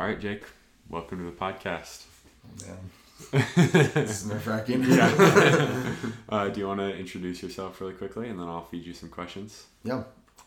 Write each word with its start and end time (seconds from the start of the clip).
All 0.00 0.06
right, 0.06 0.18
Jake. 0.18 0.44
Welcome 0.88 1.18
to 1.18 1.24
the 1.24 1.36
podcast. 1.36 2.04
Oh, 2.46 2.66
man. 2.66 3.44
this 3.92 4.24
nerve 4.24 4.46
wracking. 4.46 4.82
yeah. 4.84 5.92
uh, 6.30 6.48
do 6.48 6.58
you 6.58 6.66
want 6.68 6.80
to 6.80 6.96
introduce 6.96 7.42
yourself 7.42 7.78
really 7.82 7.92
quickly, 7.92 8.30
and 8.30 8.40
then 8.40 8.48
I'll 8.48 8.64
feed 8.64 8.86
you 8.86 8.94
some 8.94 9.10
questions? 9.10 9.66
Yeah. 9.84 10.04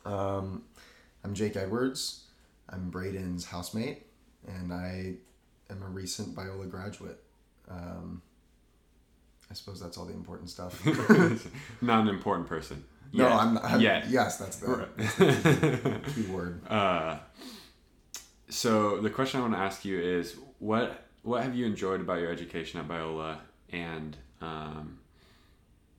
Um, 0.08 0.64
I'm 1.24 1.36
Jake 1.36 1.56
Edwards. 1.56 2.24
I'm 2.68 2.90
Braden's 2.90 3.46
housemate, 3.46 4.08
and 4.48 4.74
I 4.74 5.18
am 5.70 5.84
a 5.84 5.88
recent 5.88 6.34
Biola 6.36 6.68
graduate. 6.68 7.22
Um, 7.70 8.24
I 9.52 9.54
suppose 9.54 9.80
that's 9.80 10.00
all 10.00 10.06
the 10.06 10.14
important 10.14 10.50
stuff. 10.50 10.84
Not 11.80 12.02
an 12.02 12.08
important 12.08 12.48
person. 12.50 12.84
no, 13.14 13.28
Yet. 13.28 13.32
I'm, 13.38 13.58
I'm. 13.60 13.82
Yes, 13.82 14.38
that's 14.38 14.58
the 14.58 14.88
Right. 15.20 16.04
key 16.16 16.24
word. 16.24 16.60
uh, 16.68 17.20
so 18.54 19.00
the 19.02 19.10
question 19.10 19.40
I 19.40 19.44
want 19.44 19.54
to 19.56 19.60
ask 19.60 19.84
you 19.84 20.00
is 20.00 20.36
what 20.60 21.06
what 21.24 21.42
have 21.44 21.56
you 21.56 21.66
enjoyed 21.66 22.02
about 22.02 22.20
your 22.20 22.32
education 22.32 22.80
at 22.80 22.88
Biola, 22.88 23.38
and 23.72 24.16
um, 24.42 25.00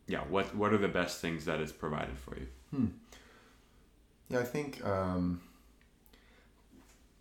yeah, 0.06 0.20
what 0.20 0.54
what 0.54 0.72
are 0.72 0.78
the 0.78 0.88
best 0.88 1.20
things 1.20 1.45
that 1.46 1.60
it's 1.60 1.72
provided 1.72 2.16
for 2.18 2.36
you? 2.36 2.46
Yeah, 4.28 4.38
I 4.38 4.45
think 4.45 4.84
um, 4.86 5.40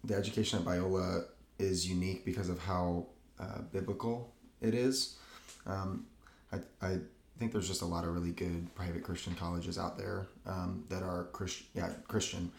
the 0.03 0.15
education 0.15 0.59
at 0.59 0.65
Biola 0.65 1.25
is 1.57 1.89
unique 1.89 2.25
because 2.25 2.49
of 2.49 2.59
how 2.59 3.07
uh, 3.39 3.59
biblical 3.71 4.33
it 4.61 4.73
is. 4.73 5.17
Um, 5.65 6.05
I, 6.51 6.57
I 6.81 6.99
think 7.39 7.51
there's 7.51 7.67
just 7.67 7.81
a 7.81 7.85
lot 7.85 8.03
of 8.03 8.13
really 8.13 8.31
good 8.31 8.73
private 8.75 9.03
Christian 9.03 9.33
colleges 9.35 9.77
out 9.77 9.97
there 9.97 10.27
um, 10.45 10.83
that 10.89 11.03
are 11.03 11.25
Christ, 11.31 11.63
yeah, 11.73 11.89
Christian. 12.07 12.51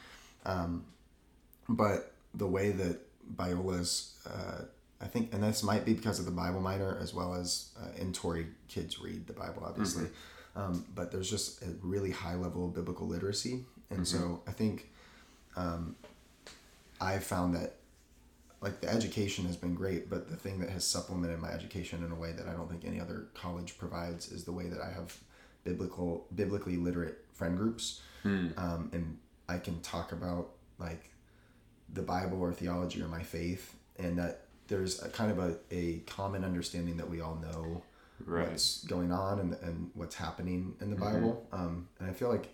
Um, 0.45 0.85
but 1.69 2.14
the 2.35 2.47
way 2.47 2.71
that 2.73 3.01
Biola's, 3.37 4.15
uh, 4.27 4.63
I 5.01 5.07
think, 5.07 5.33
and 5.33 5.43
this 5.43 5.63
might 5.63 5.85
be 5.85 5.95
because 5.95 6.19
of 6.19 6.25
the 6.25 6.31
Bible 6.31 6.61
minor 6.61 6.99
as 7.01 7.15
well 7.15 7.35
as 7.35 7.71
uh, 7.81 7.89
in 8.01 8.13
Torrey 8.13 8.47
kids 8.69 9.01
read 9.01 9.27
the 9.27 9.33
Bible, 9.33 9.63
obviously. 9.67 10.09
Um, 10.57 10.85
but 10.95 11.11
there's 11.11 11.29
just 11.29 11.63
a 11.63 11.67
really 11.83 12.11
high 12.11 12.37
level 12.37 12.67
of 12.67 12.75
biblical 12.75 13.07
literacy. 13.09 13.65
And 13.91 14.07
so 14.07 14.43
I 14.47 14.53
think 14.53 14.91
um, 15.57 15.97
I 17.01 17.19
found 17.19 17.55
that 17.55 17.75
like 18.61 18.81
the 18.81 18.89
education 18.89 19.45
has 19.47 19.57
been 19.57 19.75
great, 19.75 20.09
but 20.09 20.29
the 20.31 20.37
thing 20.37 20.59
that 20.61 20.71
has 20.71 20.87
supplemented 20.87 21.39
my 21.41 21.51
education 21.51 22.03
in 22.05 22.11
a 22.11 22.15
way 22.15 22.33
that 22.33 22.47
I 22.49 22.53
don't 22.53 22.69
think 22.71 22.85
any 22.87 22.99
other 23.01 23.27
college 23.35 23.77
provides 23.79 24.33
is 24.33 24.45
the 24.45 24.53
way 24.53 24.69
that 24.69 24.81
I 24.81 24.91
have 24.91 25.17
biblical, 25.65 26.27
biblically 26.35 26.77
literate 26.77 27.19
friend 27.35 27.59
groups, 27.59 28.01
um, 28.57 28.89
and 28.93 29.19
I 29.49 29.59
can 29.59 29.81
talk 29.83 30.13
about 30.13 30.51
like 30.79 31.11
the 31.95 32.03
Bible 32.03 32.41
or 32.41 32.53
theology 32.53 33.01
or 33.03 33.09
my 33.09 33.23
faith, 33.23 33.75
and 33.99 34.19
that 34.19 34.43
there's 34.69 35.03
a 35.03 35.09
kind 35.09 35.31
of 35.31 35.39
a, 35.39 35.57
a 35.71 35.99
common 36.07 36.45
understanding 36.45 36.97
that 36.99 37.09
we 37.09 37.21
all 37.21 37.37
know 37.37 37.83
Right. 38.25 38.49
what's 38.51 38.85
going 38.85 39.13
on 39.13 39.39
and, 39.41 39.53
and 39.63 39.91
what's 39.95 40.15
happening 40.15 40.75
in 40.81 40.91
the 40.91 40.97
Bible. 40.97 41.47
Um, 41.53 41.89
and 41.99 42.09
I 42.09 42.13
feel 42.13 42.29
like 42.31 42.49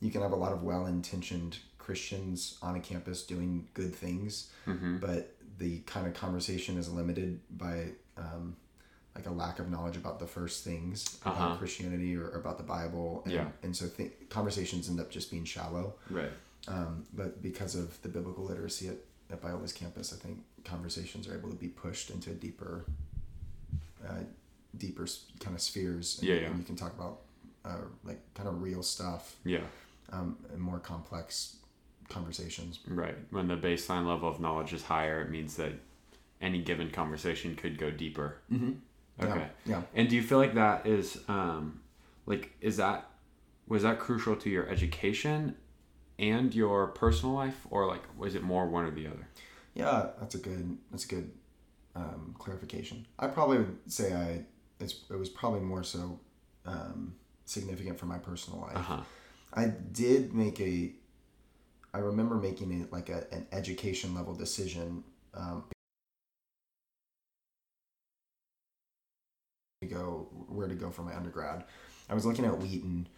you 0.00 0.10
can 0.10 0.20
have 0.22 0.32
a 0.32 0.36
lot 0.36 0.52
of 0.52 0.62
well 0.62 0.86
intentioned 0.86 1.58
Christians 1.78 2.58
on 2.62 2.76
a 2.76 2.80
campus 2.80 3.22
doing 3.24 3.68
good 3.74 3.94
things, 3.94 4.50
but 5.00 5.34
the 5.58 5.78
kind 5.80 6.06
of 6.06 6.14
conversation 6.14 6.76
is 6.76 6.92
limited 6.92 7.40
by 7.56 7.86
um, 8.18 8.56
like 9.14 9.26
a 9.26 9.30
lack 9.30 9.58
of 9.58 9.70
knowledge 9.70 9.96
about 9.96 10.18
the 10.20 10.26
first 10.26 10.62
things 10.64 11.18
Uh-huh. 11.24 11.44
about 11.46 11.58
Christianity 11.58 12.14
or, 12.16 12.26
or 12.28 12.38
about 12.38 12.58
the 12.58 12.64
Bible. 12.64 13.22
And, 13.24 13.32
Yeah. 13.34 13.46
and 13.62 13.74
so 13.74 13.88
th- 13.88 14.12
conversations 14.28 14.88
end 14.90 15.00
up 15.00 15.10
just 15.10 15.30
being 15.30 15.44
shallow. 15.46 15.94
Right. 16.10 16.30
Um, 16.68 17.04
but 17.14 17.42
because 17.42 17.74
of 17.74 18.00
the 18.02 18.08
biblical 18.08 18.44
literacy 18.44 18.88
at, 18.88 18.96
at 19.30 19.40
Biola's 19.42 19.72
campus, 19.72 20.12
I 20.12 20.16
think 20.16 20.38
conversations 20.64 21.28
are 21.28 21.34
able 21.36 21.48
to 21.50 21.54
be 21.56 21.68
pushed 21.68 22.10
into 22.10 22.30
deeper, 22.30 22.84
uh, 24.06 24.20
deeper 24.76 25.06
kind 25.40 25.54
of 25.54 25.62
spheres. 25.62 26.18
And, 26.18 26.28
Yeah, 26.28 26.34
yeah. 26.36 26.46
and 26.48 26.58
you 26.58 26.64
can 26.64 26.76
talk 26.76 26.92
about 26.94 27.20
uh, 27.64 27.82
like 28.04 28.20
kind 28.34 28.48
of 28.48 28.62
real 28.62 28.82
stuff 28.82 29.36
Yeah. 29.44 29.60
um, 30.12 30.36
and 30.52 30.60
more 30.60 30.78
complex 30.78 31.56
conversations. 32.08 32.80
Right. 32.86 33.16
When 33.30 33.48
the 33.48 33.56
baseline 33.56 34.06
level 34.06 34.28
of 34.28 34.40
knowledge 34.40 34.72
is 34.72 34.82
higher, 34.84 35.22
it 35.22 35.30
means 35.30 35.56
that 35.56 35.72
any 36.40 36.62
given 36.62 36.90
conversation 36.90 37.56
could 37.56 37.78
go 37.78 37.90
deeper. 37.90 38.38
Mm-hmm. 38.52 38.72
Okay. 39.24 39.46
Yeah. 39.64 39.82
And 39.94 40.08
do 40.08 40.14
you 40.16 40.22
feel 40.22 40.38
like 40.38 40.54
that 40.54 40.86
is 40.86 41.18
um 41.28 41.80
like 42.26 42.52
is 42.60 42.76
that 42.76 43.08
was 43.66 43.82
that 43.82 43.98
crucial 43.98 44.36
to 44.36 44.50
your 44.50 44.68
education 44.68 45.56
and 46.18 46.54
your 46.54 46.88
personal 46.88 47.34
life 47.34 47.66
or 47.70 47.86
like 47.86 48.02
was 48.16 48.34
it 48.34 48.42
more 48.42 48.66
one 48.66 48.84
or 48.84 48.90
the 48.90 49.06
other? 49.06 49.28
Yeah, 49.74 50.08
that's 50.18 50.34
a 50.34 50.38
good 50.38 50.78
that's 50.90 51.04
a 51.04 51.08
good 51.08 51.30
um, 51.94 52.34
clarification. 52.38 53.06
I 53.18 53.26
probably 53.28 53.58
would 53.58 53.78
say 53.86 54.14
I 54.14 54.44
it's, 54.82 55.04
it 55.10 55.16
was 55.16 55.28
probably 55.28 55.60
more 55.60 55.82
so 55.82 56.20
um, 56.66 57.14
significant 57.44 57.98
for 57.98 58.06
my 58.06 58.18
personal 58.18 58.60
life. 58.60 58.76
Uh-huh. 58.76 59.00
I 59.54 59.66
did 59.66 60.34
make 60.34 60.60
a. 60.60 60.92
I 61.94 61.98
remember 61.98 62.34
making 62.34 62.78
it 62.82 62.92
like 62.92 63.08
a, 63.08 63.26
an 63.32 63.46
education 63.52 64.14
level 64.14 64.34
decision. 64.34 65.02
Um, 65.34 65.64
to 69.82 69.86
go 69.88 70.28
where 70.48 70.68
to 70.68 70.74
go 70.74 70.90
for 70.90 71.02
my 71.02 71.14
undergrad. 71.14 71.64
I 72.08 72.14
was 72.14 72.24
looking 72.24 72.44
at 72.44 72.58
Wheaton 72.58 73.08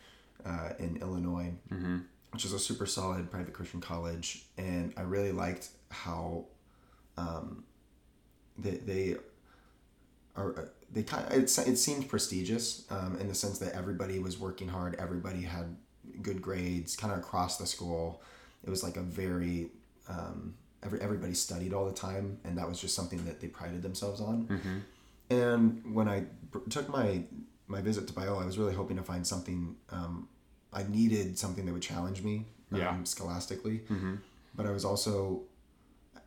uh, 0.44 0.70
in 0.78 0.96
Illinois, 0.98 1.52
Mhm. 1.70 2.04
Which 2.32 2.44
is 2.44 2.52
a 2.52 2.58
super 2.58 2.86
solid 2.86 3.30
private 3.30 3.52
Christian 3.52 3.80
college, 3.80 4.44
and 4.56 4.92
I 4.96 5.02
really 5.02 5.32
liked 5.32 5.68
how 5.90 6.44
um, 7.16 7.64
they 8.56 8.72
they 8.72 9.16
are 10.36 10.70
they 10.92 11.02
kind 11.02 11.26
of, 11.26 11.32
it, 11.32 11.44
it 11.44 11.76
seemed 11.76 12.08
prestigious 12.08 12.86
um, 12.90 13.18
in 13.20 13.28
the 13.28 13.34
sense 13.34 13.58
that 13.58 13.74
everybody 13.74 14.18
was 14.18 14.38
working 14.38 14.68
hard, 14.68 14.94
everybody 14.98 15.42
had 15.42 15.76
good 16.22 16.40
grades, 16.40 16.96
kind 16.96 17.12
of 17.12 17.18
across 17.18 17.58
the 17.58 17.66
school. 17.66 18.22
It 18.64 18.70
was 18.70 18.82
like 18.82 18.96
a 18.96 19.02
very 19.02 19.70
um, 20.08 20.54
every 20.82 21.00
everybody 21.00 21.34
studied 21.34 21.72
all 21.72 21.86
the 21.86 21.92
time, 21.92 22.38
and 22.44 22.56
that 22.58 22.68
was 22.68 22.80
just 22.80 22.94
something 22.94 23.24
that 23.24 23.40
they 23.40 23.48
prided 23.48 23.82
themselves 23.82 24.20
on. 24.20 24.46
Mm-hmm. 24.46 24.78
And 25.30 25.94
when 25.94 26.08
I 26.08 26.24
took 26.70 26.88
my 26.88 27.22
my 27.66 27.80
visit 27.80 28.06
to 28.08 28.12
Biola, 28.14 28.42
I 28.42 28.46
was 28.46 28.58
really 28.58 28.74
hoping 28.74 28.96
to 28.96 29.02
find 29.02 29.26
something. 29.26 29.76
Um, 29.90 30.28
I 30.72 30.82
needed 30.84 31.38
something 31.38 31.64
that 31.66 31.72
would 31.72 31.82
challenge 31.82 32.22
me, 32.22 32.44
um, 32.72 32.78
Yeah. 32.80 33.02
scholastically. 33.04 33.78
Mm-hmm. 33.90 34.14
But 34.54 34.66
I 34.66 34.70
was 34.70 34.84
also, 34.84 35.42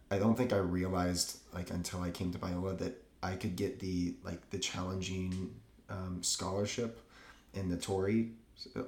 I 0.09 0.18
don't 0.18 0.35
think 0.35 0.52
I 0.53 0.57
realized 0.57 1.38
like 1.53 1.69
until 1.69 2.02
I 2.02 2.12
came 2.12 2.31
to 2.31 2.40
Biola 2.40 2.78
that 2.79 3.02
I 3.24 3.35
could 3.35 3.56
get 3.56 3.79
the 3.79 4.16
like 4.24 4.50
the 4.50 4.57
challenging 4.59 5.53
um, 5.90 6.24
scholarship 6.24 7.00
in 7.53 7.69
the 7.69 7.78
Torrey 7.78 8.31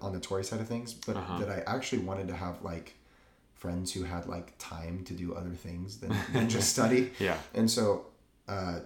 on 0.01 0.13
the 0.13 0.19
Torrey 0.19 0.43
side 0.43 0.59
of 0.61 0.67
things, 0.67 0.93
but 0.93 1.15
Uh-huh. 1.17 1.39
that 1.39 1.49
I 1.49 1.59
actually 1.75 2.03
wanted 2.03 2.27
to 2.29 2.35
have 2.35 2.61
like 2.63 2.93
friends 3.55 3.93
who 3.93 4.03
had 4.03 4.27
like 4.27 4.53
time 4.59 5.03
to 5.05 5.13
do 5.13 5.33
other 5.35 5.51
things 5.51 5.97
than, 5.99 6.15
than 6.33 6.49
just 6.49 6.69
study. 6.77 7.11
Yeah. 7.19 7.37
And 7.53 7.69
so, 7.69 8.05
uh, 8.47 8.79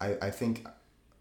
I 0.00 0.16
I 0.20 0.30
think 0.30 0.66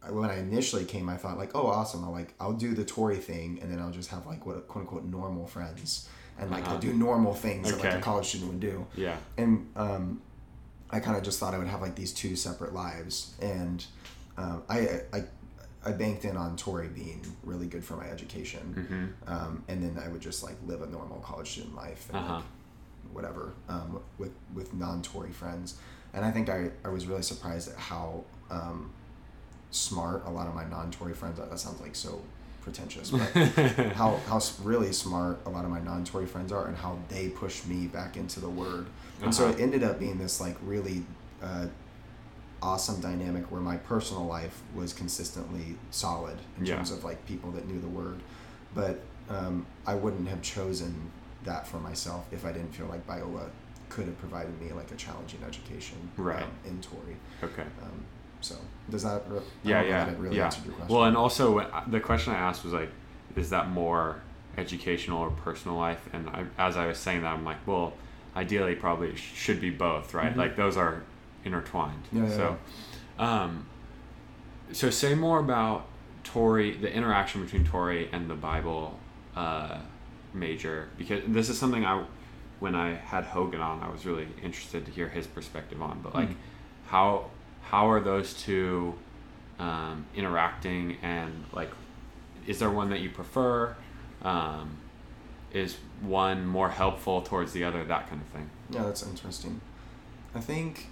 when 0.09 0.29
I 0.29 0.39
initially 0.39 0.85
came, 0.85 1.09
I 1.09 1.17
thought 1.17 1.37
like, 1.37 1.51
oh, 1.55 1.67
awesome! 1.67 2.03
I'll 2.03 2.11
like 2.11 2.33
I'll 2.39 2.53
do 2.53 2.73
the 2.73 2.83
Torrey 2.85 3.17
thing, 3.17 3.59
and 3.61 3.71
then 3.71 3.79
I'll 3.79 3.91
just 3.91 4.09
have 4.09 4.25
like 4.25 4.45
what 4.45 4.57
a 4.57 4.61
quote 4.61 4.83
unquote 4.83 5.05
normal 5.05 5.47
friends, 5.47 6.09
and 6.39 6.49
like 6.51 6.63
Uh-huh. 6.63 6.73
I'll 6.75 6.79
do 6.79 6.93
normal 6.93 7.33
things 7.33 7.69
that 7.71 7.79
like 7.83 7.93
a 7.93 8.01
college 8.01 8.27
student 8.27 8.51
would 8.51 8.59
do. 8.59 8.85
Yeah. 8.95 9.17
And 9.37 9.69
um, 9.75 10.21
I 10.89 10.99
kind 10.99 11.15
of 11.17 11.23
just 11.23 11.39
thought 11.39 11.53
I 11.53 11.57
would 11.57 11.67
have 11.67 11.81
like 11.81 11.95
these 11.95 12.11
two 12.13 12.35
separate 12.35 12.73
lives, 12.73 13.35
and 13.41 13.83
um, 14.37 14.63
I 14.69 15.01
I. 15.13 15.23
I 15.83 15.93
banked 15.93 16.25
in 16.25 16.37
on 16.37 16.57
Torrey 16.57 16.89
being 16.89 17.25
really 17.43 17.65
good 17.65 17.83
for 17.83 17.95
my 17.97 18.05
education, 18.05 18.75
Mm-hmm. 18.77 19.33
um, 19.33 19.63
and 19.67 19.81
then 19.81 19.97
I 20.03 20.09
would 20.09 20.21
just 20.21 20.43
like 20.43 20.55
live 20.67 20.83
a 20.83 20.85
normal 20.85 21.17
college 21.21 21.49
student 21.53 21.73
life. 21.75 22.07
And, 22.09 22.19
Uh-huh. 22.19 22.35
like, 22.35 22.43
whatever 23.13 23.53
um, 23.67 23.99
with 24.19 24.29
with 24.53 24.75
non-Torrey 24.75 25.31
friends, 25.31 25.79
and 26.13 26.23
I 26.23 26.29
think 26.29 26.49
I, 26.49 26.69
I 26.85 26.89
was 26.89 27.07
really 27.07 27.23
surprised 27.23 27.67
at 27.71 27.77
how 27.77 28.23
um, 28.51 28.91
smart 29.71 30.23
a 30.25 30.29
lot 30.29 30.47
of 30.47 30.53
my 30.55 30.65
non-Torrey 30.65 31.13
friends. 31.13 31.39
That 31.39 31.59
sounds 31.59 31.81
like 31.81 31.95
so 31.95 32.21
pretentious, 32.61 33.09
but 33.11 33.21
how 33.95 34.17
how 34.27 34.39
really 34.63 34.91
smart 34.93 35.39
a 35.45 35.49
lot 35.49 35.65
of 35.65 35.71
my 35.71 35.79
non-Torrey 35.81 36.27
friends 36.27 36.51
are, 36.51 36.67
and 36.67 36.77
how 36.77 36.97
they 37.09 37.29
push 37.29 37.65
me 37.65 37.87
back 37.87 38.17
into 38.17 38.39
the 38.39 38.49
Word, 38.49 38.85
and 39.23 39.33
so 39.33 39.45
Uh-huh. 39.45 39.53
it 39.57 39.61
ended 39.61 39.83
up 39.83 39.99
being 39.99 40.17
this 40.19 40.39
like 40.39 40.55
really. 40.63 41.03
Uh, 41.41 41.65
awesome 42.61 43.01
dynamic 43.01 43.51
where 43.51 43.59
my 43.61 43.75
personal 43.77 44.23
life 44.27 44.61
was 44.75 44.93
consistently 44.93 45.75
solid 45.89 46.37
in 46.59 46.65
Yeah. 46.67 46.75
terms 46.75 46.91
of 46.91 47.03
like 47.03 47.25
people 47.25 47.49
that 47.53 47.67
knew 47.67 47.79
the 47.81 47.87
word 47.87 48.19
but 48.75 48.99
um, 49.29 49.65
i 49.87 49.95
wouldn't 49.95 50.27
have 50.27 50.43
chosen 50.43 51.09
that 51.43 51.65
for 51.65 51.77
myself 51.77 52.27
if 52.31 52.45
i 52.45 52.51
didn't 52.51 52.71
feel 52.75 52.85
like 52.85 53.07
biola 53.07 53.49
could 53.89 54.05
have 54.05 54.17
provided 54.19 54.61
me 54.61 54.71
like 54.73 54.91
a 54.91 54.95
challenging 54.95 55.39
education 55.43 55.97
Right. 56.17 56.43
um, 56.43 56.51
in 56.65 56.79
Torrey. 56.81 57.17
Okay. 57.43 57.63
Um, 57.81 58.05
so 58.41 58.55
does 58.89 59.03
that? 59.03 59.23
Re- 59.29 59.39
Yeah, 59.63 59.81
yeah, 59.83 60.05
that 60.05 60.19
really 60.19 60.37
yeah. 60.37 60.45
answered 60.45 60.65
your 60.65 60.73
question. 60.73 60.93
Well, 60.95 61.05
and 61.05 61.15
also 61.15 61.83
the 61.87 61.99
question 61.99 62.33
I 62.33 62.37
asked 62.37 62.63
was 62.63 62.73
like, 62.73 62.89
is 63.35 63.49
that 63.51 63.69
more 63.69 64.21
educational 64.57 65.19
or 65.21 65.29
personal 65.31 65.77
life? 65.77 66.07
And 66.13 66.27
I, 66.29 66.45
as 66.57 66.75
I 66.77 66.87
was 66.87 66.97
saying 66.97 67.21
that, 67.21 67.33
I'm 67.33 67.45
like, 67.45 67.65
well, 67.65 67.93
ideally, 68.35 68.75
probably 68.75 69.09
it 69.09 69.17
should 69.17 69.61
be 69.61 69.69
both, 69.69 70.13
right? 70.13 70.33
Mhm. 70.33 70.37
Like 70.37 70.55
those 70.55 70.75
are 70.77 71.03
intertwined. 71.45 72.03
Yeah, 72.11 72.23
yeah, 72.23 72.29
so, 72.29 72.57
um, 73.19 73.65
so 74.71 74.89
say 74.89 75.15
more 75.15 75.39
about 75.39 75.85
Torrey, 76.23 76.75
the 76.77 76.93
interaction 76.93 77.43
between 77.43 77.65
Torrey 77.65 78.09
and 78.11 78.29
the 78.29 78.35
Bible 78.35 78.99
uh, 79.35 79.77
major, 80.33 80.89
because 80.97 81.21
this 81.27 81.49
is 81.49 81.57
something 81.57 81.85
I, 81.85 82.03
when 82.59 82.75
I 82.75 82.93
had 82.95 83.23
Hogan 83.25 83.59
on, 83.61 83.81
I 83.81 83.89
was 83.89 84.05
really 84.05 84.27
interested 84.43 84.85
to 84.85 84.91
hear 84.91 85.09
his 85.09 85.25
perspective 85.27 85.81
on. 85.81 86.01
But 86.03 86.13
like, 86.15 86.27
Hmm. 86.29 86.33
how 86.87 87.25
how 87.71 87.89
are 87.89 88.01
those 88.01 88.33
two 88.33 88.93
um, 89.57 90.05
interacting, 90.13 90.97
and 91.01 91.45
like, 91.53 91.71
is 92.45 92.59
there 92.59 92.69
one 92.69 92.89
that 92.89 92.99
you 92.99 93.09
prefer? 93.09 93.75
Um, 94.21 94.77
is 95.53 95.77
one 96.01 96.45
more 96.45 96.69
helpful 96.69 97.21
towards 97.21 97.53
the 97.53 97.63
other? 97.63 97.83
That 97.85 98.09
kind 98.09 98.21
of 98.21 98.27
thing. 98.27 98.49
Yeah, 98.69 98.83
that's 98.83 99.03
interesting. 99.03 99.61
I 100.35 100.41
think 100.41 100.87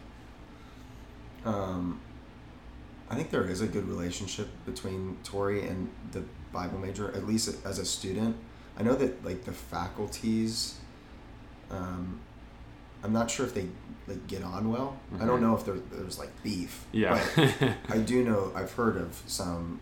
um, 1.44 2.00
I 3.10 3.16
think 3.16 3.30
there 3.30 3.46
is 3.46 3.60
a 3.60 3.68
good 3.68 3.88
relationship 3.88 4.48
between 4.66 5.18
Torrey 5.24 5.68
and 5.68 5.90
the 6.14 6.24
Bible 6.54 6.80
major, 6.80 7.10
at 7.14 7.28
least 7.28 7.54
as 7.66 7.78
a 7.78 7.86
student. 7.86 8.38
I 8.78 8.84
know 8.84 8.96
that 8.96 9.26
like 9.26 9.44
the 9.44 9.52
faculties, 9.52 10.80
um, 11.70 12.22
I'm 13.04 13.14
not 13.14 13.30
sure 13.32 13.46
if 13.46 13.54
they 13.54 13.68
like 14.08 14.26
get 14.28 14.44
on 14.44 14.70
well. 14.72 14.98
I 15.20 15.26
don't 15.26 15.40
Mhm. 15.40 15.42
know 15.44 15.56
if 15.56 15.66
there, 15.66 15.76
there's 15.92 16.18
like 16.20 16.32
beef. 16.44 16.86
Yeah. 16.92 17.24
But 17.36 17.74
I 17.90 17.98
do 18.00 18.24
know 18.24 18.52
I've 18.56 18.72
heard 18.74 18.98
of 18.98 19.22
some 19.28 19.80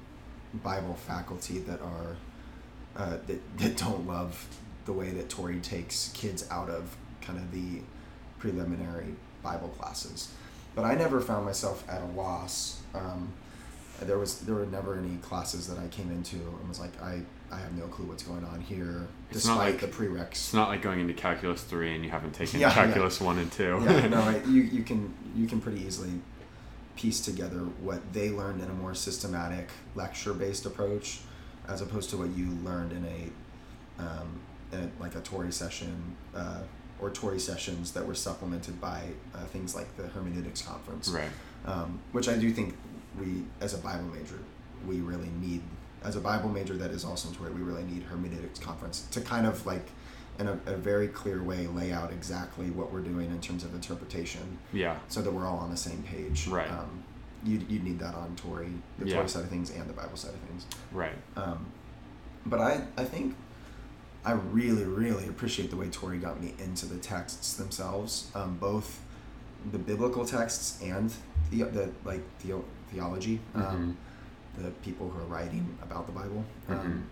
Bible 0.53 0.95
faculty 0.95 1.59
that 1.59 1.81
are 1.81 2.15
uh, 2.95 3.17
that 3.27 3.57
that 3.59 3.77
don't 3.77 4.07
love 4.07 4.47
the 4.85 4.93
way 4.93 5.11
that 5.11 5.29
Torrey 5.29 5.59
takes 5.59 6.09
kids 6.13 6.47
out 6.49 6.69
of 6.69 6.95
kind 7.21 7.37
of 7.39 7.51
the 7.51 7.81
preliminary 8.39 9.15
Bible 9.43 9.69
classes. 9.69 10.29
But 10.75 10.85
I 10.85 10.95
never 10.95 11.19
found 11.21 11.45
myself 11.45 11.83
at 11.89 12.01
a 12.01 12.05
loss. 12.05 12.81
Um, 12.93 13.33
there 14.01 14.17
was 14.19 14.39
there 14.41 14.55
were 14.55 14.65
never 14.65 14.97
any 14.97 15.17
classes 15.17 15.67
that 15.67 15.77
I 15.79 15.87
came 15.87 16.11
into 16.11 16.35
and 16.35 16.67
was 16.69 16.79
like 16.79 17.01
I, 17.01 17.21
I 17.51 17.57
have 17.59 17.73
no 17.73 17.85
clue 17.87 18.05
what's 18.05 18.23
going 18.23 18.43
on 18.45 18.61
here, 18.61 19.07
It's 19.31 19.45
not 19.45 19.53
despite 19.65 19.81
like- 19.81 19.81
the 19.81 19.87
prereqs. 19.87 20.31
It's 20.31 20.53
not 20.53 20.69
like 20.69 20.81
going 20.81 20.99
into 20.99 21.13
calculus 21.13 21.63
three 21.63 21.95
and 21.95 22.03
you 22.03 22.11
haven't 22.11 22.33
taken 22.33 22.59
Yeah, 22.59 22.69
yeah. 22.69 22.73
calculus 22.73 23.19
one 23.21 23.39
and 23.39 23.51
two. 23.51 23.81
yeah, 23.85 24.07
no, 24.07 24.19
I, 24.21 24.37
you 24.45 24.61
you 24.63 24.83
can 24.83 25.13
you 25.35 25.47
can 25.47 25.59
pretty 25.61 25.81
easily 25.81 26.11
piece 26.95 27.21
together 27.21 27.59
what 27.81 28.01
they 28.13 28.31
learned 28.31 28.61
in 28.61 28.69
a 28.69 28.73
more 28.73 28.95
systematic 28.95 29.69
lecture 29.95 30.33
based 30.33 30.65
approach, 30.65 31.19
as 31.67 31.81
opposed 31.81 32.09
to 32.09 32.17
what 32.17 32.29
you 32.35 32.49
learned 32.63 32.91
in 32.91 33.05
a, 33.05 34.01
um, 34.03 34.39
in 34.71 34.79
a 34.79 34.89
like 35.01 35.15
a 35.15 35.19
Torrey 35.21 35.51
session 35.51 36.15
uh, 36.35 36.61
or 36.99 37.11
Torrey 37.11 37.39
sessions 37.39 37.91
that 37.91 38.05
were 38.05 38.15
supplemented 38.15 38.81
by 38.81 39.03
uh, 39.35 39.45
things 39.45 39.75
like 39.75 39.95
the 39.97 40.07
hermeneutics 40.07 40.63
conference, 40.63 41.09
right. 41.09 41.29
um, 41.67 41.99
which 42.13 42.27
I 42.27 42.35
do 42.35 42.51
think 42.51 42.75
we 43.19 43.43
as 43.61 43.73
a 43.73 43.77
Bible 43.79 44.05
major 44.13 44.39
we 44.87 44.99
really 45.01 45.29
need 45.41 45.61
as 46.03 46.15
a 46.15 46.19
Bible 46.21 46.49
major 46.49 46.75
that 46.75 46.91
is 46.91 47.03
also 47.03 47.29
in 47.29 47.35
Torrey 47.35 47.51
we 47.51 47.61
really 47.61 47.83
need 47.83 48.03
hermeneutics 48.03 48.59
conference 48.59 49.07
to 49.11 49.21
kind 49.21 49.45
of 49.47 49.65
like 49.65 49.87
in 50.39 50.47
a, 50.47 50.59
a 50.67 50.75
very 50.75 51.07
clear 51.07 51.41
way 51.41 51.65
lay 51.67 51.91
out 51.91 52.11
exactly 52.11 52.69
what 52.69 52.91
we're 52.93 53.01
doing 53.01 53.29
in 53.31 53.41
terms 53.41 53.63
of 53.63 53.73
interpretation 53.73 54.59
Yeah. 54.71 54.97
so 55.07 55.21
that 55.23 55.31
we're 55.31 55.47
all 55.47 55.57
on 55.57 55.71
the 55.71 55.77
same 55.77 56.03
page. 56.03 56.47
Right. 56.47 56.69
Um, 56.69 57.03
you'd, 57.43 57.67
you'd 57.71 57.83
need 57.83 57.97
that 57.99 58.13
on 58.13 58.35
Torrey, 58.35 58.69
the 58.99 59.07
Yeah. 59.07 59.15
Torrey 59.15 59.29
side 59.29 59.43
of 59.45 59.49
things 59.49 59.71
and 59.71 59.89
the 59.89 59.93
Bible 59.93 60.15
side 60.15 60.35
of 60.35 60.39
things. 60.41 60.67
Right. 60.91 61.15
Um, 61.35 61.65
but 62.45 62.59
I, 62.61 62.83
I 62.97 63.03
think 63.03 63.35
I 64.23 64.33
really, 64.33 64.83
really 64.83 65.27
appreciate 65.27 65.71
the 65.71 65.75
way 65.75 65.87
Torrey 65.89 66.19
got 66.19 66.39
me 66.39 66.53
into 66.59 66.85
the 66.85 66.97
texts 66.97 67.55
themselves, 67.55 68.29
um, 68.35 68.57
both 68.59 69.01
the 69.71 69.79
biblical 69.79 70.23
texts 70.23 70.79
and 70.83 71.11
the, 71.49 71.63
the 71.63 71.89
like 72.05 72.21
theo- 72.39 72.63
theology, 72.91 73.39
um, 73.55 73.97
the 74.57 74.69
people 74.83 75.09
who 75.09 75.19
are 75.19 75.25
writing 75.25 75.77
about 75.81 76.05
the 76.07 76.11
Bible. 76.11 76.43
Mhm. 76.69 76.79
Um, 76.79 77.03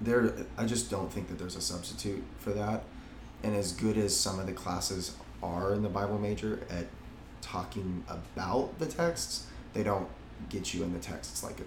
there, 0.00 0.32
I 0.58 0.64
just 0.66 0.90
don't 0.90 1.10
think 1.12 1.28
that 1.28 1.38
there's 1.38 1.56
a 1.56 1.60
substitute 1.60 2.22
for 2.38 2.50
that. 2.50 2.84
And 3.42 3.54
as 3.54 3.72
good 3.72 3.96
as 3.96 4.16
some 4.16 4.38
of 4.38 4.46
the 4.46 4.52
classes 4.52 5.16
are 5.42 5.72
in 5.74 5.82
the 5.82 5.88
Bible 5.88 6.18
major 6.18 6.60
at 6.70 6.86
talking 7.40 8.04
about 8.08 8.78
the 8.78 8.86
texts, 8.86 9.46
they 9.72 9.82
don't 9.82 10.08
get 10.48 10.72
you 10.74 10.82
in 10.82 10.92
the 10.92 10.98
texts 10.98 11.42
like 11.42 11.60
a 11.60 11.64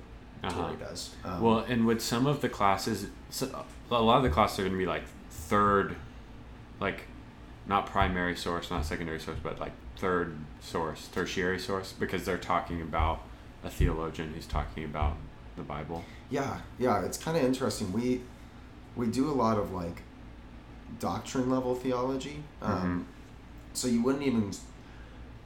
Uh-huh. 0.48 0.62
Torrey 0.68 0.76
does. 0.78 1.16
Um, 1.26 1.42
Well, 1.42 1.60
and 1.60 1.88
with 1.88 2.00
some 2.02 2.28
of 2.28 2.42
the 2.42 2.50
classes, 2.50 3.08
so 3.32 3.48
a 3.90 4.02
lot 4.02 4.18
of 4.18 4.24
the 4.24 4.30
classes 4.30 4.60
are 4.60 4.64
going 4.64 4.74
to 4.74 4.78
be 4.78 4.86
like 4.86 5.04
third, 5.32 5.96
like 6.80 7.06
not 7.66 7.88
primary 7.88 8.36
source, 8.36 8.70
not 8.70 8.86
secondary 8.86 9.20
source, 9.20 9.40
but 9.42 9.60
like 9.60 9.72
third 9.98 10.38
source, 10.62 11.08
tertiary 11.14 11.60
source, 11.60 11.94
because 11.94 12.26
they're 12.26 12.38
talking 12.38 12.82
about 12.82 13.22
a 13.64 13.70
theologian 13.70 14.34
who's 14.34 14.46
talking 14.46 14.84
about 14.84 15.18
the 15.56 15.64
Bible. 15.64 16.04
Yeah, 16.30 16.60
yeah, 16.78 17.04
it's 17.04 17.18
kind 17.18 17.38
of 17.38 17.44
interesting. 17.44 17.92
We 17.94 18.22
we 18.96 19.08
do 19.08 19.30
a 19.30 19.34
lot 19.34 19.58
of 19.58 19.72
like 19.72 20.02
doctrine 21.00 21.50
level 21.50 21.76
theology. 21.76 22.44
Um, 22.62 23.08
So 23.74 23.88
you 23.88 24.02
wouldn't 24.02 24.24
even 24.24 24.52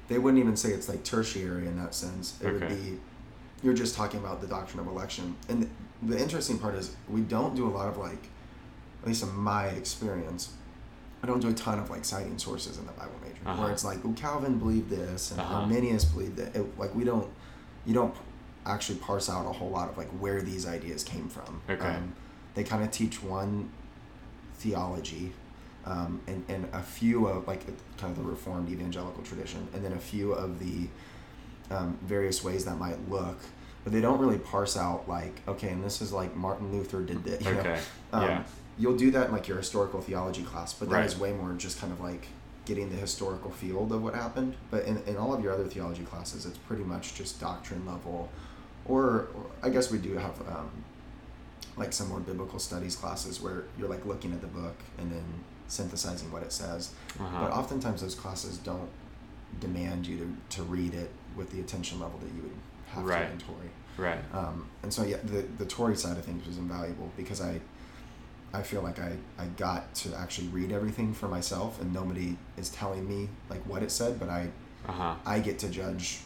they 0.08 0.18
wouldn't 0.18 0.42
even 0.42 0.56
say 0.56 0.70
it's 0.72 0.90
like 0.90 1.04
tertiary 1.04 1.68
in 1.68 1.78
that 1.78 1.94
sense. 1.94 2.40
It 2.42 2.52
would 2.52 2.70
be 2.70 3.00
you're 3.64 3.74
just 3.74 3.96
talking 3.96 4.20
about 4.20 4.42
the 4.42 4.48
doctrine 4.48 4.80
of 4.80 4.88
election. 4.88 5.36
And 5.50 5.70
the 6.02 6.20
interesting 6.20 6.58
part 6.58 6.76
is 6.76 6.96
we 7.10 7.22
don't 7.22 7.56
do 7.56 7.68
a 7.68 7.70
lot 7.70 7.88
of 7.88 7.98
like 7.98 8.24
at 9.02 9.08
least 9.08 9.24
in 9.24 9.34
my 9.36 9.66
experience, 9.66 10.54
I 11.24 11.28
don't 11.28 11.40
do 11.40 11.50
a 11.50 11.54
ton 11.54 11.78
of 11.80 11.90
like 11.90 12.04
citing 12.06 12.38
sources 12.38 12.78
in 12.78 12.86
the 12.86 12.92
Bible 12.94 13.14
major 13.22 13.36
Uh-huh. 13.46 13.62
where 13.64 13.72
it's 13.72 13.84
like, 13.86 14.04
well, 14.04 14.14
Calvin 14.14 14.58
believed 14.58 14.90
this 14.90 15.32
and 15.32 15.40
Uh-huh. 15.40 15.56
Arminius 15.62 16.04
believed 16.06 16.38
that. 16.38 16.56
It, 16.56 16.80
like 16.80 16.94
we 16.96 17.04
don't, 17.04 17.30
you 17.86 17.94
don't 17.94 18.16
actually 18.66 18.98
parse 19.00 19.30
out 19.30 19.46
a 19.46 19.52
whole 19.52 19.70
lot 19.70 19.90
of 19.90 19.98
like 19.98 20.10
where 20.20 20.42
these 20.42 20.66
ideas 20.68 21.04
came 21.04 21.28
from. 21.30 21.62
Okay. 21.70 21.88
Um, 21.88 22.14
they 22.56 22.64
kind 22.64 22.84
of 22.84 22.92
teach 22.92 23.22
one 23.24 23.70
theology, 24.56 25.32
um, 25.86 26.22
and 26.28 26.44
and 26.48 26.68
a 26.74 26.82
few 26.82 27.28
of 27.28 27.48
like 27.48 27.66
kind 27.98 28.12
of 28.16 28.18
the 28.24 28.30
Reformed 28.30 28.70
evangelical 28.70 29.24
tradition, 29.24 29.68
and 29.74 29.84
then 29.84 29.94
a 29.94 30.00
few 30.00 30.34
of 30.34 30.60
the 30.60 30.88
um, 31.76 31.98
various 32.04 32.44
ways 32.44 32.66
that 32.66 32.78
might 32.78 33.10
look. 33.10 33.40
But 33.84 33.94
they 33.94 34.02
don't 34.02 34.20
really 34.20 34.38
parse 34.38 34.78
out 34.78 35.08
like 35.10 35.42
okay, 35.48 35.70
and 35.70 35.84
this 35.84 36.02
is 36.02 36.12
like 36.12 36.36
Martin 36.36 36.72
Luther 36.72 37.02
did 37.02 37.24
this. 37.24 37.42
you 37.46 37.54
know? 37.54 37.60
Okay. 37.62 37.80
Um, 38.14 38.24
yeah. 38.24 38.44
You'll 38.82 38.98
do 38.98 39.12
that 39.12 39.28
in 39.28 39.32
like 39.32 39.48
your 39.48 39.58
historical 39.58 40.02
theology 40.02 40.44
class, 40.44 40.74
but 40.74 40.90
that 40.90 40.96
Right. 40.96 41.06
is 41.06 41.18
way 41.18 41.34
more 41.34 41.54
just 41.54 41.80
kind 41.80 41.94
of 41.94 42.00
like 42.02 42.28
getting 42.66 42.90
the 42.90 42.96
historical 42.96 43.52
field 43.52 43.92
of 43.92 44.02
what 44.04 44.14
happened. 44.16 44.56
But 44.72 44.86
in, 44.86 44.98
in 45.06 45.18
all 45.18 45.34
of 45.34 45.44
your 45.44 45.54
other 45.54 45.66
theology 45.68 46.04
classes, 46.04 46.46
it's 46.46 46.58
pretty 46.58 46.84
much 46.84 47.14
just 47.14 47.40
doctrine 47.40 47.86
level, 47.86 48.30
or, 48.86 49.28
or 49.36 49.46
I 49.62 49.70
guess 49.70 49.92
we 49.92 49.98
do 50.00 50.14
have 50.18 50.40
um, 50.48 50.70
like 51.78 51.94
some 51.94 52.10
more 52.10 52.20
biblical 52.20 52.60
studies 52.60 52.96
classes 52.96 53.40
where 53.42 53.64
you're 53.78 53.90
like 53.90 54.06
looking 54.06 54.32
at 54.34 54.42
the 54.42 54.48
book 54.48 54.76
and 54.98 55.12
then 55.12 55.24
synthesizing 55.68 56.32
what 56.32 56.42
it 56.44 56.52
says. 56.52 56.94
Uh-huh. 57.20 57.42
But 57.46 57.52
oftentimes 57.52 58.02
those 58.02 58.16
classes 58.16 58.58
don't 58.58 58.90
demand 59.60 60.08
you 60.08 60.18
to, 60.18 60.58
to 60.58 60.64
read 60.64 60.94
it 60.94 61.12
with 61.36 61.52
the 61.52 61.60
attention 61.60 62.00
level 62.00 62.20
that 62.20 62.34
you 62.36 62.42
would 62.44 62.52
have 62.94 63.04
Right. 63.06 63.26
to 63.28 63.32
in 63.32 63.38
Torrey. 63.38 63.70
right. 63.98 64.20
Um, 64.34 64.68
and 64.84 64.94
so 64.94 65.04
yeah, 65.04 65.18
the 65.24 65.42
the 65.58 65.66
Torrey 65.66 65.96
side 65.96 66.18
of 66.18 66.26
things 66.26 66.46
was 66.48 66.58
invaluable 66.58 67.10
because 67.18 67.42
I 67.42 67.60
I 68.54 68.62
feel 68.62 68.82
like 68.82 69.00
I, 69.00 69.14
I 69.40 69.46
got 69.58 69.94
to 69.96 70.14
actually 70.16 70.48
read 70.50 70.72
everything 70.72 71.14
for 71.14 71.28
myself 71.28 71.80
and 71.82 71.94
nobody 71.94 72.38
is 72.58 72.70
telling 72.70 73.08
me 73.08 73.30
like 73.50 73.62
what 73.66 73.82
it 73.84 73.92
said, 73.92 74.20
but 74.20 74.30
I 74.30 74.50
Uh 74.88 74.92
huh. 74.92 75.16
I 75.26 75.40
get 75.40 75.60
to 75.60 75.70
judge 75.70 76.20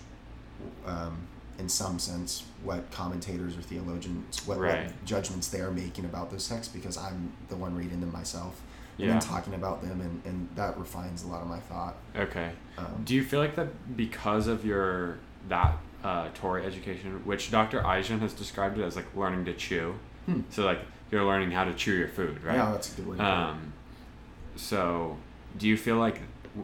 um, 0.85 1.17
in 1.59 1.69
some 1.69 1.99
sense 1.99 2.43
what 2.63 2.89
commentators 2.91 3.55
or 3.57 3.61
theologians 3.61 4.45
what, 4.47 4.59
Right. 4.59 4.85
what 4.85 5.05
judgments 5.05 5.47
they 5.49 5.61
are 5.61 5.71
making 5.71 6.05
about 6.05 6.31
those 6.31 6.47
texts 6.47 6.73
because 6.73 6.97
I'm 6.97 7.31
the 7.49 7.55
one 7.55 7.75
reading 7.75 8.01
them 8.01 8.11
myself 8.11 8.61
and 8.97 9.07
Yeah. 9.07 9.11
then 9.13 9.21
talking 9.21 9.53
about 9.53 9.81
them 9.81 10.01
and, 10.01 10.21
and 10.25 10.49
that 10.55 10.77
refines 10.77 11.23
a 11.23 11.27
lot 11.27 11.41
of 11.41 11.47
my 11.47 11.59
thought. 11.59 11.95
Okay. 12.15 12.51
Um, 12.77 13.01
Do 13.05 13.13
you 13.15 13.23
feel 13.23 13.39
like 13.39 13.55
that 13.55 13.95
because 13.97 14.47
of 14.47 14.65
your 14.65 15.17
that 15.49 15.77
uh, 16.03 16.29
Torrey 16.33 16.65
education, 16.65 17.21
which 17.25 17.51
Dr. 17.51 17.85
Eisen 17.85 18.19
has 18.19 18.33
described 18.33 18.77
it 18.79 18.83
as 18.83 18.95
like 18.95 19.05
learning 19.15 19.45
to 19.45 19.53
chew, 19.53 19.95
Hmm. 20.25 20.41
so 20.49 20.63
like 20.65 20.79
you're 21.15 21.25
learning 21.25 21.51
how 21.51 21.63
to 21.63 21.73
chew 21.73 21.93
your 21.93 22.09
food, 22.09 22.43
right? 22.43 22.57
Yeah, 22.57 22.71
that's 22.71 22.93
a 22.93 22.95
good 22.97 23.07
way. 23.07 23.17
to 23.17 23.23
put 23.23 23.29
it. 23.29 23.33
Um, 23.33 23.73
so, 24.57 25.17
do 25.57 25.67
you 25.67 25.77
feel 25.77 25.95
like 25.95 26.21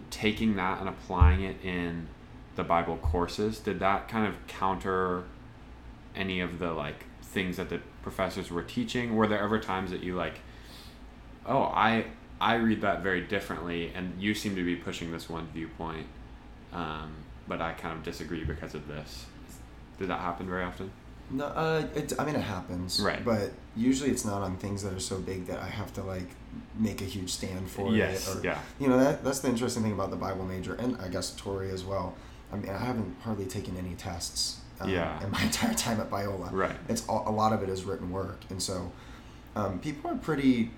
taking 0.10 0.56
that 0.58 0.80
and 0.80 0.90
applying 0.90 1.44
it 1.44 1.58
in 1.64 2.08
the 2.56 2.64
Bible 2.64 2.98
courses 2.98 3.60
did 3.60 3.80
that 3.80 4.08
kind 4.08 4.28
of 4.28 4.36
counter 4.48 5.24
any 6.16 6.42
of 6.42 6.60
the 6.60 6.72
like 6.72 7.06
things 7.22 7.58
that 7.58 7.70
the 7.70 7.80
professors 8.04 8.52
were 8.52 8.64
teaching? 8.64 9.16
Were 9.16 9.28
there 9.28 9.40
ever 9.40 9.60
times 9.60 9.92
that 9.92 10.04
you 10.04 10.16
like, 10.16 10.40
oh, 11.46 11.64
I 11.64 12.08
I 12.42 12.56
read 12.56 12.82
that 12.82 13.02
very 13.02 13.22
differently, 13.22 13.92
and 13.96 14.22
you 14.22 14.34
seem 14.34 14.56
to 14.56 14.66
be 14.66 14.76
pushing 14.76 15.12
this 15.12 15.30
one 15.30 15.48
viewpoint, 15.54 16.08
um, 16.74 17.14
but 17.48 17.62
I 17.62 17.74
kind 17.74 17.98
of 17.98 18.04
disagree 18.04 18.44
because 18.44 18.76
of 18.76 18.88
this. 18.88 19.26
Did 20.00 20.10
that 20.10 20.20
happen 20.20 20.48
very 20.48 20.64
often? 20.64 20.92
No, 21.32 21.46
uh, 21.46 21.88
it, 21.96 22.14
I 22.20 22.26
mean 22.26 22.36
it 22.36 22.42
happens, 22.42 23.00
Right. 23.00 23.24
But 23.24 23.52
usually 23.76 24.10
it's 24.10 24.26
not 24.26 24.42
on 24.42 24.58
things 24.58 24.84
that 24.84 24.94
are 24.94 25.00
so 25.00 25.18
big 25.20 25.48
that 25.48 25.60
I 25.60 25.68
have 25.68 25.94
to 25.94 26.04
like 26.04 26.28
make 26.78 27.02
a 27.02 27.06
huge 27.06 27.30
stand 27.30 27.70
for 27.70 27.92
Yes, 27.92 28.28
it. 28.28 28.38
Or, 28.40 28.44
yeah. 28.44 28.60
You 28.80 28.88
know 28.90 28.98
that 28.98 29.24
that's 29.24 29.40
the 29.40 29.48
interesting 29.50 29.84
thing 29.84 29.94
about 29.94 30.10
the 30.12 30.18
Bible 30.18 30.46
major 30.46 30.76
and 30.76 30.98
I 31.02 31.08
guess 31.08 31.32
Torrey 31.36 31.72
as 31.72 31.84
well, 31.84 32.16
I 32.52 32.58
mean, 32.58 32.70
I 32.70 32.78
haven't 32.78 33.16
hardly 33.22 33.46
taken 33.46 33.78
any 33.78 33.96
tests. 33.96 34.60
Um, 34.80 34.90
Yeah. 34.90 35.24
In 35.24 35.32
my 35.32 35.42
entire 35.50 35.74
time 35.74 36.00
at 36.00 36.10
Biola. 36.10 36.52
Right. 36.52 36.76
It's 36.90 37.08
all, 37.08 37.24
a 37.28 37.32
lot 37.32 37.54
of 37.54 37.64
it 37.64 37.70
is 37.70 37.84
written 37.86 38.12
work, 38.12 38.40
and 38.50 38.62
so 38.62 38.92
um, 39.56 39.80
people 39.80 40.12
are 40.12 40.18
pretty. 40.18 40.72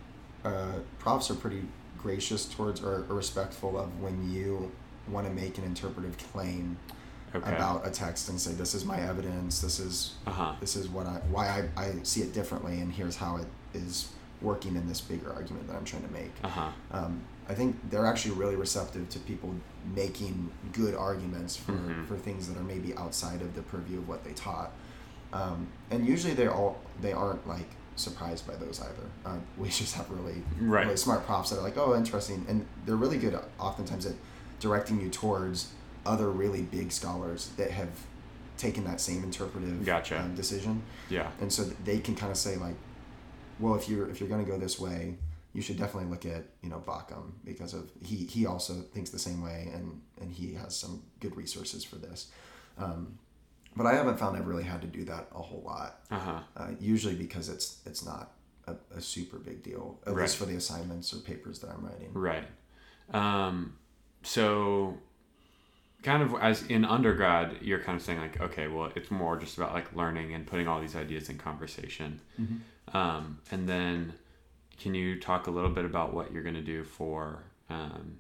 Uh, 0.44 0.80
profs 1.00 1.32
are 1.32 1.36
pretty 1.36 1.62
gracious 1.98 2.46
towards 2.46 2.82
or, 2.84 3.06
or 3.10 3.16
respectful 3.16 3.80
of 3.80 4.02
when 4.02 4.30
you 4.30 4.70
want 5.08 5.26
to 5.26 5.34
make 5.34 5.58
an 5.58 5.64
interpretive 5.64 6.18
claim 6.34 6.78
Okay. 7.36 7.56
about 7.56 7.86
a 7.88 7.90
text 7.90 8.30
and 8.30 8.40
say 8.40 8.52
this 8.52 8.74
is 8.76 8.86
my 8.86 9.00
evidence. 9.00 9.60
This 9.60 9.80
is 9.80 10.14
Uh 10.28 10.32
huh. 10.32 10.54
this 10.60 10.76
is 10.76 10.88
what 10.90 11.06
I 11.08 11.20
why 11.32 11.48
I, 11.76 11.82
I 11.84 11.94
see 12.04 12.22
it 12.22 12.34
differently, 12.34 12.80
and 12.80 12.92
here's 12.94 13.16
how 13.16 13.38
it 13.38 13.48
is 13.74 14.10
working 14.42 14.76
in 14.76 14.88
this 14.88 15.02
bigger 15.02 15.32
argument 15.34 15.68
that 15.68 15.76
I'm 15.76 15.86
trying 15.86 16.04
to 16.04 16.12
make. 16.12 16.32
Uh 16.44 16.48
huh. 16.50 16.70
Um, 16.92 17.22
I 17.50 17.54
think 17.56 17.76
they're 17.90 18.06
actually 18.06 18.36
really 18.36 18.56
receptive 18.56 19.10
to 19.10 19.20
people 19.20 19.54
making 19.96 20.50
good 20.74 20.96
arguments 20.96 21.56
for, 21.58 21.72
Mhm. 21.74 22.06
for 22.08 22.16
things 22.18 22.48
that 22.48 22.58
are 22.58 22.64
maybe 22.64 22.96
outside 22.96 23.42
of 23.42 23.54
the 23.56 23.62
purview 23.64 23.98
of 23.98 24.08
what 24.08 24.24
they 24.24 24.32
taught. 24.34 24.72
Um, 25.34 25.68
and 25.92 26.06
usually 26.06 26.34
they're 26.34 26.54
all 26.54 26.78
they 27.02 27.12
aren't 27.14 27.48
like 27.48 27.70
surprised 27.96 28.46
by 28.48 28.56
those 28.56 28.80
either. 28.82 29.08
Uh, 29.26 29.38
we 29.58 29.70
just 29.82 29.96
have 29.96 30.10
really 30.10 30.42
Right. 30.60 30.86
really 30.86 30.98
smart 30.98 31.26
profs 31.26 31.50
that 31.50 31.60
are 31.60 31.64
like, 31.64 31.78
oh, 31.78 31.96
interesting, 31.96 32.46
and 32.48 32.66
they're 32.86 32.96
really 32.96 33.18
good 33.18 33.38
oftentimes 33.60 34.06
at 34.06 34.14
directing 34.60 35.02
you 35.02 35.10
towards 35.10 35.70
other 36.06 36.30
really 36.30 36.62
big 36.62 36.92
scholars 36.92 37.50
that 37.58 37.72
have 37.72 37.90
taken 38.58 38.84
that 38.86 39.02
same 39.02 39.24
interpretive 39.24 39.86
Gotcha. 39.86 40.20
um, 40.20 40.36
decision 40.36 40.84
Yeah. 41.10 41.30
and 41.42 41.52
so 41.52 41.64
they 41.86 42.00
can 42.00 42.16
kind 42.16 42.32
of 42.32 42.38
say 42.38 42.56
like 42.58 42.76
well 43.60 43.76
if 43.76 43.90
you're 43.90 44.10
if 44.10 44.20
you're 44.20 44.30
going 44.30 44.44
to 44.46 44.50
go 44.52 44.58
this 44.58 44.80
way 44.80 45.16
you 45.54 45.62
should 45.62 45.78
definitely 45.78 46.10
look 46.10 46.26
at 46.26 46.44
you 46.62 46.70
know 46.70 46.80
Bauckham 46.86 47.32
because 47.46 47.74
of 47.74 47.90
he 48.04 48.18
he 48.26 48.46
also 48.46 48.74
thinks 48.94 49.10
the 49.10 49.20
same 49.20 49.42
way 49.44 49.70
and 49.74 50.02
and 50.22 50.32
he 50.32 50.54
has 50.56 50.76
some 50.76 51.04
good 51.20 51.36
resources 51.36 51.84
for 51.84 51.96
this 51.98 52.28
um, 52.78 53.18
but 53.76 53.86
I 53.88 53.94
haven't 53.96 54.18
found 54.20 54.38
I've 54.38 54.48
really 54.48 54.64
had 54.64 54.82
to 54.82 54.88
do 54.88 55.04
that 55.06 55.28
a 55.36 55.42
whole 55.42 55.64
lot 55.66 56.02
Uh 56.12 56.20
huh. 56.20 56.40
uh, 56.58 56.68
usually 56.80 57.16
because 57.16 57.50
it's 57.50 57.80
it's 57.86 58.06
not 58.06 58.32
a, 58.68 58.76
a 58.96 59.02
super 59.02 59.38
big 59.38 59.62
deal 59.64 60.00
at 60.08 60.14
Right. 60.14 60.22
least 60.24 60.38
for 60.38 60.46
the 60.46 60.56
assignments 60.56 61.12
or 61.14 61.18
papers 61.18 61.60
that 61.60 61.70
I'm 61.72 61.84
writing 61.86 62.12
Right. 62.14 62.46
Um, 63.14 63.76
so, 64.24 64.98
kind 66.04 66.22
of 66.22 66.36
as 66.42 66.64
in 66.68 66.86
undergrad, 66.86 67.58
you're 67.62 67.80
kind 67.80 67.96
of 67.96 68.02
saying 68.04 68.20
like, 68.20 68.40
okay, 68.42 68.68
well, 68.68 68.92
it's 68.96 69.10
more 69.10 69.38
just 69.38 69.58
about 69.58 69.74
like 69.74 69.96
learning 69.96 70.34
and 70.34 70.46
putting 70.46 70.68
all 70.68 70.80
these 70.82 70.96
ideas 70.96 71.30
in 71.30 71.38
conversation. 71.38 72.20
Um, 72.94 73.40
and 73.52 73.68
then, 73.68 74.14
can 74.80 74.94
you 74.94 75.20
talk 75.20 75.48
a 75.48 75.52
little 75.52 75.70
bit 75.70 75.86
about 75.86 76.14
what 76.14 76.32
you're 76.32 76.44
going 76.44 76.56
to 76.56 76.62
do 76.62 76.84
for 76.84 77.44
um, 77.70 78.18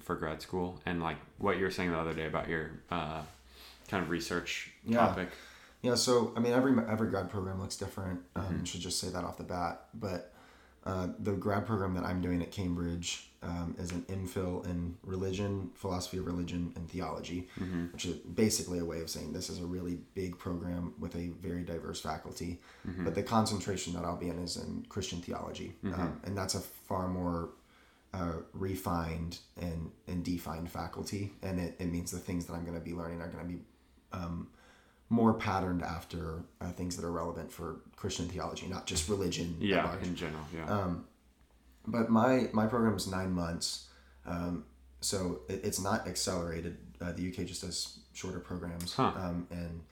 for 0.00 0.14
grad 0.14 0.40
school 0.42 0.80
and 0.86 1.02
like 1.02 1.16
what 1.38 1.56
you 1.58 1.64
were 1.64 1.70
saying 1.70 1.90
the 1.92 1.98
other 1.98 2.14
day 2.14 2.26
about 2.26 2.48
your 2.48 2.70
uh, 2.90 3.22
kind 3.88 4.02
of 4.02 4.10
research 4.10 4.72
Yeah. 4.84 4.98
topic? 4.98 5.28
Yeah, 5.82 5.94
so 5.94 6.32
I 6.36 6.40
mean, 6.40 6.52
every 6.52 6.74
every 6.88 7.08
grad 7.10 7.30
program 7.30 7.60
looks 7.60 7.76
different. 7.76 8.20
Um, 8.34 8.64
Should 8.64 8.80
just 8.80 8.98
say 8.98 9.08
that 9.10 9.22
off 9.24 9.36
the 9.38 9.44
bat. 9.44 9.84
But 9.94 10.32
uh, 10.86 11.08
the 11.18 11.32
grad 11.32 11.66
program 11.66 11.94
that 11.94 12.04
I'm 12.04 12.20
doing 12.22 12.40
at 12.42 12.50
Cambridge 12.52 13.28
um, 13.42 13.74
is 13.78 13.90
an 13.92 14.02
MPhil 14.08 14.64
in 14.66 14.96
religion, 15.04 15.70
philosophy 15.74 16.18
of 16.18 16.26
religion, 16.26 16.72
and 16.76 16.88
theology, 16.88 17.48
which 17.92 18.04
is 18.06 18.14
basically 18.14 18.78
a 18.78 18.84
way 18.84 19.00
of 19.00 19.10
saying 19.10 19.32
this 19.32 19.50
is 19.50 19.58
a 19.60 19.66
really 19.66 19.98
big 20.14 20.38
program 20.38 20.94
with 20.98 21.14
a 21.16 21.28
very 21.40 21.62
diverse 21.62 22.00
faculty. 22.00 22.60
But 23.04 23.14
the 23.14 23.22
concentration 23.22 23.92
that 23.94 24.04
I'll 24.04 24.16
be 24.16 24.28
in 24.28 24.38
is 24.38 24.56
in 24.56 24.86
Christian 24.88 25.20
theology, 25.20 25.74
um, 25.94 26.20
and 26.24 26.38
that's 26.38 26.54
a 26.54 26.60
far 26.60 27.08
more 27.08 27.50
uh, 28.14 28.36
refined 28.54 29.38
and, 29.60 29.90
and 30.06 30.24
defined 30.24 30.70
faculty, 30.70 31.32
and 31.42 31.60
it, 31.60 31.76
it 31.78 31.86
means 31.92 32.10
the 32.10 32.18
things 32.18 32.46
that 32.46 32.54
I'm 32.54 32.64
going 32.64 32.78
to 32.78 32.84
be 32.84 32.94
learning 32.94 33.20
are 33.20 33.28
going 33.28 33.44
to 33.46 33.52
be 33.54 33.60
um, 34.12 34.48
more 35.08 35.34
patterned 35.34 35.82
after 35.82 36.42
uh, 36.60 36.70
things 36.72 36.96
that 36.96 37.04
are 37.04 37.12
relevant 37.12 37.52
for 37.52 37.80
Christian 37.94 38.28
theology, 38.28 38.66
not 38.66 38.86
just 38.86 39.08
religion. 39.08 39.56
Yeah, 39.60 39.94
in 40.02 40.16
general. 40.16 40.42
Yeah. 40.54 40.66
Um, 40.66 41.04
but 41.86 42.10
my 42.10 42.48
my 42.52 42.66
program 42.66 42.94
is 42.96 43.06
nine 43.06 43.32
months, 43.32 43.86
um, 44.26 44.64
so 45.00 45.40
it, 45.48 45.60
it's 45.64 45.80
not 45.80 46.06
accelerated. 46.08 46.78
Uh, 47.00 47.12
the 47.12 47.28
UK 47.28 47.46
just 47.46 47.62
does 47.62 48.00
shorter 48.14 48.40
programs, 48.40 48.94
Huh. 48.94 49.12
um, 49.16 49.46
and 49.50 49.82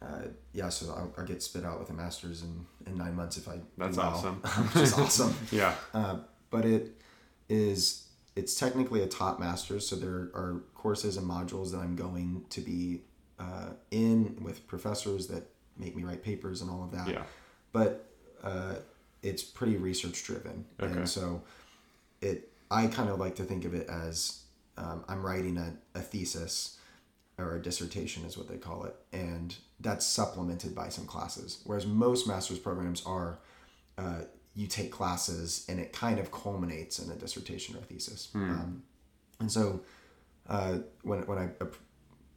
uh, 0.00 0.28
yeah, 0.52 0.68
so 0.68 0.92
I'll, 0.92 1.14
I'll 1.16 1.26
get 1.26 1.42
spit 1.42 1.64
out 1.64 1.78
with 1.78 1.90
a 1.90 1.92
master's 1.92 2.42
in, 2.42 2.66
in 2.86 2.98
nine 2.98 3.14
months 3.14 3.36
if 3.36 3.48
I. 3.48 3.60
That's 3.78 3.96
well, 3.96 4.08
awesome. 4.08 4.36
which 4.74 4.82
is 4.82 4.94
awesome. 4.94 5.34
yeah. 5.52 5.74
Uh, 5.94 6.16
but 6.50 6.64
it 6.64 7.00
is 7.48 8.08
it's 8.34 8.54
technically 8.54 9.02
a 9.02 9.06
taught 9.06 9.38
master's, 9.38 9.86
so 9.86 9.94
there 9.96 10.30
are 10.34 10.62
courses 10.74 11.16
and 11.16 11.28
modules 11.28 11.70
that 11.72 11.78
I'm 11.78 11.94
going 11.94 12.44
to 12.50 12.60
be 12.60 13.02
uh, 13.42 13.70
in 13.90 14.36
with 14.46 14.66
professors 14.66 15.22
that 15.28 15.44
make 15.76 15.94
me 15.96 16.02
write 16.08 16.22
papers 16.22 16.60
and 16.62 16.70
all 16.70 16.82
of 16.84 16.90
that. 16.96 17.08
Yeah. 17.08 17.22
But 17.72 17.90
uh, 18.42 18.74
it's 19.22 19.42
pretty 19.42 19.76
research 19.76 20.18
driven, 20.24 20.64
Okay. 20.80 20.92
and 20.92 21.08
so 21.08 21.42
it 22.20 22.38
I 22.70 22.86
kind 22.86 23.08
of 23.10 23.18
like 23.24 23.34
to 23.36 23.44
think 23.44 23.64
of 23.64 23.74
it 23.74 23.86
as 23.88 24.42
um, 24.76 25.04
I'm 25.08 25.22
writing 25.28 25.56
a, 25.58 25.74
a 25.98 26.02
thesis 26.02 26.78
or 27.38 27.56
a 27.56 27.62
dissertation 27.62 28.24
is 28.24 28.36
what 28.38 28.48
they 28.48 28.58
call 28.58 28.84
it, 28.84 28.94
and 29.12 29.54
that's 29.80 30.06
supplemented 30.06 30.74
by 30.74 30.88
some 30.88 31.06
classes. 31.06 31.60
Whereas 31.64 31.86
most 31.86 32.26
master's 32.26 32.58
programs 32.58 33.04
are 33.06 33.38
uh, 33.98 34.22
you 34.54 34.66
take 34.66 34.90
classes 34.90 35.64
and 35.68 35.80
it 35.80 35.92
kind 35.92 36.18
of 36.18 36.30
culminates 36.30 36.98
in 36.98 37.10
a 37.10 37.14
dissertation 37.14 37.74
or 37.76 37.78
a 37.78 37.82
thesis. 37.82 38.28
Um, 38.34 38.82
and 39.40 39.50
so 39.50 39.80
uh, 40.48 40.78
when, 41.02 41.20
when 41.26 41.38
I 41.38 41.48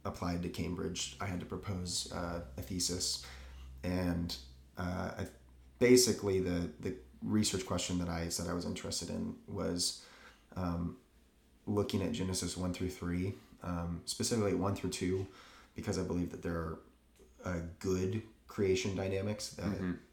applied 0.06 0.42
to 0.42 0.48
Cambridge, 0.48 1.16
I 1.20 1.26
had 1.26 1.40
to 1.40 1.46
propose 1.46 2.12
uh, 2.12 2.40
a 2.56 2.62
thesis. 2.62 3.24
And 3.82 4.34
uh, 4.78 5.10
I, 5.18 5.26
basically, 5.78 6.40
the, 6.40 6.70
the 6.80 6.94
research 7.22 7.66
question 7.66 7.98
that 7.98 8.08
I 8.08 8.28
said 8.28 8.48
I 8.48 8.52
was 8.52 8.64
interested 8.64 9.10
in 9.10 9.34
was 9.46 10.04
um, 10.56 10.96
looking 11.66 12.02
at 12.02 12.12
Genesis 12.12 12.56
1 12.56 12.72
through 12.72 12.90
3, 12.90 13.34
um, 13.62 14.00
specifically 14.04 14.54
1 14.54 14.74
through 14.74 14.90
2, 14.90 15.26
because 15.74 15.98
I 15.98 16.02
believe 16.02 16.30
that 16.30 16.42
there 16.42 16.54
are 16.54 16.78
uh, 17.44 17.56
good 17.78 18.22
creation 18.46 18.96
dynamics 18.96 19.50
that 19.50 19.66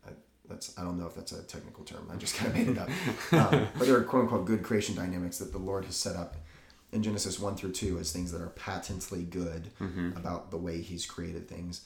I, 0.05 0.11
that's 0.49 0.77
I 0.77 0.83
don't 0.83 0.99
know 0.99 1.07
if 1.07 1.15
that's 1.15 1.31
a 1.31 1.41
technical 1.43 1.83
term. 1.83 2.09
I 2.11 2.17
just 2.17 2.35
kind 2.35 2.51
of 2.51 2.57
made 2.57 2.67
it 2.67 2.77
up. 2.77 2.89
Um, 3.31 3.67
but 3.77 3.87
there 3.87 3.97
are 3.97 4.03
quote 4.03 4.23
unquote 4.23 4.45
good 4.45 4.61
creation 4.61 4.95
dynamics 4.95 5.39
that 5.39 5.51
the 5.51 5.57
Lord 5.57 5.85
has 5.85 5.95
set 5.95 6.15
up 6.15 6.35
in 6.93 7.03
Genesis 7.03 7.39
one 7.39 7.55
through 7.55 7.71
two 7.73 7.97
as 7.99 8.11
things 8.11 8.31
that 8.31 8.41
are 8.41 8.49
patently 8.49 9.23
good 9.23 9.69
about 10.15 10.51
the 10.51 10.57
way 10.57 10.81
He's 10.81 11.05
created 11.05 11.49
things. 11.49 11.81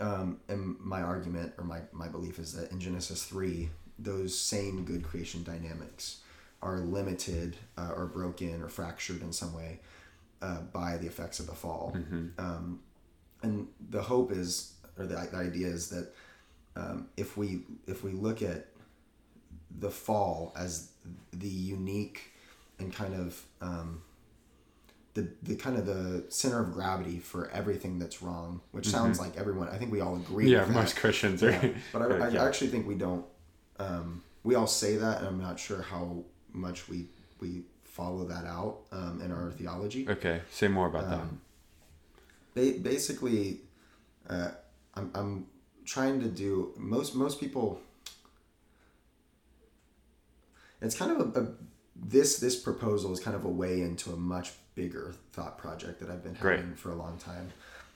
Um, 0.00 0.40
and 0.48 0.76
my 0.80 1.02
argument 1.02 1.52
or 1.58 1.64
my 1.64 1.80
my 1.92 2.08
belief 2.08 2.38
is 2.38 2.54
that 2.54 2.70
in 2.72 2.80
Genesis 2.80 3.24
three, 3.24 3.70
those 3.98 4.38
same 4.38 4.84
good 4.84 5.02
creation 5.02 5.42
dynamics 5.44 6.20
are 6.62 6.78
limited 6.78 7.56
uh, 7.76 7.92
or 7.96 8.06
broken 8.06 8.62
or 8.62 8.68
fractured 8.68 9.20
in 9.20 9.32
some 9.32 9.52
way 9.54 9.80
uh, 10.40 10.60
by 10.72 10.96
the 10.96 11.06
effects 11.06 11.40
of 11.40 11.46
the 11.46 11.54
fall. 11.54 11.92
Um, 12.38 12.80
and 13.42 13.66
the 13.90 14.02
hope 14.02 14.30
is, 14.30 14.74
or 14.96 15.06
the, 15.06 15.16
the 15.16 15.36
idea 15.36 15.66
is 15.66 15.88
that 15.90 16.12
um, 16.76 17.08
if 17.16 17.36
we 17.36 17.62
if 17.86 18.04
we 18.04 18.12
look 18.12 18.42
at 18.42 18.66
the 19.78 19.90
fall 19.90 20.52
as 20.56 20.90
the 21.32 21.48
unique 21.48 22.32
and 22.78 22.92
kind 22.94 23.14
of 23.14 23.44
um, 23.60 24.02
the 25.14 25.28
the 25.42 25.56
kind 25.56 25.76
of 25.76 25.86
the 25.86 26.24
center 26.28 26.60
of 26.60 26.72
gravity 26.72 27.18
for 27.18 27.50
everything 27.50 27.98
that's 27.98 28.22
wrong, 28.22 28.60
which 28.70 28.86
sounds 28.86 29.20
like 29.20 29.36
everyone. 29.36 29.68
I 29.68 29.76
think 29.76 29.92
we 29.92 30.00
all 30.00 30.16
agree. 30.16 30.50
Yeah. 30.50 30.60
with 30.60 30.68
that. 30.68 30.74
Most 30.74 30.96
Christians 30.96 31.42
are. 31.42 31.50
Yeah. 31.50 31.68
But 31.92 32.02
I, 32.02 32.06
I 32.26 32.28
yeah. 32.28 32.44
actually 32.44 32.68
think 32.68 32.86
we 32.86 32.94
don't. 32.94 33.24
Um, 33.78 34.22
we 34.42 34.54
all 34.54 34.66
say 34.66 34.96
that, 34.96 35.18
and 35.18 35.26
I'm 35.26 35.40
not 35.40 35.60
sure 35.60 35.82
how 35.82 36.24
much 36.52 36.88
we 36.88 37.08
we 37.40 37.62
follow 37.84 38.24
that 38.24 38.46
out 38.46 38.80
um, 38.90 39.20
in 39.22 39.30
our 39.30 39.50
theology. 39.50 40.08
Okay. 40.08 40.40
Say 40.50 40.68
more 40.68 40.86
about 40.86 41.12
Um, 41.12 41.40
ba- 42.54 42.78
basically, 42.80 43.60
uh, 44.28 44.52
I'm, 44.94 45.10
I'm 45.14 45.46
trying 45.84 46.20
to 46.20 46.28
do 46.28 46.72
most 46.76 47.14
most 47.14 47.38
people. 47.38 47.80
It's 50.80 50.96
kind 50.96 51.12
of 51.12 51.36
a, 51.36 51.40
a 51.40 51.48
this 51.94 52.38
this 52.38 52.56
proposal 52.60 53.12
is 53.12 53.20
kind 53.20 53.36
of 53.36 53.44
a 53.44 53.50
way 53.50 53.82
into 53.82 54.10
a 54.10 54.16
much 54.16 54.52
bigger 54.74 55.14
thought 55.32 55.58
project 55.58 56.00
that 56.00 56.10
I've 56.10 56.22
been 56.22 56.34
Great. 56.34 56.60
having 56.60 56.74
for 56.74 56.90
a 56.90 56.94
long 56.94 57.18
time, 57.18 57.52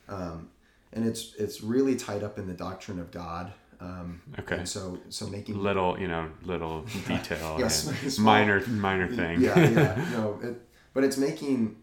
um, 0.09 0.49
and 0.93 1.07
it's 1.07 1.35
it's 1.39 1.63
really 1.63 1.97
tied 1.97 2.23
up 2.23 2.39
in 2.39 2.47
the 2.47 2.55
doctrine 2.55 2.99
of 3.01 3.11
God. 3.11 3.53
Um, 3.81 4.23
Okay. 4.39 4.57
And 4.59 4.69
so 4.69 4.99
so 5.11 5.27
making 5.27 5.59
Little, 5.59 5.99
you 6.01 6.09
know, 6.09 6.31
little 6.45 6.83
detail. 7.07 7.57
Yes, 7.59 8.19
minor, 8.19 8.67
minor 8.67 9.07
thing. 9.09 9.41
yeah, 9.41 9.59
yeah, 9.59 10.05
no, 10.13 10.39
it, 10.43 10.61
but 10.95 11.05
it's 11.05 11.19
making 11.19 11.77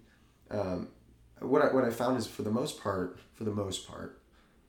um, 0.49 0.87
what 1.39 1.61
I 1.61 1.73
what 1.73 1.83
I 1.83 1.91
found 1.91 2.17
is 2.17 2.25
for 2.25 2.41
the 2.41 2.51
most 2.51 2.81
part, 2.81 3.19
for 3.35 3.43
the 3.43 3.51
most 3.51 3.87
part, 3.87 4.19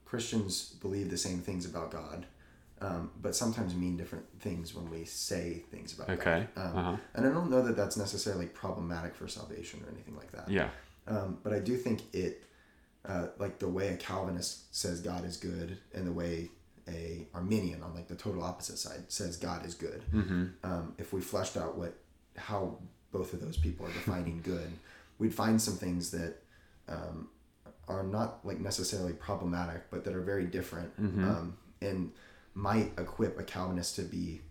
Christians 0.05 0.75
believe 0.81 1.09
the 1.09 1.17
same 1.17 1.39
things 1.39 1.65
about 1.65 1.89
God, 1.91 2.25
um, 2.81 3.11
but 3.21 3.35
sometimes 3.35 3.73
mean 3.73 3.97
different 3.97 4.25
things 4.39 4.73
when 4.75 4.89
we 4.89 5.05
say 5.05 5.63
things 5.71 5.93
about 5.93 6.09
Okay. 6.09 6.47
God. 6.55 6.65
Um, 6.65 6.77
Uh-huh. 6.77 6.97
And 7.13 7.25
I 7.25 7.29
don't 7.29 7.49
know 7.49 7.61
that 7.61 7.75
that's 7.77 7.97
necessarily 7.97 8.47
problematic 8.47 9.15
for 9.15 9.27
salvation 9.27 9.81
or 9.85 9.91
anything 9.91 10.15
like 10.15 10.31
that. 10.31 10.49
Yeah. 10.49 10.69
Um, 11.07 11.37
but 11.43 11.53
I 11.53 11.59
do 11.59 11.77
think 11.77 12.01
it 12.13 12.43
uh, 13.07 13.27
like 13.37 13.59
the 13.59 13.67
way 13.67 13.89
a 13.89 13.97
Calvinist 13.97 14.75
says 14.75 14.99
God 14.99 15.25
is 15.25 15.37
good, 15.37 15.77
and 15.93 16.07
the 16.07 16.11
way 16.11 16.49
a 16.87 17.27
Arminian 17.33 17.83
on 17.83 17.93
like 17.93 18.07
the 18.07 18.15
total 18.15 18.43
opposite 18.43 18.77
side 18.77 19.03
says 19.09 19.37
God 19.37 19.65
is 19.65 19.75
good. 19.75 20.03
Mm-hmm. 20.13 20.45
Um, 20.63 20.93
if 20.97 21.13
we 21.13 21.21
fleshed 21.21 21.55
out 21.57 21.77
what 21.77 21.95
how 22.35 22.79
both 23.11 23.33
of 23.33 23.41
those 23.41 23.57
people 23.57 23.85
are 23.85 23.93
defining 23.93 24.41
good, 24.43 24.71
we'd 25.19 25.33
find 25.33 25.61
some 25.61 25.75
things 25.75 26.11
that 26.11 26.41
um, 26.87 27.29
are 27.87 28.03
not 28.03 28.39
like 28.43 28.59
necessarily 28.59 29.13
problematic, 29.13 29.89
but 29.91 30.03
that 30.05 30.15
are 30.15 30.21
very 30.21 30.45
different, 30.45 30.91
um, 30.97 31.57
and 31.81 32.11
might 32.55 32.91
equip 32.97 33.37
a 33.39 33.43
Calvinist 33.43 33.95
to 33.97 34.01
be 34.03 34.41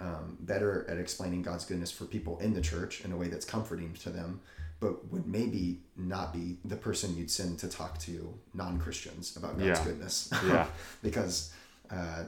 um, 0.00 0.36
better 0.40 0.86
at 0.88 0.98
explaining 0.98 1.42
God's 1.42 1.64
goodness 1.64 1.90
for 1.90 2.04
people 2.04 2.38
in 2.40 2.52
the 2.54 2.60
church 2.60 3.00
in 3.04 3.12
a 3.12 3.16
way 3.16 3.28
that's 3.28 3.46
comforting 3.46 3.94
to 3.94 4.10
them, 4.10 4.40
but 4.80 5.10
would 5.10 5.26
maybe 5.26 5.80
not 5.96 6.32
be 6.32 6.58
the 6.64 6.76
person 6.76 7.16
you'd 7.16 7.30
send 7.30 7.58
to 7.60 7.68
talk 7.68 7.98
to 8.00 8.32
non 8.54 8.78
Christians 8.78 9.36
about 9.36 9.58
God's 9.58 9.78
Yeah. 9.78 9.84
goodness. 9.84 10.30
Yeah. 10.46 10.66
because, 11.02 11.52
uh, 11.90 12.24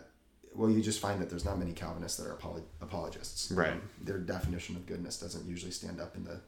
well, 0.55 0.69
you 0.71 0.81
just 0.83 0.99
find 1.01 1.21
that 1.21 1.31
there's 1.31 1.45
not 1.45 1.59
many 1.59 1.73
Calvinists 1.73 2.19
that 2.19 2.29
are 2.29 2.35
apolo- 2.35 2.63
apologists. 2.81 3.53
Right. 3.53 3.73
Um, 3.73 3.83
their 4.03 4.19
definition 4.19 4.75
of 4.77 4.85
goodness 4.87 5.19
doesn't 5.21 5.47
usually 5.47 5.71
stand 5.73 6.01
up 6.01 6.17
in 6.17 6.25
the 6.25 6.41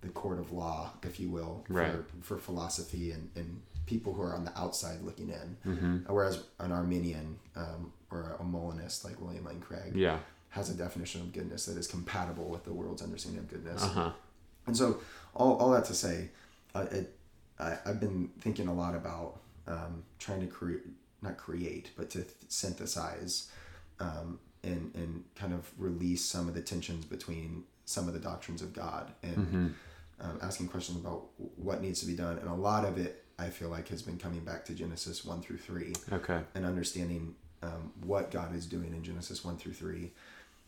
the 0.00 0.08
court 0.10 0.38
of 0.38 0.52
law, 0.52 0.92
if 1.02 1.18
you 1.18 1.28
will, 1.28 1.64
for, 1.66 1.72
Right. 1.72 1.92
for 2.22 2.38
philosophy 2.38 3.10
and, 3.10 3.28
and 3.34 3.60
people 3.92 4.12
who 4.14 4.22
are 4.22 4.34
on 4.34 4.44
the 4.44 4.54
outside 4.64 4.98
looking 5.02 5.28
in. 5.30 5.56
Mm-hmm. 5.66 6.12
Whereas 6.12 6.42
an 6.60 6.70
Arminian 6.72 7.38
um, 7.56 7.92
or 8.10 8.36
a 8.38 8.44
Molinist 8.44 9.04
like 9.06 9.20
William 9.20 9.44
Lane 9.44 9.60
Craig 9.60 9.92
Yeah. 9.94 10.18
has 10.50 10.68
a 10.70 10.74
definition 10.74 11.20
of 11.22 11.32
goodness 11.32 11.64
that 11.66 11.76
is 11.78 11.86
compatible 11.86 12.48
with 12.54 12.64
the 12.64 12.72
world's 12.72 13.02
understanding 13.02 13.40
of 13.44 13.48
goodness. 13.48 13.82
Uh 13.82 13.88
huh. 13.88 14.10
And 14.66 14.76
so, 14.76 15.00
all, 15.34 15.56
all 15.60 15.70
that 15.70 15.84
to 15.86 15.94
say, 15.94 16.28
uh, 16.74 16.86
it, 16.90 17.16
I, 17.58 17.78
I've 17.86 18.00
been 18.00 18.30
thinking 18.40 18.68
a 18.68 18.74
lot 18.74 18.94
about 18.94 19.40
um, 19.66 20.02
trying 20.18 20.40
to 20.40 20.46
create, 20.46 20.82
not 21.22 21.36
create, 21.38 21.90
but 21.96 22.10
to 22.10 22.18
th- 22.22 22.34
synthesize 22.48 23.50
um, 24.00 24.38
and, 24.62 24.90
and 24.94 25.24
kind 25.34 25.52
of 25.52 25.70
release 25.78 26.24
some 26.24 26.48
of 26.48 26.54
the 26.54 26.60
tensions 26.62 27.04
between 27.04 27.64
some 27.84 28.06
of 28.08 28.14
the 28.14 28.20
doctrines 28.20 28.60
of 28.62 28.72
God 28.72 29.10
and 29.22 29.36
Mm-hmm. 29.36 29.66
um, 30.20 30.38
asking 30.42 30.68
questions 30.68 30.98
about 31.00 31.22
what 31.56 31.80
needs 31.80 32.00
to 32.00 32.06
be 32.06 32.14
done. 32.14 32.36
And 32.38 32.48
a 32.48 32.54
lot 32.54 32.84
of 32.84 32.98
it, 32.98 33.24
I 33.38 33.50
feel 33.50 33.68
like, 33.68 33.88
has 33.88 34.02
been 34.02 34.18
coming 34.18 34.40
back 34.40 34.64
to 34.66 34.74
Genesis 34.74 35.24
1 35.24 35.42
through 35.42 35.58
3 35.58 35.92
Okay. 36.12 36.40
and 36.54 36.64
understanding 36.64 37.34
um, 37.62 37.92
what 38.04 38.30
God 38.30 38.54
is 38.54 38.66
doing 38.66 38.92
in 38.92 39.02
Genesis 39.02 39.44
1 39.44 39.56
through 39.58 39.72
3. 39.74 40.10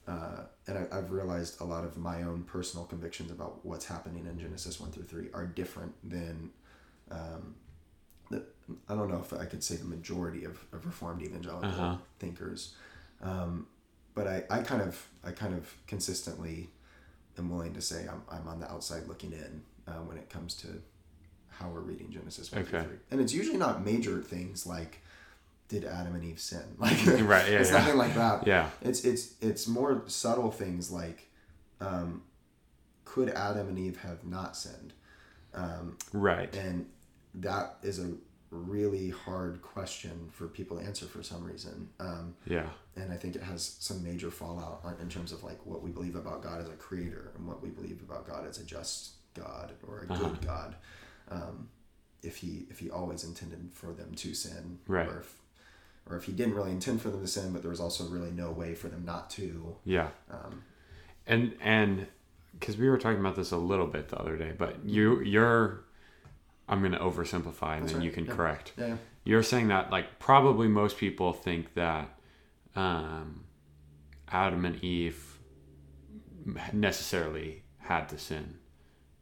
Uh, 0.09 0.43
and 0.67 0.79
I, 0.79 0.99
I've 0.99 1.11
realized 1.11 1.61
a 1.61 1.65
lot 1.65 1.85
of 1.85 1.97
my 1.97 2.23
own 2.23 2.43
personal 2.45 2.85
convictions 2.87 3.31
about 3.31 3.65
what's 3.65 3.85
happening 3.87 4.27
in 4.27 4.39
Genesis 4.39 4.81
1 4.81 4.91
through 4.93 5.05
3 5.05 5.27
are 5.35 5.47
different 5.47 5.93
than, 6.09 6.51
um, 7.11 7.55
the, 8.31 8.43
I 8.89 8.95
don't 8.95 9.09
know 9.11 9.19
if 9.21 9.33
I 9.33 9.45
could 9.47 9.63
say 9.65 9.77
the 9.77 9.85
majority 9.85 10.45
of, 10.45 10.59
of 10.73 10.87
Reformed 10.87 11.23
evangelical 11.23 11.69
Uh-huh. 11.69 11.97
thinkers. 12.19 12.75
Um, 13.23 13.67
but 14.15 14.27
I, 14.27 14.45
I 14.51 14.63
kind 14.63 14.83
of 14.83 15.07
I 15.23 15.31
kind 15.33 15.55
of 15.55 15.73
consistently 15.87 16.69
am 17.39 17.49
willing 17.51 17.75
to 17.75 17.81
say 17.81 18.07
I'm, 18.11 18.23
I'm 18.31 18.49
on 18.49 18.59
the 18.61 18.71
outside 18.71 19.07
looking 19.07 19.33
in 19.33 19.63
uh, 19.87 19.99
when 20.01 20.17
it 20.17 20.29
comes 20.31 20.55
to 20.57 20.69
how 21.61 21.69
we're 21.69 21.81
reading 21.81 22.11
Genesis 22.11 22.51
1 22.51 22.65
through 22.65 22.79
Okay. 22.79 22.89
3. 22.89 22.97
And 23.11 23.21
it's 23.21 23.33
usually 23.35 23.59
not 23.59 23.85
major 23.85 24.21
things 24.23 24.67
like 24.67 25.01
did 25.69 25.85
Adam 25.85 26.15
and 26.17 26.25
Eve 26.25 26.41
sin? 26.41 26.63
Like 26.79 26.99
Right, 27.07 27.49
yeah, 27.51 27.61
it's 27.61 27.71
yeah. 27.71 27.79
nothing 27.79 27.97
like 27.97 28.15
that. 28.15 28.47
Yeah. 28.47 28.71
It's 28.83 29.05
it's 29.05 29.35
it's 29.41 29.69
more 29.69 30.03
subtle 30.07 30.51
things 30.51 30.91
like 30.91 31.29
um, 31.81 32.23
could 33.05 33.29
Adam 33.31 33.69
and 33.69 33.79
Eve 33.79 33.99
have 33.99 34.25
not 34.25 34.57
sinned? 34.57 34.93
Um, 35.55 35.97
Right. 36.13 36.55
and 36.57 36.87
that 37.35 37.77
is 37.83 37.99
a 38.01 38.13
really 38.51 39.11
hard 39.11 39.63
question 39.63 40.29
for 40.33 40.49
people 40.49 40.77
to 40.79 40.85
answer 40.85 41.07
for 41.07 41.23
some 41.23 41.45
reason. 41.45 41.89
Um, 42.01 42.35
Yeah. 42.47 42.69
and 42.97 43.13
I 43.13 43.17
think 43.17 43.37
it 43.37 43.43
has 43.43 43.77
some 43.79 44.03
major 44.03 44.31
fallout 44.31 44.81
in 45.01 45.09
terms 45.09 45.31
of 45.31 45.45
like 45.45 45.65
what 45.65 45.83
we 45.83 45.91
believe 45.91 46.17
about 46.17 46.43
God 46.43 46.61
as 46.61 46.69
a 46.69 46.73
creator 46.75 47.31
and 47.37 47.47
what 47.47 47.63
we 47.63 47.69
believe 47.69 48.01
about 48.03 48.27
God 48.27 48.45
as 48.47 48.59
a 48.59 48.65
just 48.65 49.13
God 49.35 49.73
or 49.87 50.01
a 50.09 50.13
Uh-huh. 50.13 50.29
good 50.31 50.45
God. 50.45 50.75
Um, 51.31 51.69
if 52.23 52.39
he 52.39 52.67
if 52.71 52.79
he 52.81 52.91
always 52.91 53.25
intended 53.25 53.71
for 53.73 53.93
them 53.93 54.15
to 54.15 54.35
sin, 54.35 54.79
Right. 54.87 55.09
Or 55.09 55.21
if 55.21 55.37
or 56.07 56.17
if 56.17 56.25
he 56.25 56.33
didn't 56.33 56.55
really 56.55 56.71
intend 56.73 57.01
for 57.01 57.09
them 57.11 57.21
to 57.21 57.29
sin, 57.29 57.53
but 57.53 57.63
there 57.63 57.71
was 57.71 57.81
also 57.81 58.05
really 58.09 58.31
no 58.31 58.51
way 58.51 58.75
for 58.75 58.89
them 58.89 59.05
not 59.05 59.31
to. 59.31 59.77
Yeah. 59.85 60.09
Um, 60.31 60.63
And 61.27 61.55
and 61.61 62.07
because 62.59 62.77
we 62.77 62.89
were 62.89 62.99
talking 62.99 63.21
about 63.21 63.37
this 63.37 63.53
a 63.53 63.57
little 63.57 63.87
bit 63.87 64.09
the 64.09 64.19
other 64.19 64.37
day, 64.37 64.53
but 64.57 64.85
you 64.85 65.21
you're 65.21 65.85
I'm 66.69 66.83
gonna 66.83 66.99
oversimplify 66.99 67.79
and 67.79 67.89
then 67.89 67.97
right, 67.97 68.05
you 68.05 68.11
can 68.11 68.27
yeah. 68.27 68.33
correct. 68.33 68.73
yeah, 68.77 68.97
You're 69.25 69.43
saying 69.43 69.69
that 69.69 69.91
like 69.91 70.19
probably 70.19 70.69
most 70.69 70.99
people 70.99 71.33
think 71.33 71.75
that 71.75 72.09
um, 72.77 73.45
Adam 74.29 74.65
and 74.65 74.83
Eve 74.85 75.39
necessarily 76.73 77.63
had 77.79 78.09
to 78.11 78.19
sin, 78.19 78.59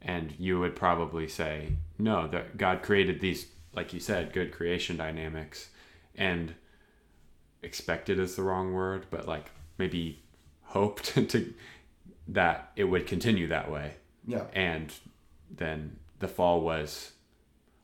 and 0.01 0.33
you 0.37 0.59
would 0.59 0.75
probably 0.75 1.27
say 1.27 1.73
no. 1.97 2.27
That 2.27 2.57
God 2.57 2.81
created 2.81 3.19
these, 3.19 3.47
like 3.73 3.93
you 3.93 3.99
said, 3.99 4.33
good 4.33 4.51
creation 4.51 4.97
dynamics, 4.97 5.69
and 6.15 6.55
expected 7.61 8.19
is 8.19 8.35
the 8.35 8.43
wrong 8.43 8.73
word, 8.73 9.07
but 9.09 9.27
like 9.27 9.51
maybe 9.77 10.21
hoped 10.63 11.05
to 11.29 11.53
that 12.27 12.71
it 12.75 12.85
would 12.85 13.07
continue 13.07 13.47
that 13.47 13.71
way. 13.71 13.93
Yeah, 14.25 14.43
and 14.53 14.93
then 15.49 15.97
the 16.19 16.27
fall 16.27 16.61
was 16.61 17.13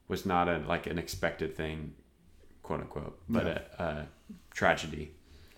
was 0.08 0.26
not 0.26 0.48
a 0.48 0.60
like 0.60 0.88
an 0.88 1.00
expected 1.00 1.56
thing 1.56 1.94
quote 2.62 2.82
unquote 2.82 3.20
but 3.30 3.46
a, 3.46 3.62
a 3.80 4.08
tragedy. 4.54 5.12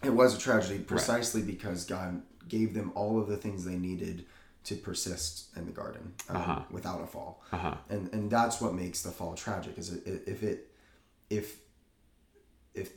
It 0.04 0.14
was 0.14 0.36
a 0.36 0.40
tragedy 0.40 0.80
precisely 0.80 1.42
because 1.42 1.86
God 1.86 2.22
gave 2.48 2.74
them 2.74 2.92
all 2.96 3.20
of 3.20 3.28
the 3.28 3.38
things 3.38 3.66
they 3.66 3.76
needed 3.76 4.26
to 4.68 4.76
persist 4.76 5.56
in 5.58 5.66
the 5.66 5.72
garden 5.72 6.14
um, 6.30 6.36
Uh-huh. 6.38 6.62
without 6.78 7.02
a 7.02 7.08
fall. 7.08 7.42
uh-huh 7.54 7.76
and 7.90 8.04
and 8.14 8.24
that's 8.38 8.58
what 8.62 8.74
makes 8.84 9.02
the 9.08 9.12
fall 9.20 9.34
tragic 9.46 9.78
is 9.78 9.88
it, 9.94 10.02
if 10.34 10.40
it 10.44 10.60
if 11.30 11.48
if 12.74 12.88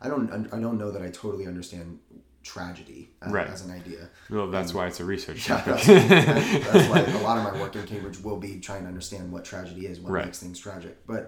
i 0.00 0.08
don't 0.08 0.28
i 0.56 0.58
don't 0.64 0.78
know 0.82 0.90
that 0.90 1.02
i 1.02 1.10
totally 1.10 1.46
understand 1.46 1.98
tragedy 2.42 3.02
uh, 3.26 3.30
Right. 3.30 3.46
as 3.46 3.60
an 3.64 3.70
idea 3.80 4.10
well 4.28 4.48
that's 4.50 4.74
why 4.74 4.86
it's 4.88 5.00
a 5.00 5.04
research 5.14 5.48
yeah, 5.48 5.60
topic 5.62 5.82
that's, 5.84 6.66
that's 6.66 6.88
why 6.90 7.00
a 7.20 7.22
lot 7.28 7.38
of 7.38 7.44
my 7.44 7.54
work 7.60 7.74
in 7.76 7.84
cambridge 7.86 8.18
will 8.26 8.36
be 8.48 8.60
trying 8.60 8.82
to 8.82 8.88
understand 8.88 9.32
what 9.32 9.44
tragedy 9.44 9.86
is 9.86 9.98
what 10.00 10.12
Right. 10.12 10.24
makes 10.26 10.40
things 10.40 10.58
tragic 10.58 11.06
but 11.06 11.22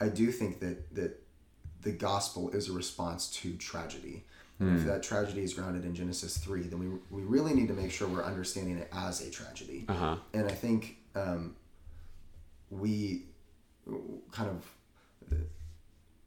i 0.00 0.08
do 0.20 0.30
think 0.40 0.60
that 0.64 0.94
that 0.94 1.12
the 1.80 1.92
gospel 1.92 2.50
is 2.50 2.68
a 2.68 2.72
response 2.72 3.30
to 3.40 3.48
tragedy 3.56 4.16
and 4.16 4.24
Hmm. 4.58 4.76
if 4.76 4.84
that 4.86 5.02
tragedy 5.04 5.42
is 5.44 5.54
grounded 5.54 5.84
in 5.84 5.94
genesis 5.94 6.36
3 6.38 6.62
then 6.62 6.78
we, 6.80 6.88
we 7.16 7.22
really 7.22 7.54
need 7.54 7.68
to 7.68 7.74
make 7.74 7.92
sure 7.92 8.08
we're 8.08 8.24
understanding 8.24 8.78
it 8.78 8.88
as 8.92 9.20
a 9.26 9.30
tragedy 9.30 9.84
uh-huh 9.88 10.16
and 10.34 10.46
I 10.46 10.52
think 10.52 10.96
um, 11.14 11.54
we 12.70 13.26
kind 14.32 14.50
of 14.50 14.64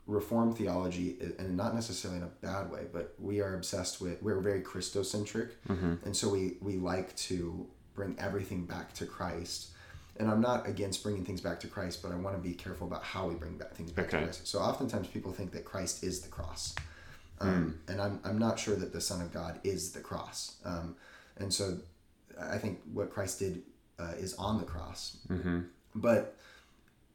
reform 0.08 0.54
theology, 0.54 1.18
and 1.40 1.56
not 1.56 1.74
necessarily 1.76 2.20
in 2.20 2.24
a 2.26 2.32
bad 2.46 2.72
way, 2.72 2.82
but 2.92 3.14
we 3.20 3.40
are 3.40 3.56
obsessed 3.56 4.02
with 4.02 4.22
we're 4.22 4.40
very 4.40 4.62
Christocentric, 4.62 5.52
and 5.68 6.16
so 6.16 6.28
we 6.30 6.58
we 6.62 6.78
like 6.78 7.16
to 7.18 7.68
bring 7.94 8.16
everything 8.20 8.66
back 8.66 8.94
to 8.96 9.06
Christ. 9.06 9.70
And 10.18 10.30
I'm 10.30 10.42
not 10.42 10.68
against 10.68 11.02
bringing 11.04 11.24
things 11.24 11.40
back 11.42 11.60
to 11.62 11.68
Christ, 11.68 12.02
but 12.04 12.12
I 12.12 12.16
want 12.16 12.36
to 12.36 12.42
be 12.42 12.54
careful 12.54 12.86
about 12.86 13.04
how 13.04 13.28
we 13.28 13.36
bring 13.36 13.58
back 13.58 13.74
things 13.74 13.92
back 13.92 14.08
Okay. 14.08 14.18
to 14.20 14.24
Christ. 14.26 14.48
So 14.48 14.60
oftentimes 14.60 15.08
people 15.08 15.32
think 15.32 15.52
that 15.54 15.64
Christ 15.64 16.04
is 16.04 16.20
the 16.22 16.28
cross. 16.28 16.76
Um, 17.48 17.80
And 17.88 18.02
I'm, 18.02 18.20
I'm 18.24 18.38
not 18.38 18.60
sure 18.60 18.76
that 18.76 18.92
the 18.94 19.02
Son 19.02 19.22
of 19.22 19.32
God 19.34 19.60
is 19.64 19.92
the 19.92 20.00
cross. 20.00 20.56
Um, 20.66 20.96
and 21.38 21.54
so 21.54 21.78
I 22.40 22.58
think 22.58 22.80
what 22.94 23.12
Christ 23.12 23.40
did 23.40 23.64
uh, 24.00 24.14
is 24.18 24.34
on 24.36 24.58
the 24.60 24.66
cross. 24.66 25.18
mm-hmm 25.30 25.60
But 25.96 26.36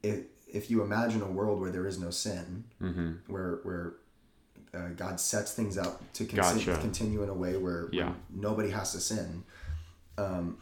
if, 0.03 0.19
if 0.53 0.69
you 0.71 0.81
imagine 0.83 1.21
a 1.21 1.31
world 1.39 1.59
where 1.61 1.71
there 1.71 1.87
is 1.87 1.97
no 1.99 2.09
sin, 2.11 2.63
mm-hmm 2.81 3.11
where 3.27 3.59
where 3.63 3.93
uh, 4.73 4.89
God 4.95 5.19
sets 5.19 5.53
things 5.53 5.77
up 5.77 6.01
to 6.13 6.25
con- 6.25 6.35
Gotcha. 6.37 6.77
continue 6.81 7.23
in 7.23 7.29
a 7.29 7.33
way 7.33 7.53
where, 7.57 7.83
where 7.85 7.89
Yeah. 7.91 8.13
nobody 8.29 8.69
has 8.69 8.91
to 8.93 8.99
sin, 8.99 9.43
um, 10.17 10.57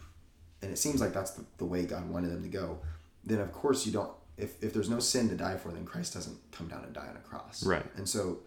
and 0.61 0.71
it 0.71 0.77
seems 0.77 1.01
like 1.01 1.13
that's 1.13 1.31
the, 1.31 1.43
the 1.57 1.65
way 1.65 1.85
God 1.85 2.09
wanted 2.09 2.31
them 2.31 2.43
to 2.43 2.49
go, 2.49 2.79
then 3.25 3.39
of 3.39 3.51
course 3.51 3.85
you 3.85 3.91
don't. 3.91 4.11
If, 4.37 4.61
if 4.63 4.73
there's 4.73 4.89
no 4.89 4.99
sin 4.99 5.29
to 5.29 5.35
die 5.35 5.57
for, 5.57 5.69
then 5.71 5.85
Christ 5.85 6.13
doesn't 6.13 6.37
come 6.51 6.67
down 6.67 6.83
and 6.83 6.93
die 6.93 7.07
on 7.09 7.15
a 7.15 7.19
cross. 7.29 7.65
Right. 7.65 7.85
And 7.97 8.07
so, 8.07 8.39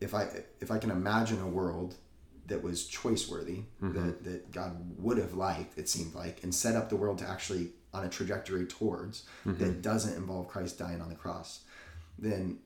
if 0.00 0.14
I 0.14 0.28
if 0.60 0.70
I 0.70 0.78
can 0.78 0.90
imagine 0.90 1.40
a 1.40 1.46
world 1.48 1.96
that 2.46 2.62
was 2.62 2.86
choice 2.86 3.28
worthy, 3.28 3.60
Mm-hmm. 3.82 4.06
that, 4.06 4.24
that 4.24 4.50
God 4.50 4.72
would 4.98 5.18
have 5.18 5.34
liked, 5.34 5.78
it 5.78 5.88
seemed 5.88 6.14
like, 6.14 6.42
and 6.42 6.52
set 6.54 6.74
up 6.74 6.88
the 6.88 6.96
world 6.96 7.18
to 7.18 7.28
actually 7.28 7.70
on 7.92 8.04
a 8.04 8.08
trajectory 8.08 8.66
towards 8.66 9.24
Mm-hmm. 9.46 9.62
that 9.62 9.82
doesn't 9.82 10.16
involve 10.16 10.48
Christ 10.48 10.78
dying 10.78 11.00
on 11.00 11.08
the 11.08 11.14
cross, 11.14 11.60
then 12.18 12.58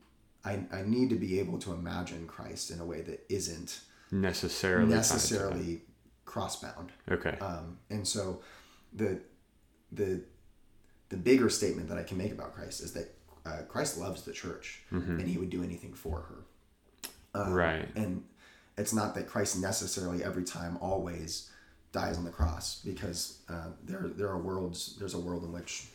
I, 0.45 0.61
I 0.73 0.83
need 0.83 1.09
to 1.11 1.17
be 1.17 1.39
able 1.41 1.59
to 1.61 1.73
imagine 1.73 2.27
Christ 2.27 2.71
in 2.71 2.81
a 2.81 2.85
way 2.85 3.01
that 3.03 3.25
isn't 3.29 3.81
necessarily 4.11 4.91
necessarily 4.95 5.83
cross-bound. 6.25 6.93
okay 7.11 7.37
Um, 7.41 7.79
and 7.91 8.07
so 8.07 8.41
the 8.93 9.21
the 9.93 10.23
the 11.11 11.17
bigger 11.17 11.49
statement 11.51 11.89
that 11.89 11.99
I 11.99 12.03
can 12.03 12.17
make 12.19 12.33
about 12.33 12.55
Christ 12.55 12.81
is 12.83 12.93
that 12.93 13.15
uh, 13.47 13.63
Christ 13.69 13.99
loves 13.99 14.23
the 14.23 14.33
church, 14.33 14.83
and 14.91 15.21
he 15.29 15.37
would 15.39 15.51
do 15.51 15.63
anything 15.63 15.93
for 15.95 16.21
her. 16.29 16.39
Um, 17.35 17.53
Right. 17.53 17.89
And 17.97 18.23
it's 18.77 18.93
not 18.93 19.15
that 19.15 19.27
Christ 19.29 19.59
necessarily 19.61 20.25
every 20.25 20.45
time 20.45 20.79
always 20.81 21.51
dies 21.93 22.17
on 22.19 22.25
the 22.25 22.31
cross 22.31 22.81
because 22.85 23.39
uh, 23.49 23.69
there 23.85 24.01
there 24.17 24.29
are 24.29 24.39
worlds. 24.39 24.97
There's 24.99 25.15
a 25.15 25.19
world 25.21 25.45
in 25.45 25.53
which 25.53 25.87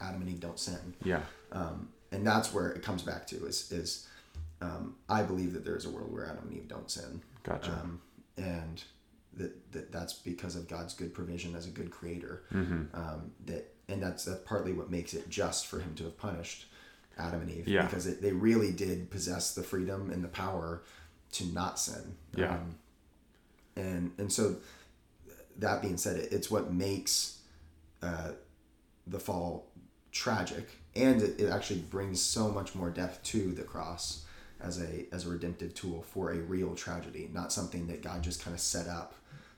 Adam 0.00 0.20
and 0.22 0.30
Eve 0.30 0.40
don't 0.40 0.58
sin 0.58 0.94
Yeah. 1.04 1.20
um, 1.52 1.88
and 2.12 2.26
that's 2.26 2.52
where 2.52 2.70
it 2.70 2.82
comes 2.82 3.02
back 3.02 3.26
to 3.28 3.46
is 3.46 3.70
is 3.72 4.06
um, 4.60 4.94
I 5.08 5.22
believe 5.22 5.52
that 5.52 5.64
there 5.64 5.76
is 5.76 5.84
a 5.84 5.90
world 5.90 6.12
where 6.12 6.24
Adam 6.26 6.44
and 6.48 6.56
Eve 6.56 6.68
don't 6.68 6.90
sin, 6.90 7.20
Gotcha. 7.42 7.72
um, 7.72 8.00
and 8.38 8.82
that, 9.36 9.72
that 9.72 9.92
that's 9.92 10.14
because 10.14 10.56
of 10.56 10.66
God's 10.68 10.94
good 10.94 11.12
provision 11.12 11.54
as 11.54 11.66
a 11.66 11.70
good 11.70 11.90
creator. 11.90 12.44
Mm-hmm. 12.52 12.82
Um, 12.94 13.32
that 13.46 13.74
and 13.88 14.02
that's 14.02 14.24
that's 14.24 14.40
partly 14.46 14.72
what 14.72 14.90
makes 14.90 15.12
it 15.12 15.28
just 15.28 15.66
for 15.66 15.78
him 15.80 15.94
to 15.96 16.04
have 16.04 16.16
punished 16.16 16.66
Adam 17.18 17.42
and 17.42 17.50
Eve 17.50 17.68
Yeah. 17.68 17.82
because 17.86 18.06
it, 18.06 18.20
they 18.22 18.32
really 18.32 18.72
did 18.72 19.10
possess 19.10 19.54
the 19.54 19.62
freedom 19.62 20.10
and 20.10 20.22
the 20.24 20.28
power 20.28 20.82
to 21.32 21.46
not 21.46 21.78
sin. 21.78 22.16
Yeah. 22.36 22.54
Um, 22.54 22.74
and 23.76 24.12
and 24.18 24.32
so 24.32 24.56
that 25.58 25.82
being 25.82 25.96
said, 25.96 26.16
it, 26.16 26.32
it's 26.32 26.50
what 26.50 26.72
makes 26.72 27.38
uh, 28.02 28.32
the 29.06 29.18
fall 29.18 29.66
tragic, 30.12 30.68
and 30.94 31.22
it, 31.22 31.40
it 31.40 31.48
actually 31.50 31.80
brings 31.80 32.20
so 32.22 32.48
much 32.50 32.74
more 32.74 32.90
depth 32.90 33.22
to 33.24 33.52
the 33.52 33.62
cross 33.62 34.24
as 34.60 34.80
a 34.80 35.06
as 35.12 35.26
a 35.26 35.28
redemptive 35.30 35.74
tool 35.74 36.02
for 36.02 36.30
a 36.32 36.36
real 36.38 36.74
tragedy, 36.74 37.28
not 37.32 37.52
something 37.52 37.86
that 37.88 38.02
God 38.02 38.22
just 38.22 38.42
kind 38.42 38.54
of 38.54 38.60
set 38.60 38.86
up 38.88 39.14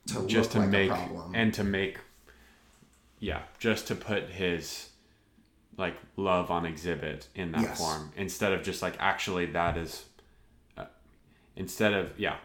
to 0.08 0.26
just 0.26 0.50
look 0.50 0.52
to 0.52 0.58
like 0.60 0.68
make 0.70 0.90
a 0.90 0.94
problem. 0.94 1.32
and 1.34 1.52
to 1.54 1.64
make 1.64 1.98
yeah 3.18 3.42
just 3.58 3.86
to 3.88 3.94
put 3.94 4.28
his 4.30 4.90
like 5.78 5.96
love 6.16 6.50
on 6.50 6.64
exhibit 6.66 7.28
in 7.34 7.52
that 7.52 7.60
Yes. 7.62 7.78
form 7.78 8.12
instead 8.16 8.52
of 8.52 8.62
just 8.62 8.80
like 8.82 8.94
actually 8.98 9.46
that 9.46 9.76
is 9.76 10.04
uh, 10.78 10.84
instead 11.56 11.92
of 11.92 12.18
yeah 12.18 12.36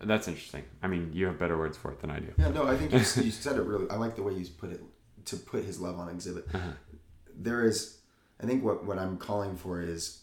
that's 0.00 0.28
interesting 0.28 0.64
i 0.82 0.86
mean 0.86 1.10
you 1.14 1.26
have 1.26 1.38
better 1.38 1.56
words 1.56 1.76
for 1.78 1.90
it 1.92 2.00
than 2.00 2.10
i 2.10 2.18
do 2.18 2.32
Yeah, 2.38 2.50
no, 2.50 2.66
I 2.66 2.76
think 2.76 2.92
you, 2.92 2.98
you 3.24 3.30
said 3.30 3.56
it 3.56 3.62
really. 3.62 3.88
I 3.90 3.96
like 3.96 4.16
the 4.16 4.22
way 4.22 4.34
you 4.34 4.46
put 4.58 4.70
it. 4.72 4.82
To 5.26 5.36
put 5.36 5.62
his 5.64 5.78
love 5.78 5.98
on 5.98 6.08
exhibit, 6.08 6.46
Uh-huh. 6.54 6.70
There 7.36 7.64
is. 7.66 7.98
I 8.42 8.46
think 8.46 8.64
what 8.64 8.84
what 8.86 8.98
I'm 8.98 9.18
calling 9.18 9.56
for 9.56 9.82
is, 9.82 10.22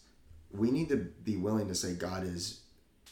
we 0.50 0.70
need 0.72 0.88
to 0.88 0.96
be 0.96 1.36
willing 1.36 1.68
to 1.68 1.74
say 1.76 1.94
God 1.94 2.24
is 2.26 2.60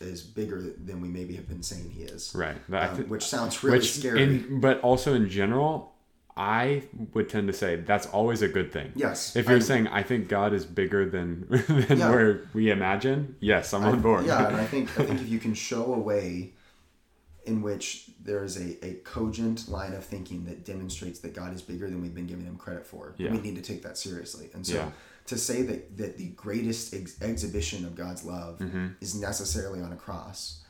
is 0.01 0.21
bigger 0.23 0.61
than 0.61 1.01
we 1.01 1.09
maybe 1.09 1.35
have 1.37 1.49
been 1.49 1.63
saying 1.63 1.91
He 1.91 2.03
is, 2.03 2.33
right 2.35 2.57
um, 2.73 3.09
which 3.09 3.23
sounds 3.25 3.63
really 3.63 3.79
which 3.79 3.93
scary. 3.93 4.23
in, 4.25 4.61
but 4.61 4.81
also 4.81 5.15
in 5.15 5.29
general 5.31 5.94
i 6.37 6.83
would 7.13 7.29
tend 7.29 7.47
to 7.47 7.53
say 7.53 7.77
that's 7.77 8.07
always 8.09 8.43
a 8.43 8.49
good 8.49 8.73
thing 8.73 8.91
yes, 8.97 9.37
if 9.37 9.45
you're 9.47 9.55
I'm- 9.55 9.61
saying 9.63 9.87
i 9.89 10.03
think 10.03 10.29
god 10.29 10.53
is 10.53 10.65
bigger 10.67 11.09
than 11.09 11.47
than 11.89 11.99
Yeah. 11.99 12.11
where 12.11 12.41
we 12.53 12.71
imagine 12.71 13.37
yes 13.41 13.73
i'm 13.73 13.85
I- 13.85 13.91
on 13.91 14.01
board 14.01 14.27
Yeah, 14.27 14.49
and 14.49 14.57
I 14.57 14.65
think 14.73 14.89
I 14.99 15.05
think 15.05 15.21
if 15.21 15.29
you 15.29 15.39
can 15.39 15.55
show 15.55 15.95
a 15.95 15.99
way 15.99 16.53
in 17.47 17.61
which 17.61 18.11
there 18.23 18.43
is 18.43 18.57
a, 18.57 18.85
a 18.87 18.95
cogent 19.05 19.69
line 19.69 19.93
of 19.93 20.03
thinking 20.03 20.47
that 20.47 20.65
demonstrates 20.65 21.19
that 21.19 21.35
God 21.35 21.53
is 21.55 21.61
bigger 21.61 21.91
than 21.91 22.01
we've 22.01 22.15
been 22.15 22.27
giving 22.27 22.47
him 22.47 22.57
credit 22.57 22.87
for, 22.87 23.15
Yeah. 23.19 23.33
we 23.33 23.39
need 23.39 23.55
to 23.57 23.61
take 23.61 23.83
that 23.83 23.99
seriously. 23.99 24.49
And 24.55 24.67
so 24.67 24.77
Yeah. 24.77 24.91
to 25.27 25.37
say 25.37 25.61
that, 25.61 25.95
that 25.99 26.17
the 26.17 26.29
greatest 26.29 26.95
ex- 26.95 27.21
exhibition 27.21 27.85
of 27.85 27.95
God's 27.97 28.25
love 28.25 28.61
Mm-hmm. 28.61 28.87
is 29.03 29.15
necessarily 29.15 29.83
on 29.83 29.93
a 29.93 29.97
cross 29.97 30.63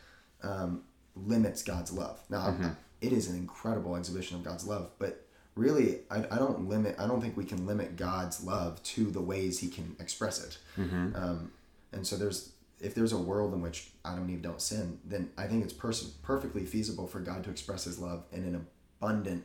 um, 0.42 0.83
limits 1.14 1.62
God's 1.62 1.92
love. 1.92 2.18
Now, 2.29 2.48
Mm-hmm. 2.48 2.70
it 3.03 3.12
is 3.12 3.29
an 3.29 3.37
incredible 3.37 3.94
exhibition 3.94 4.37
of 4.37 4.42
God's 4.42 4.66
love, 4.66 4.90
but 4.98 5.23
really, 5.54 6.00
I, 6.10 6.18
I 6.30 6.36
don't 6.38 6.68
limit. 6.68 6.96
I 6.98 7.06
don't 7.06 7.20
think 7.20 7.36
we 7.36 7.44
can 7.44 7.66
limit 7.66 7.96
God's 7.96 8.42
love 8.44 8.82
to 8.84 9.10
the 9.10 9.20
ways 9.20 9.58
He 9.60 9.68
can 9.68 9.96
express 10.00 10.42
it. 10.42 10.58
Mm-hmm. 10.78 11.14
Um, 11.16 11.52
and 11.92 12.06
so 12.06 12.16
there's 12.16 12.50
if 12.80 12.94
there's 12.94 13.12
a 13.12 13.18
world 13.18 13.54
in 13.54 13.62
which 13.62 13.90
Adam 14.04 14.22
and 14.24 14.30
Eve 14.30 14.42
don't 14.42 14.60
sin, 14.60 14.98
then 15.04 15.30
I 15.38 15.46
think 15.46 15.64
it's 15.64 15.72
pers- 15.72 16.02
perfectly 16.22 16.66
feasible 16.66 17.06
for 17.06 17.20
God 17.20 17.44
to 17.44 17.50
express 17.50 17.84
His 17.84 17.98
love 17.98 18.24
in 18.32 18.44
an 18.44 18.66
abundant 19.00 19.44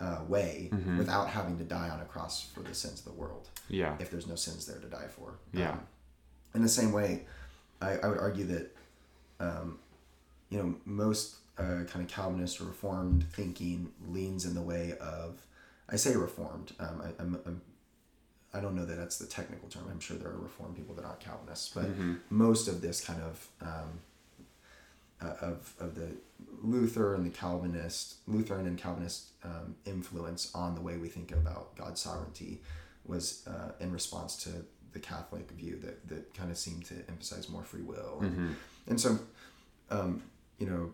uh, 0.00 0.20
way 0.28 0.70
Mm-hmm. 0.72 0.98
without 0.98 1.28
having 1.28 1.58
to 1.58 1.64
die 1.64 1.88
on 1.90 2.00
a 2.00 2.04
cross 2.04 2.46
for 2.54 2.60
the 2.60 2.74
sins 2.74 3.00
of 3.00 3.04
the 3.06 3.12
world. 3.20 3.48
yeah 3.68 3.94
If 4.00 4.10
there's 4.10 4.26
no 4.26 4.36
sins 4.36 4.66
there 4.66 4.78
to 4.78 4.86
die 4.86 5.08
for. 5.16 5.34
Yeah. 5.52 5.72
Um, 5.72 5.80
in 6.54 6.62
the 6.62 6.68
same 6.68 6.92
way, 6.92 7.24
I, 7.80 7.96
I 7.98 8.06
would 8.08 8.18
argue 8.18 8.44
that, 8.46 8.76
um, 9.40 9.78
you 10.50 10.58
know, 10.58 10.74
most 10.84 11.36
uh, 11.58 11.84
kind 11.86 12.04
of 12.04 12.08
Calvinist 12.08 12.60
or 12.60 12.64
Reformed 12.64 13.24
thinking 13.32 13.92
leans 14.08 14.44
in 14.44 14.54
the 14.54 14.62
way 14.62 14.94
of, 15.00 15.44
I 15.88 15.96
say 15.96 16.16
Reformed. 16.16 16.72
Um, 16.80 17.02
I, 17.02 17.22
I'm, 17.22 17.38
I'm, 17.46 17.60
I 18.54 18.60
don't 18.60 18.74
know 18.74 18.84
that 18.84 18.96
that's 18.96 19.18
the 19.18 19.26
technical 19.26 19.68
term. 19.68 19.84
I'm 19.90 20.00
sure 20.00 20.16
there 20.16 20.28
are 20.28 20.38
Reformed 20.38 20.76
people 20.76 20.94
that 20.96 21.04
aren't 21.04 21.20
Calvinists, 21.20 21.70
but 21.74 21.86
most 22.30 22.68
of 22.68 22.80
this 22.80 23.00
kind 23.00 23.22
of 23.22 23.48
um, 23.60 24.00
uh, 25.22 25.34
of 25.40 25.74
of 25.80 25.94
the 25.94 26.08
Luther 26.62 27.14
and 27.14 27.24
the 27.24 27.30
Calvinist, 27.30 28.16
Lutheran 28.26 28.66
and 28.66 28.76
Calvinist 28.76 29.28
um, 29.44 29.76
influence 29.86 30.50
on 30.54 30.74
the 30.74 30.80
way 30.80 30.96
we 30.96 31.08
think 31.08 31.32
about 31.32 31.74
God's 31.76 32.00
sovereignty 32.00 32.60
was 33.06 33.46
uh, 33.46 33.72
in 33.80 33.90
response 33.92 34.36
to 34.44 34.50
the 34.92 35.00
Catholic 35.00 35.50
view 35.52 35.78
that, 35.82 36.06
that 36.08 36.34
kind 36.34 36.50
of 36.50 36.58
seemed 36.58 36.84
to 36.86 36.94
emphasize 37.08 37.48
more 37.48 37.62
free 37.64 37.82
will. 37.82 38.18
And, 38.20 38.56
and 38.86 39.00
so, 39.00 39.18
um, 39.90 40.22
you 40.58 40.66
know, 40.66 40.92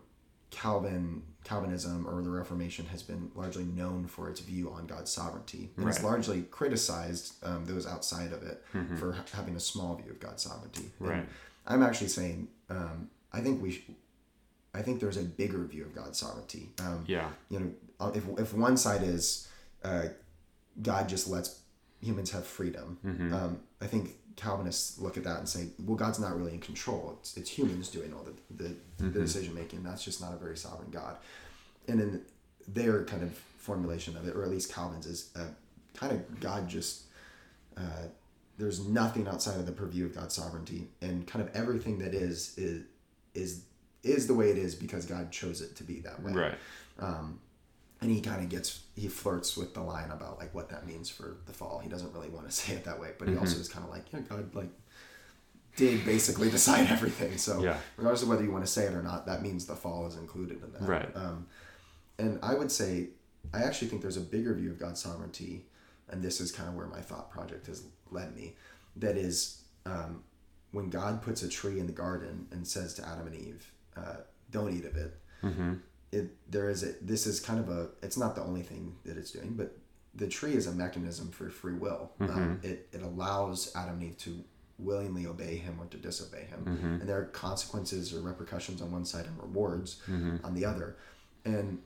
Calvin, 0.51 1.21
Calvinism 1.43 2.07
or 2.07 2.21
the 2.21 2.29
Reformation 2.29 2.85
has 2.87 3.03
been 3.03 3.31
largely 3.35 3.63
known 3.65 4.07
for 4.07 4.29
its 4.29 4.39
view 4.39 4.71
on 4.71 4.87
God's 4.87 5.11
sovereignty. 5.11 5.69
And 5.77 5.87
it's 5.87 6.03
largely 6.03 6.41
criticized 6.43 7.35
um, 7.43 7.65
those 7.65 7.85
outside 7.87 8.31
of 8.33 8.43
it 8.43 8.63
for 8.97 9.13
ha- 9.13 9.23
having 9.33 9.55
a 9.55 9.59
small 9.59 9.95
view 9.95 10.11
of 10.11 10.19
God's 10.19 10.43
sovereignty. 10.43 10.91
And 10.99 11.27
I'm 11.67 11.83
actually 11.83 12.07
saying, 12.09 12.47
um, 12.69 13.09
I 13.31 13.41
think 13.41 13.61
we, 13.61 13.71
sh- 13.71 13.91
I 14.73 14.81
think 14.81 14.99
there's 14.99 15.17
a 15.17 15.23
bigger 15.23 15.63
view 15.65 15.83
of 15.83 15.93
God's 15.95 16.17
sovereignty. 16.19 16.69
Um, 16.79 17.03
yeah 17.07 17.29
you 17.49 17.59
know, 17.59 17.71
uh, 17.99 18.11
if, 18.15 18.23
if 18.37 18.53
one 18.53 18.75
side 18.77 19.03
is 19.03 19.47
uh, 19.83 20.05
God 20.81 21.07
just 21.09 21.27
lets 21.29 21.61
humans 22.01 22.31
have 22.31 22.45
freedom, 22.45 22.97
Mm-hmm. 23.05 23.33
um, 23.33 23.59
I 23.81 23.87
think 23.87 24.15
Calvinists 24.39 24.99
look 24.99 25.17
at 25.17 25.23
that 25.25 25.37
and 25.39 25.47
say, 25.49 25.67
well, 25.85 25.95
God's 25.97 26.19
not 26.19 26.35
really 26.37 26.53
in 26.53 26.59
control. 26.59 27.15
It's, 27.19 27.35
it's 27.37 27.49
humans 27.49 27.89
doing 27.89 28.13
all 28.13 28.23
the, 28.23 28.63
the, 28.63 28.69
Mm-hmm. 28.99 29.13
the 29.13 29.19
decision 29.21 29.53
making. 29.55 29.83
That's 29.83 30.03
just 30.03 30.19
not 30.21 30.33
a 30.33 30.37
very 30.37 30.57
sovereign 30.57 30.91
God. 30.91 31.15
And 31.87 32.01
in 32.01 32.21
their 32.67 33.03
kind 33.05 33.23
of 33.23 33.31
formulation 33.57 34.17
of 34.17 34.27
it, 34.27 34.35
or 34.35 34.43
at 34.43 34.49
least 34.49 34.73
Calvin's, 34.73 35.05
is 35.05 35.29
uh, 35.35 35.45
kind 35.95 36.11
of 36.13 36.39
God 36.39 36.67
just. 36.67 37.03
Uh, 37.77 38.07
there's 38.57 38.85
nothing 38.85 39.25
outside 39.29 39.57
of 39.57 39.65
the 39.65 39.71
purview 39.71 40.05
of 40.05 40.13
God's 40.13 40.35
sovereignty, 40.35 40.89
and 41.01 41.25
kind 41.25 41.45
of 41.47 41.55
everything 41.55 41.99
that 41.99 42.13
is 42.13 42.57
is 42.57 42.83
is 43.33 43.61
is 44.03 44.27
the 44.27 44.33
way 44.33 44.49
it 44.49 44.57
is 44.57 44.75
because 44.75 45.05
God 45.05 45.31
chose 45.31 45.61
it 45.61 45.77
to 45.77 45.83
be 45.83 46.01
that 46.01 46.21
way 46.21 46.33
right 46.33 46.53
um, 46.99 47.39
and 48.01 48.09
he 48.11 48.21
kind 48.21 48.41
of 48.43 48.49
gets 48.49 48.81
he 48.95 49.07
flirts 49.07 49.57
with 49.57 49.73
the 49.73 49.81
line 49.81 50.11
about 50.11 50.37
like 50.39 50.53
what 50.55 50.69
that 50.69 50.85
means 50.87 51.09
for 51.09 51.37
the 51.45 51.53
fall 51.53 51.79
he 51.79 51.89
doesn't 51.89 52.13
really 52.13 52.29
want 52.29 52.45
to 52.47 52.51
say 52.61 52.73
it 52.73 52.83
that 52.85 52.99
way 52.99 53.09
but 53.17 53.27
he 53.27 53.33
Mm-hmm. 53.33 53.43
also 53.43 53.59
is 53.59 53.67
kind 53.69 53.85
of 53.85 53.91
like 53.91 54.05
yeah 54.13 54.19
god 54.21 54.53
like 54.55 54.69
did 55.75 56.03
basically 56.05 56.49
decide 56.57 56.89
everything 56.89 57.37
so 57.37 57.61
Yeah. 57.63 57.77
regardless 57.97 58.23
of 58.23 58.29
whether 58.29 58.43
you 58.43 58.51
want 58.51 58.65
to 58.65 58.71
say 58.71 58.85
it 58.85 58.93
or 58.93 59.03
not 59.03 59.25
that 59.27 59.41
means 59.41 59.65
the 59.65 59.75
fall 59.75 60.07
is 60.07 60.15
included 60.15 60.61
in 60.63 60.71
that 60.73 60.81
Right. 60.81 61.15
um, 61.15 61.47
and 62.17 62.39
i 62.43 62.53
would 62.53 62.71
say 62.71 63.09
i 63.53 63.59
actually 63.63 63.87
think 63.87 64.01
there's 64.01 64.17
a 64.17 64.21
bigger 64.21 64.53
view 64.53 64.71
of 64.71 64.79
god's 64.79 65.01
sovereignty 65.01 65.65
and 66.09 66.21
this 66.23 66.41
is 66.41 66.51
kind 66.51 66.67
of 66.69 66.75
where 66.75 66.87
my 66.87 67.01
thought 67.01 67.29
project 67.29 67.67
has 67.67 67.83
led 68.11 68.35
me 68.35 68.55
that 68.95 69.15
is 69.17 69.61
um, 69.85 70.23
when 70.71 70.89
god 70.89 71.21
puts 71.21 71.43
a 71.43 71.47
tree 71.49 71.79
in 71.79 71.85
the 71.85 71.93
garden 71.93 72.47
and 72.51 72.67
says 72.67 72.93
to 72.95 73.07
adam 73.07 73.27
and 73.27 73.35
eve 73.35 73.71
uh, 73.95 74.17
don't 74.51 74.73
eat 74.73 74.85
of 74.85 74.95
it 74.97 75.17
mm-hmm. 75.43 75.73
It 76.11 76.35
there 76.49 76.69
is 76.69 76.83
a 76.83 76.93
this 77.01 77.27
is 77.27 77.39
kind 77.39 77.59
of 77.59 77.69
a 77.69 77.89
it's 78.01 78.17
not 78.17 78.35
the 78.35 78.41
only 78.41 78.61
thing 78.61 78.95
that 79.05 79.17
it's 79.17 79.31
doing 79.31 79.53
but 79.53 79.77
the 80.15 80.27
tree 80.27 80.53
is 80.53 80.67
a 80.67 80.71
mechanism 80.71 81.29
for 81.29 81.49
free 81.49 81.73
will. 81.73 82.11
Um, 82.19 82.27
mm-hmm. 82.29 82.65
it, 82.65 82.89
it 82.91 83.01
allows 83.01 83.71
adam 83.75 83.95
and 83.95 84.03
eve 84.03 84.17
to 84.19 84.43
willingly 84.77 85.25
obey 85.25 85.57
him 85.57 85.77
or 85.79 85.85
to 85.87 85.97
disobey 85.97 86.45
him. 86.45 86.65
Mm-hmm. 86.65 86.93
And 87.01 87.09
there 87.09 87.17
are 87.17 87.25
consequences 87.25 88.13
or 88.13 88.21
repercussions 88.21 88.81
on 88.81 88.91
one 88.91 89.05
side 89.05 89.25
and 89.25 89.37
rewards 89.37 90.01
mm-hmm. 90.07 90.37
on 90.45 90.55
the 90.55 90.65
other. 90.65 90.97
And 91.45 91.79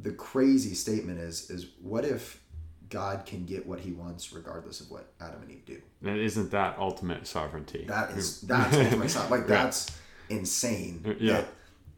the 0.00 0.12
crazy 0.12 0.74
statement 0.74 1.20
is 1.20 1.50
is 1.50 1.66
what 1.80 2.04
if 2.04 2.40
god 2.88 3.24
can 3.24 3.46
get 3.46 3.64
what 3.64 3.80
he 3.80 3.92
wants 3.92 4.32
regardless 4.32 4.80
of 4.80 4.90
what 4.90 5.12
adam 5.20 5.42
and 5.42 5.50
eve 5.50 5.64
do? 5.64 5.80
And 6.04 6.18
isn't 6.18 6.50
that 6.50 6.78
ultimate 6.78 7.26
sovereignty? 7.26 7.84
That 7.88 8.10
is 8.12 8.40
that's 8.42 8.76
ultimate 8.76 9.10
stuff. 9.10 9.30
Like 9.30 9.46
that's 9.46 9.90
insane. 10.28 11.16
Yeah. 11.18 11.32
That 11.34 11.48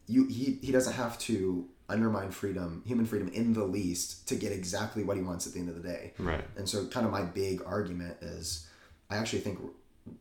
you 0.06 0.26
he 0.26 0.58
he 0.62 0.72
doesn't 0.72 0.94
have 0.94 1.18
to 1.20 1.66
undermine 1.88 2.30
freedom, 2.32 2.82
human 2.84 3.06
freedom 3.06 3.28
in 3.28 3.52
the 3.52 3.64
least 3.64 4.26
to 4.28 4.34
get 4.34 4.50
exactly 4.52 5.04
what 5.04 5.16
he 5.16 5.22
wants 5.22 5.46
at 5.46 5.52
the 5.52 5.60
end 5.60 5.68
of 5.68 5.80
the 5.80 5.88
day. 5.88 6.12
right 6.18 6.44
And 6.56 6.68
so 6.68 6.86
kind 6.86 7.06
of 7.06 7.12
my 7.12 7.22
big 7.22 7.62
argument 7.64 8.16
is 8.20 8.68
I 9.08 9.16
actually 9.16 9.40
think 9.40 9.60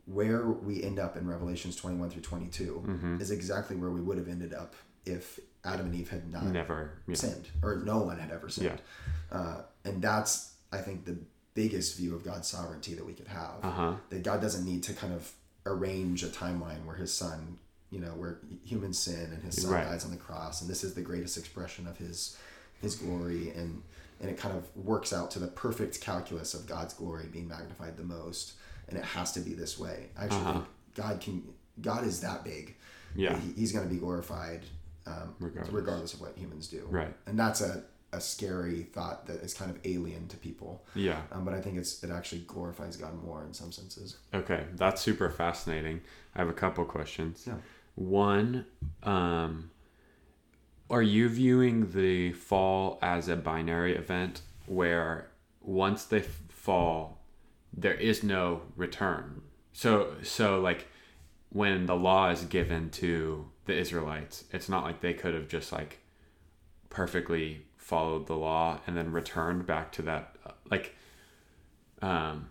where 0.04 0.46
we 0.46 0.82
end 0.82 0.98
up 0.98 1.16
in 1.16 1.26
Revelations 1.26 1.76
21 1.76 2.10
through 2.10 2.22
22 2.22 2.84
Mm-hmm. 2.86 3.20
is 3.20 3.30
exactly 3.30 3.76
where 3.76 3.90
we 3.90 4.00
would 4.00 4.18
have 4.18 4.28
ended 4.28 4.52
up 4.54 4.74
if 5.04 5.40
Adam 5.64 5.86
and 5.86 5.94
Eve 5.94 6.10
had 6.10 6.32
not 6.32 6.44
never 6.44 6.98
yeah. 7.08 7.14
sinned 7.16 7.48
or 7.62 7.76
no 7.84 7.98
one 7.98 8.18
had 8.18 8.30
ever 8.30 8.48
sinned. 8.48 8.80
Uh, 9.32 9.62
and 9.84 10.00
that's 10.02 10.54
I 10.72 10.78
think 10.78 11.04
the 11.04 11.18
biggest 11.54 11.96
view 11.96 12.14
of 12.14 12.24
God's 12.24 12.46
sovereignty 12.48 12.94
that 12.94 13.04
we 13.04 13.12
could 13.12 13.28
have. 13.28 13.56
Uh 13.62 13.70
huh. 13.70 13.92
That 14.10 14.22
God 14.22 14.40
doesn't 14.40 14.64
need 14.64 14.82
to 14.84 14.92
kind 14.94 15.12
of 15.12 15.32
arrange 15.64 16.22
a 16.22 16.28
timeline 16.28 16.84
where 16.84 16.96
His 16.96 17.12
Son, 17.12 17.58
you 17.96 18.02
know, 18.04 18.12
where 18.20 18.38
human 18.64 18.92
sin 18.92 19.30
and 19.32 19.42
His 19.42 19.62
Son 19.62 19.72
Right. 19.72 19.84
dies 19.84 20.04
on 20.04 20.10
the 20.10 20.16
cross, 20.18 20.60
and 20.60 20.68
this 20.68 20.84
is 20.84 20.92
the 20.94 21.00
greatest 21.00 21.36
expression 21.38 21.86
of 21.86 21.96
His 21.96 22.36
His 22.82 22.94
glory, 22.96 23.50
and 23.50 23.82
and 24.20 24.30
it 24.30 24.36
kind 24.38 24.54
of 24.56 24.64
works 24.76 25.12
out 25.12 25.30
to 25.32 25.38
the 25.38 25.46
perfect 25.46 26.00
calculus 26.00 26.54
of 26.54 26.66
God's 26.66 26.94
glory 26.94 27.26
being 27.32 27.48
magnified 27.48 27.96
the 27.96 28.04
most, 28.04 28.52
and 28.88 28.98
it 28.98 29.04
has 29.04 29.32
to 29.32 29.40
be 29.40 29.54
this 29.54 29.78
way. 29.78 30.08
I 30.18 30.24
actually 30.24 30.40
Uh-huh. 30.40 30.60
God 30.94 31.20
can. 31.20 31.42
God 31.80 32.04
is 32.06 32.20
that 32.20 32.44
big. 32.44 32.74
Yeah. 33.14 33.38
he, 33.38 33.52
he's 33.52 33.72
going 33.72 33.86
to 33.88 33.92
be 33.92 34.00
glorified 34.00 34.60
um, 35.06 35.34
Regardless. 35.40 35.74
regardless. 35.74 36.14
of 36.14 36.20
what 36.20 36.36
humans 36.36 36.68
do. 36.68 36.86
Right. 36.90 37.14
And 37.26 37.38
that's 37.38 37.60
a, 37.62 37.82
a 38.12 38.20
scary 38.20 38.82
thought 38.94 39.26
that 39.26 39.42
is 39.42 39.52
kind 39.54 39.70
of 39.70 39.78
alien 39.84 40.26
to 40.28 40.36
people. 40.38 40.84
Yeah. 40.94 41.20
Um, 41.32 41.44
but 41.44 41.52
I 41.54 41.60
think 41.60 41.76
it's 41.78 42.02
it 42.02 42.10
actually 42.10 42.42
glorifies 42.46 42.96
God 42.96 43.14
more 43.22 43.44
in 43.44 43.52
some 43.54 43.72
senses. 43.72 44.16
Okay, 44.34 44.64
that's 44.74 45.00
super 45.02 45.28
fascinating. 45.30 46.00
I 46.34 46.38
have 46.40 46.48
a 46.48 46.54
couple 46.54 46.84
questions. 46.86 47.44
Yeah. 47.46 47.54
One, 47.96 48.66
um, 49.02 49.70
are 50.88 51.02
you 51.02 51.28
viewing 51.28 51.92
the 51.92 52.32
fall 52.32 52.98
as 53.02 53.28
a 53.28 53.36
binary 53.36 53.96
event 53.96 54.42
where 54.66 55.30
once 55.60 56.04
they 56.04 56.20
f- 56.20 56.42
fall, 56.48 57.18
there 57.76 57.94
is 57.94 58.22
no 58.22 58.62
return? 58.76 59.42
So, 59.72 60.14
so 60.22 60.60
like 60.60 60.86
when 61.50 61.86
the 61.86 61.96
law 61.96 62.30
is 62.30 62.44
given 62.44 62.90
to 62.90 63.46
the 63.64 63.76
Israelites, 63.76 64.44
it's 64.52 64.68
not 64.68 64.84
like 64.84 65.00
they 65.00 65.14
could 65.14 65.34
have 65.34 65.48
just 65.48 65.72
like 65.72 65.98
perfectly 66.90 67.62
followed 67.76 68.26
the 68.26 68.34
law 68.34 68.80
and 68.86 68.96
then 68.96 69.12
returned 69.12 69.64
back 69.64 69.92
to 69.92 70.02
that 70.02 70.36
like 70.70 70.94
um 72.02 72.48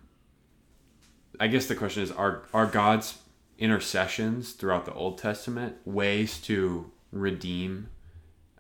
I 1.40 1.48
guess 1.48 1.66
the 1.66 1.76
question 1.76 2.04
is 2.04 2.12
are 2.12 2.44
are 2.54 2.66
God's 2.66 3.18
intercessions 3.58 4.52
throughout 4.54 4.86
the 4.86 4.94
Old 4.94 5.18
Testament 5.18 5.76
ways 5.86 6.40
to 6.42 6.92
redeem 7.12 7.90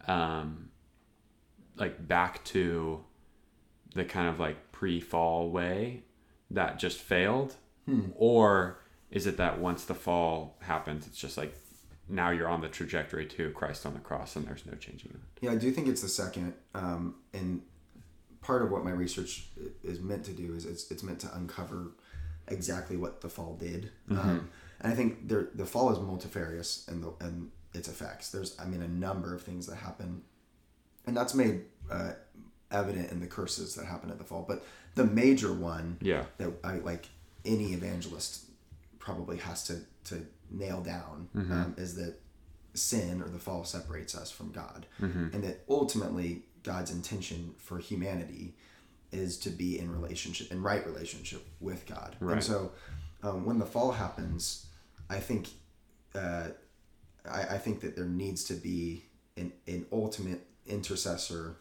um 0.07 0.69
like 1.77 2.07
back 2.07 2.43
to 2.45 3.03
the 3.93 4.05
kind 4.05 4.29
of 4.29 4.39
like 4.39 4.71
pre-fall 4.71 5.49
way 5.49 6.03
that 6.51 6.79
just 6.79 6.99
failed 6.99 7.55
or 8.15 8.79
is 9.11 9.27
it 9.27 9.37
that 9.37 9.59
once 9.59 9.83
the 9.85 9.93
fall 9.93 10.57
happens 10.61 11.05
it's 11.05 11.17
just 11.17 11.37
like 11.37 11.55
now 12.07 12.29
you're 12.29 12.47
on 12.47 12.61
the 12.61 12.67
trajectory 12.67 13.25
to 13.25 13.51
Christ 13.51 13.85
on 13.85 13.93
the 13.93 13.99
cross 13.99 14.35
and 14.35 14.47
there's 14.47 14.65
no 14.65 14.73
changing 14.73 15.11
it 15.11 15.19
Yeah, 15.41 15.51
I 15.51 15.55
do 15.55 15.71
think 15.71 15.87
it's 15.87 16.01
the 16.01 16.07
second. 16.07 16.53
Um, 16.73 17.15
and 17.33 17.61
part 18.41 18.61
of 18.61 18.71
what 18.71 18.83
my 18.85 18.91
research 18.91 19.47
is 19.83 19.99
meant 19.99 20.23
to 20.25 20.31
do 20.31 20.53
is 20.53 20.65
it's, 20.65 20.89
it's 20.91 21.03
meant 21.03 21.19
to 21.21 21.35
uncover 21.35 21.91
exactly 22.47 22.95
what 22.95 23.21
the 23.21 23.29
fall 23.29 23.55
did. 23.59 23.91
Um, 24.09 24.49
and 24.85 24.93
I 24.93 24.95
think 24.95 25.27
there, 25.27 25.49
the 25.55 25.65
fall 25.65 25.91
is 25.91 25.99
multifarious 25.99 26.87
in 26.87 27.01
the 27.01 27.11
and 27.19 27.49
its 27.73 27.87
effects. 27.87 28.29
There's, 28.29 28.55
I 28.59 28.65
mean, 28.65 28.83
a 28.83 28.87
number 28.87 29.33
of 29.33 29.41
things 29.41 29.65
that 29.65 29.77
happen, 29.77 30.21
and 31.07 31.17
that's 31.17 31.33
made 31.33 31.61
uh, 31.89 32.11
evident 32.69 33.11
in 33.11 33.19
the 33.19 33.25
curses 33.25 33.73
that 33.75 33.85
happen 33.87 34.11
at 34.11 34.19
the 34.19 34.23
fall. 34.23 34.45
But 34.47 34.63
the 34.93 35.05
major 35.05 35.51
one 35.51 35.97
yeah 36.01 36.25
that 36.37 36.51
I 36.63 36.75
like 36.77 37.09
any 37.43 37.73
evangelist 37.73 38.45
probably 38.99 39.37
has 39.37 39.63
to 39.65 39.81
to 40.05 40.25
nail 40.51 40.81
down 40.81 41.29
um, 41.51 41.75
is 41.77 41.95
that 41.95 42.19
sin 42.75 43.23
or 43.23 43.29
the 43.29 43.39
fall 43.39 43.63
separates 43.63 44.15
us 44.15 44.29
from 44.29 44.51
God, 44.51 44.85
and 45.33 45.43
that 45.43 45.63
ultimately 45.67 46.43
God's 46.61 46.91
intention 46.91 47.55
for 47.57 47.79
humanity 47.79 48.53
is 49.11 49.37
to 49.39 49.49
be 49.49 49.79
in 49.79 49.91
relationship 49.91 50.51
in 50.51 50.61
right 50.61 50.85
relationship 50.85 51.43
with 51.59 51.87
God. 51.87 52.15
Right. 52.19 52.33
And 52.33 52.43
so 52.43 52.71
um, 53.23 53.45
when 53.45 53.57
the 53.57 53.65
fall 53.65 53.93
happens, 53.93 54.67
I 55.09 55.19
think 55.19 55.49
uh, 56.13 56.49
I, 57.29 57.41
I 57.41 57.57
think 57.57 57.81
that 57.81 57.95
there 57.95 58.05
needs 58.05 58.43
to 58.45 58.53
be 58.53 59.03
an, 59.37 59.51
an 59.67 59.85
ultimate 59.91 60.41
intercessor 60.67 61.57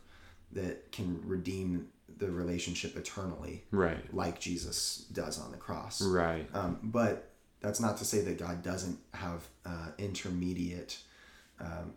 that 0.52 0.92
can 0.92 1.20
redeem 1.26 1.88
the 2.18 2.30
relationship 2.30 2.96
eternally 2.96 3.64
right 3.70 4.14
like 4.14 4.38
Jesus 4.38 5.06
does 5.12 5.40
on 5.40 5.50
the 5.50 5.56
cross. 5.58 6.00
right 6.02 6.46
Um, 6.54 6.78
but 6.82 7.30
that's 7.60 7.80
not 7.80 7.96
to 7.98 8.04
say 8.04 8.20
that 8.20 8.38
God 8.38 8.62
doesn't 8.62 8.98
have 9.14 9.42
uh, 9.66 9.88
intermediate, 9.98 10.98
um, 11.60 11.94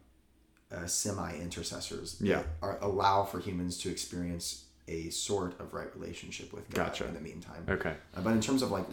uh, 0.71 0.85
semi 0.87 1.35
intercessors 1.37 2.17
that 2.19 2.25
Yeah. 2.27 2.43
are, 2.61 2.77
allow 2.81 3.23
for 3.25 3.39
humans 3.39 3.77
to 3.79 3.89
experience 3.89 4.65
a 4.87 5.09
sort 5.09 5.59
of 5.59 5.73
right 5.73 5.93
relationship 5.95 6.51
with 6.53 6.69
God 6.69 6.87
Gotcha. 6.87 7.05
in 7.07 7.13
the 7.13 7.19
meantime. 7.21 7.65
okay 7.69 7.93
Uh, 8.15 8.21
but 8.21 8.31
in 8.31 8.41
terms 8.41 8.61
of 8.61 8.71
like 8.71 8.85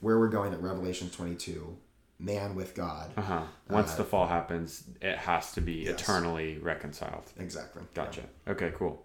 where 0.00 0.18
we're 0.18 0.28
going 0.28 0.52
at 0.52 0.62
Revelation 0.62 1.10
22, 1.10 1.76
man 2.20 2.54
with 2.54 2.74
God. 2.74 3.10
uh-huh 3.16 3.42
once 3.70 3.94
the 3.94 4.04
fall 4.04 4.26
happens 4.26 4.84
it 5.00 5.16
has 5.16 5.52
to 5.52 5.60
be 5.60 5.72
Yes. 5.84 6.00
eternally 6.00 6.58
reconciled 6.58 7.24
Exactly. 7.38 7.82
Gotcha. 7.94 8.22
Okay, 8.46 8.72
cool. 8.74 9.04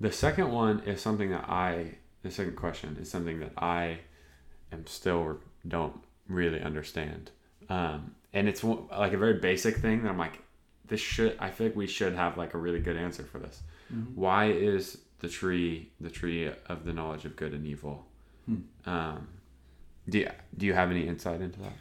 The 0.00 0.12
second 0.12 0.50
one 0.52 0.80
is 0.80 1.00
something 1.00 1.30
that 1.30 1.44
I, 1.48 1.94
the 2.22 2.30
second 2.30 2.56
question 2.56 2.96
is 3.00 3.10
something 3.10 3.40
that 3.40 3.52
I 3.58 3.98
am 4.72 4.86
still 4.86 5.38
don't 5.66 5.96
really 6.28 6.60
understand. 6.60 7.30
Um, 7.68 8.14
and 8.32 8.48
it's 8.48 8.62
like 8.64 9.12
a 9.12 9.18
very 9.18 9.34
basic 9.40 9.76
thing 9.78 10.02
that 10.02 10.08
I'm 10.10 10.18
like, 10.18 10.40
this 10.86 11.00
should, 11.00 11.36
I 11.38 11.50
feel 11.50 11.66
like 11.68 11.76
we 11.76 11.86
should 11.86 12.14
have 12.14 12.36
like 12.38 12.54
a 12.54 12.58
really 12.58 12.80
good 12.80 12.96
answer 12.96 13.24
for 13.24 13.38
this. 13.38 13.60
Why 14.14 14.46
is 14.50 14.98
the 15.20 15.28
tree, 15.28 15.90
the 16.00 16.10
tree 16.10 16.50
of 16.66 16.84
the 16.84 16.92
knowledge 16.92 17.24
of 17.24 17.34
good 17.36 17.52
and 17.52 17.66
evil? 17.66 18.06
Um, 18.86 19.28
do 20.08 20.18
you, 20.20 20.30
do 20.56 20.64
you 20.66 20.74
have 20.74 20.90
any 20.90 21.06
insight 21.08 21.40
into 21.40 21.58
that? 21.60 21.72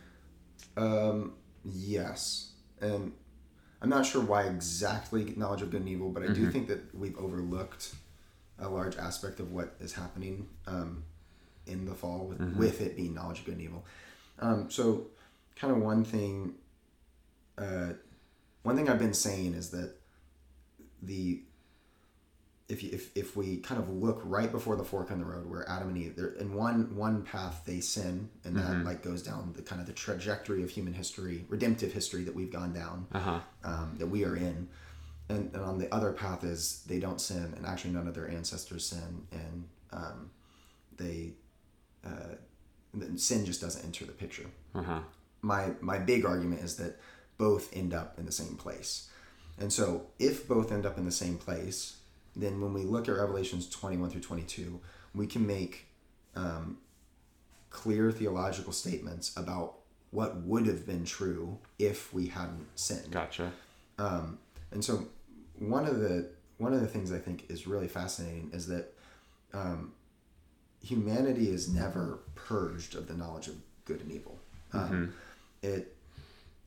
Um, 0.78 1.34
yes. 1.66 2.52
And 2.80 3.12
I'm 3.82 3.90
not 3.90 4.06
sure 4.06 4.22
why 4.22 4.44
exactly 4.44 5.34
knowledge 5.36 5.62
of 5.62 5.72
good 5.72 5.82
and 5.82 5.90
evil, 5.90 6.10
but 6.10 6.24
I 6.24 6.28
do 6.34 6.50
think 6.52 6.68
that 6.68 6.96
we've 6.96 7.18
overlooked 7.18 7.94
a 8.60 8.70
large 8.70 8.96
aspect 8.98 9.40
of 9.40 9.52
what 9.52 9.76
is 9.80 9.94
happening 9.94 10.48
um, 10.66 11.04
in 11.66 11.86
the 11.86 11.94
fall 11.94 12.26
with, 12.28 12.40
with 12.56 12.82
it 12.82 12.96
being 12.96 13.14
knowledge 13.14 13.40
of 13.40 13.46
good 13.46 13.56
and 13.56 13.64
evil. 13.64 13.86
Um, 14.40 14.70
so, 14.70 15.08
kind 15.56 15.76
of 15.76 15.82
one 15.82 16.04
thing, 16.04 16.56
uh, 17.58 17.94
one 18.64 18.76
thing 18.76 18.90
I've 18.90 19.00
been 19.00 19.14
saying 19.14 19.54
is 19.54 19.70
that 19.72 19.96
the 21.02 21.42
if, 22.70 22.84
you, 22.84 22.90
if 22.92 23.16
if 23.16 23.36
we 23.38 23.58
kind 23.58 23.82
of 23.82 23.90
look 23.90 24.20
right 24.26 24.52
before 24.52 24.76
the 24.76 24.84
fork 24.84 25.10
in 25.12 25.20
the 25.20 25.26
road 25.26 25.46
where 25.50 25.68
Adam 25.70 25.88
and 25.90 25.98
Eve 25.98 26.16
they're 26.16 26.34
in 26.34 26.54
one 26.54 26.96
one 26.96 27.22
path 27.24 27.62
they 27.66 27.80
sin 27.80 28.30
and 28.44 28.56
that 28.58 28.84
like 28.84 29.02
goes 29.04 29.22
down 29.24 29.54
the 29.56 29.62
kind 29.62 29.80
of 29.80 29.88
the 29.88 29.94
trajectory 29.94 30.64
of 30.64 30.70
human 30.70 30.94
history 30.94 31.46
redemptive 31.50 31.94
history 31.94 32.24
that 32.24 32.36
we've 32.36 32.52
gone 32.52 32.74
down 32.74 33.08
Uh 33.14 33.20
huh. 33.20 33.40
um, 33.64 33.96
that 34.00 34.08
we 34.08 34.26
are 34.26 34.36
in 34.36 34.68
and, 35.30 35.54
and 35.54 35.64
on 35.64 35.78
the 35.78 35.94
other 35.94 36.12
path 36.12 36.44
is 36.44 36.84
they 36.88 37.00
don't 37.00 37.22
sin 37.22 37.54
and 37.56 37.66
actually 37.66 37.92
none 37.92 38.08
of 38.08 38.16
their 38.16 38.30
ancestors 38.30 38.86
sin 38.86 39.26
and 39.32 39.64
um, 39.94 40.30
they 40.98 41.34
uh, 42.06 42.36
sin 43.16 43.46
just 43.46 43.62
doesn't 43.62 43.84
enter 43.86 44.06
the 44.06 44.12
picture 44.12 44.46
Uh 44.76 44.84
huh. 44.84 45.00
my 45.42 45.72
my 45.82 45.98
big 46.00 46.26
argument 46.26 46.62
is 46.62 46.76
that 46.78 47.00
both 47.38 47.76
end 47.76 47.94
up 47.94 48.18
in 48.18 48.26
the 48.26 48.32
same 48.32 48.56
place. 48.56 49.10
And 49.60 49.72
so 49.72 50.08
if 50.18 50.48
both 50.48 50.72
end 50.72 50.88
up 50.88 50.98
in 50.98 51.06
the 51.06 51.12
same 51.12 51.38
place, 51.38 51.97
then 52.38 52.62
when 52.62 52.74
we 52.74 52.84
look 52.84 53.10
at 53.10 53.16
Revelations 53.16 53.70
21 53.70 54.10
through 54.10 54.22
22, 54.22 54.80
we 55.14 55.28
can 55.28 55.46
make 55.46 55.88
um, 56.36 56.78
clear 57.70 58.12
theological 58.12 58.72
statements 58.72 59.36
about 59.36 59.76
what 60.12 60.38
would 60.42 60.66
have 60.68 60.86
been 60.86 61.04
true 61.04 61.58
if 61.80 62.14
we 62.14 62.28
hadn't 62.28 62.68
sinned. 62.76 63.12
Gotcha. 63.12 63.52
Um, 63.98 64.40
and 64.72 64.84
so 64.84 65.08
one 65.60 65.86
of 65.86 66.00
the 66.00 66.30
one 66.58 66.74
of 66.74 66.82
the 66.82 66.88
things 66.88 67.12
I 67.12 67.20
think 67.20 67.46
is 67.50 67.68
really 67.68 67.88
fascinating 67.88 68.50
is 68.52 68.68
that 68.68 68.94
um, 69.54 69.94
humanity 70.82 71.50
is 71.50 71.70
never 71.70 72.20
purged 72.36 72.96
of 72.96 73.08
the 73.08 73.14
knowledge 73.14 73.48
of 73.48 73.56
good 73.86 74.02
and 74.02 74.12
evil. 74.12 74.40
Um, 74.74 75.14
it, 75.62 75.96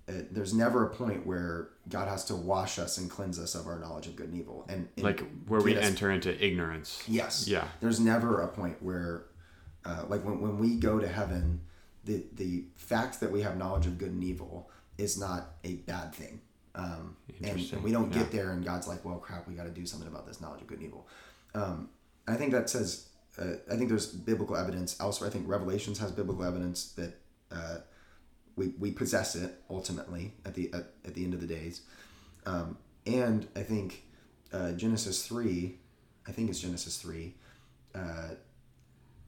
it 0.09 0.35
there's 0.35 0.53
never 0.55 0.87
a 0.87 0.91
point 0.95 1.27
where 1.27 1.71
God 1.89 2.09
has 2.09 2.25
to 2.27 2.37
wash 2.37 2.79
us 2.79 2.99
and 2.99 3.09
cleanse 3.11 3.39
us 3.39 3.55
of 3.55 3.67
our 3.67 3.79
knowledge 3.79 4.07
of 4.07 4.17
good 4.17 4.29
and 4.31 4.39
evil, 4.39 4.67
and, 4.69 4.89
and 4.97 5.05
Like 5.05 5.21
where 5.47 5.61
we 5.61 5.77
us- 5.77 5.85
enter 5.85 6.11
into 6.11 6.31
ignorance. 6.45 7.03
Yes. 7.07 7.47
Yeah. 7.49 7.67
There's 7.81 8.01
never 8.01 8.41
a 8.43 8.49
point 8.49 8.83
where, 8.83 9.27
uh, 9.85 10.05
like 10.09 10.25
when, 10.25 10.41
when 10.41 10.59
we 10.59 10.77
go 10.77 10.99
to 10.99 11.09
heaven, 11.09 11.61
the 12.05 12.25
the 12.35 12.65
fact 12.77 13.21
that 13.21 13.31
we 13.31 13.43
have 13.43 13.57
knowledge 13.57 13.87
of 13.87 13.99
good 13.99 14.11
and 14.13 14.25
evil 14.25 14.71
is 14.99 15.19
not 15.19 15.53
a 15.65 15.77
bad 15.77 16.15
thing. 16.15 16.41
Um, 16.75 17.17
and, 17.43 17.59
and 17.73 17.83
we 17.83 17.91
don't 17.91 18.13
Yeah. 18.13 18.21
get 18.21 18.31
there 18.31 18.51
and 18.53 18.65
God's 18.65 18.87
like, 18.87 19.05
well, 19.05 19.17
crap, 19.19 19.49
we 19.49 19.55
got 19.55 19.65
to 19.65 19.71
do 19.71 19.85
something 19.87 20.07
about 20.09 20.27
this 20.27 20.41
knowledge 20.41 20.61
of 20.61 20.67
good 20.69 20.79
and 20.79 20.87
evil. 20.87 21.09
Um, 21.55 21.89
I 22.29 22.37
think 22.37 22.53
that 22.53 22.71
says, 22.71 23.09
uh, 23.39 23.55
I 23.71 23.77
think 23.77 23.89
there's 23.89 24.07
biblical 24.07 24.57
evidence 24.57 24.99
elsewhere. 25.01 25.29
I 25.29 25.33
think 25.33 25.49
Revelations 25.49 25.99
has 25.99 26.13
biblical 26.13 26.45
evidence 26.45 26.93
that 26.93 27.15
uh, 27.51 27.79
we, 28.61 28.69
we 28.79 28.91
possess 28.91 29.35
it 29.35 29.51
ultimately 29.71 30.25
at 30.45 30.55
the 30.55 30.65
at, 30.75 30.85
at 31.07 31.15
the 31.15 31.25
end 31.25 31.35
of 31.35 31.41
the 31.41 31.47
days. 31.47 31.81
Um, 32.47 32.77
and 33.07 33.49
I 33.57 33.63
think 33.63 34.03
uh, 34.53 34.73
Genesis 34.73 35.27
three, 35.27 35.79
I 36.29 36.33
think 36.33 36.51
it's 36.51 36.61
Genesis 36.61 36.99
three, 36.99 37.35
uh, 37.95 38.31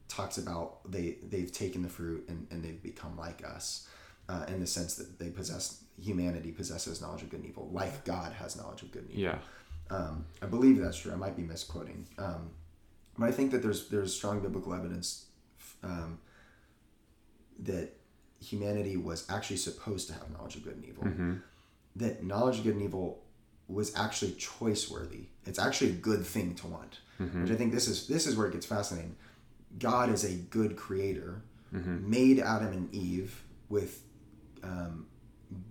talks 0.07 0.37
about 0.37 0.67
they 0.91 1.17
they've 1.31 1.51
taken 1.51 1.81
the 1.81 1.89
fruit 1.89 2.23
and, 2.29 2.45
and 2.51 2.63
they've 2.63 2.83
become 2.83 3.17
like 3.17 3.43
us 3.55 3.87
uh, 4.29 4.45
in 4.47 4.59
the 4.59 4.67
sense 4.67 4.95
that 4.95 5.17
they 5.19 5.29
possess 5.29 5.83
humanity 5.99 6.51
possesses 6.51 7.01
knowledge 7.01 7.23
of 7.23 7.29
good 7.31 7.39
and 7.41 7.49
evil 7.49 7.69
like 7.71 8.03
god 8.05 8.31
has 8.33 8.55
knowledge 8.55 8.81
of 8.83 8.91
good 8.91 9.03
and 9.03 9.11
evil 9.11 9.23
Yeah. 9.23 9.37
um, 9.95 10.25
i 10.41 10.47
believe 10.47 10.79
that's 10.79 10.97
true 10.97 11.11
i 11.11 11.15
might 11.15 11.35
be 11.37 11.43
misquoting 11.43 12.07
um, 12.17 12.49
but 13.17 13.25
i 13.29 13.31
think 13.31 13.51
that 13.51 13.61
there's 13.61 13.89
there's 13.89 14.11
strong 14.13 14.39
biblical 14.39 14.73
evidence 14.73 15.25
um, 15.83 16.19
that 17.59 17.87
humanity 18.51 18.95
was 18.97 19.25
actually 19.29 19.57
supposed 19.57 20.07
to 20.07 20.13
have 20.13 20.29
knowledge 20.35 20.55
of 20.57 20.63
good 20.63 20.75
and 20.79 20.85
evil 20.85 21.03
Mm-hmm. 21.03 21.33
that 21.97 22.23
knowledge 22.23 22.57
of 22.59 22.63
good 22.65 22.75
and 22.75 22.83
evil 22.83 23.19
was 23.67 23.95
actually 23.95 24.33
choice 24.33 24.89
worthy. 24.91 25.23
It's 25.45 25.59
actually 25.59 25.91
a 25.91 25.99
good 26.11 26.25
thing 26.25 26.53
to 26.55 26.67
want. 26.67 26.99
Mm-hmm. 27.21 27.41
Which 27.43 27.51
I 27.51 27.55
think 27.55 27.71
this 27.73 27.87
is 27.87 28.07
this 28.07 28.27
is 28.27 28.35
where 28.35 28.47
it 28.47 28.53
gets 28.53 28.65
fascinating. 28.65 29.15
God 29.79 30.07
is 30.11 30.23
a 30.23 30.33
good 30.57 30.75
creator, 30.75 31.41
Mm-hmm. 31.73 32.09
made 32.17 32.37
Adam 32.39 32.71
and 32.79 32.93
Eve 32.93 33.41
with 33.67 34.03
um, 34.63 35.07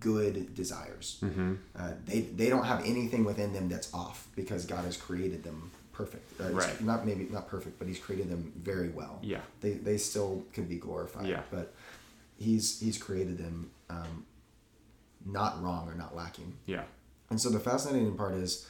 good 0.01 0.53
desires. 0.55 1.19
Mm-hmm. 1.23 1.55
Uh, 1.77 1.93
they 2.07 2.21
they 2.23 2.49
don't 2.49 2.65
have 2.65 2.81
anything 2.85 3.25
within 3.25 3.53
them 3.53 3.69
that's 3.69 3.93
off 3.95 4.27
because 4.35 4.65
God 4.65 4.85
has 4.85 4.97
created 4.97 5.43
them 5.45 5.71
perfect. 5.93 6.41
Uh, 6.41 6.51
Right. 6.51 6.81
Not 6.81 7.07
maybe 7.07 7.29
not 7.31 7.47
perfect, 7.49 7.79
but 7.79 7.87
He's 7.89 7.99
created 8.01 8.29
them 8.31 8.53
very 8.57 8.89
well. 8.89 9.19
Yeah. 9.23 9.41
They 9.61 9.73
they 9.89 9.97
still 9.99 10.45
can 10.53 10.65
be 10.65 10.77
glorified. 10.77 11.27
Yeah. 11.29 11.43
But 11.51 11.73
He's 12.37 12.81
He's 12.81 12.99
created 12.99 13.39
them 13.39 13.71
um, 13.91 14.27
not 15.25 15.63
wrong 15.63 15.89
or 15.89 15.95
not 15.95 16.17
lacking. 16.17 16.55
Yeah. 16.67 16.83
And 17.31 17.41
so 17.41 17.49
the 17.49 17.61
fascinating 17.61 18.17
part 18.17 18.35
is 18.35 18.67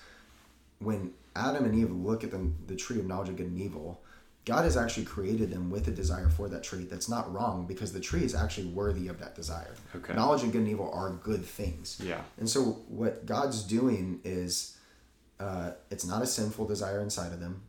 when 0.78 1.12
Adam 1.34 1.64
and 1.64 1.74
Eve 1.74 1.90
look 1.90 2.24
at 2.24 2.30
the, 2.30 2.50
the 2.66 2.76
tree 2.76 2.98
of 2.98 3.06
knowledge 3.06 3.28
of 3.28 3.36
good 3.36 3.46
and 3.46 3.60
evil, 3.60 4.02
God 4.44 4.64
has 4.64 4.76
actually 4.76 5.04
created 5.04 5.50
them 5.50 5.70
with 5.70 5.86
a 5.88 5.92
desire 5.92 6.28
for 6.28 6.48
that 6.48 6.64
tree 6.64 6.84
that's 6.84 7.08
not 7.08 7.32
wrong 7.32 7.66
because 7.66 7.92
the 7.92 8.00
tree 8.00 8.24
is 8.24 8.34
actually 8.34 8.66
worthy 8.68 9.08
of 9.08 9.18
that 9.20 9.34
desire. 9.34 9.74
Okay. 9.94 10.14
Knowledge 10.14 10.42
of 10.42 10.52
good 10.52 10.62
and 10.62 10.68
evil 10.68 10.90
are 10.92 11.10
good 11.10 11.44
things. 11.44 12.00
Yeah. 12.02 12.20
And 12.38 12.48
so 12.48 12.62
what 12.88 13.24
God's 13.24 13.62
doing 13.62 14.20
is 14.24 14.76
uh, 15.38 15.72
it's 15.90 16.04
not 16.04 16.22
a 16.22 16.26
sinful 16.26 16.66
desire 16.66 17.00
inside 17.00 17.32
of 17.32 17.40
them, 17.40 17.62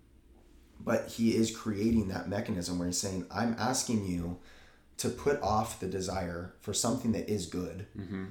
but 0.79 1.09
He 1.09 1.35
is 1.35 1.55
creating 1.55 2.07
that 2.07 2.27
mechanism 2.27 2.79
where 2.79 2.87
He's 2.87 2.97
saying, 2.97 3.27
I'm 3.31 3.55
asking 3.59 4.05
you 4.05 4.39
to 4.97 5.09
put 5.09 5.41
off 5.41 5.79
the 5.79 5.87
desire 5.87 6.53
for 6.61 6.73
something 6.73 7.11
that 7.13 7.29
is 7.29 7.45
good 7.47 7.87
Mm-hmm. 7.97 8.25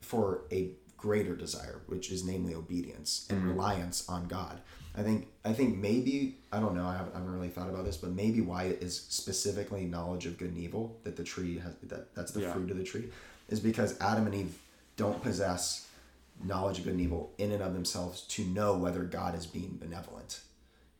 for 0.00 0.42
a 0.52 0.70
greater 0.96 1.36
desire, 1.36 1.80
which 1.86 2.10
is 2.10 2.24
namely 2.24 2.54
obedience 2.54 3.26
and 3.30 3.44
reliance 3.46 4.08
on 4.08 4.26
God. 4.26 4.60
I 4.96 5.02
think 5.02 5.26
I 5.44 5.52
think 5.52 5.76
maybe 5.76 6.36
I 6.52 6.60
don't 6.60 6.74
know 6.74 6.86
I 6.86 6.96
haven't, 6.96 7.14
I 7.14 7.18
haven't 7.18 7.34
really 7.34 7.48
thought 7.48 7.68
about 7.68 7.84
this, 7.84 7.96
but 7.96 8.10
maybe 8.12 8.40
why 8.40 8.64
it 8.64 8.82
is 8.82 8.96
specifically 9.08 9.84
knowledge 9.84 10.24
of 10.26 10.38
good 10.38 10.50
and 10.50 10.58
evil 10.58 10.96
that 11.04 11.16
the 11.16 11.24
tree 11.24 11.58
has 11.58 11.74
that 11.84 12.14
that's 12.14 12.32
the 12.32 12.40
Yeah. 12.42 12.52
fruit 12.52 12.70
of 12.70 12.76
the 12.78 12.84
tree 12.84 13.08
is 13.48 13.60
because 13.60 14.00
Adam 14.00 14.26
and 14.26 14.34
Eve 14.34 14.58
don't 14.96 15.20
possess 15.22 15.86
knowledge 16.42 16.78
of 16.78 16.84
good 16.84 16.92
and 16.94 17.02
evil 17.02 17.32
in 17.38 17.50
and 17.52 17.62
of 17.62 17.74
themselves 17.74 18.22
to 18.22 18.44
know 18.44 18.76
whether 18.76 19.02
God 19.02 19.34
is 19.36 19.46
being 19.46 19.76
benevolent 19.80 20.40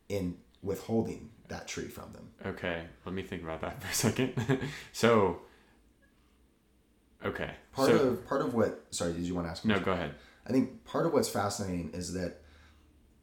in 0.09 0.37
withholding 0.61 1.29
that 1.49 1.67
tree 1.67 1.87
from 1.87 2.11
them. 2.13 2.29
Okay. 2.45 2.83
Let 3.05 3.13
me 3.15 3.21
think 3.23 3.43
about 3.43 3.61
that 3.61 3.81
for 3.81 3.87
a 3.89 3.93
second. 3.93 4.33
so. 4.91 5.39
Okay. 7.23 7.51
Part 7.73 7.89
so, 7.89 7.95
of 7.95 8.27
part 8.27 8.41
of 8.41 8.53
what 8.53 8.85
sorry 8.91 9.13
did 9.13 9.23
you 9.23 9.33
want 9.35 9.47
to 9.47 9.51
ask? 9.51 9.65
no, 9.65 9.79
go 9.79 9.91
ahead. 9.91 10.13
I 10.47 10.51
think 10.51 10.85
part 10.85 11.05
of 11.05 11.13
what's 11.13 11.29
fascinating 11.29 11.91
is 11.93 12.13
that 12.13 12.41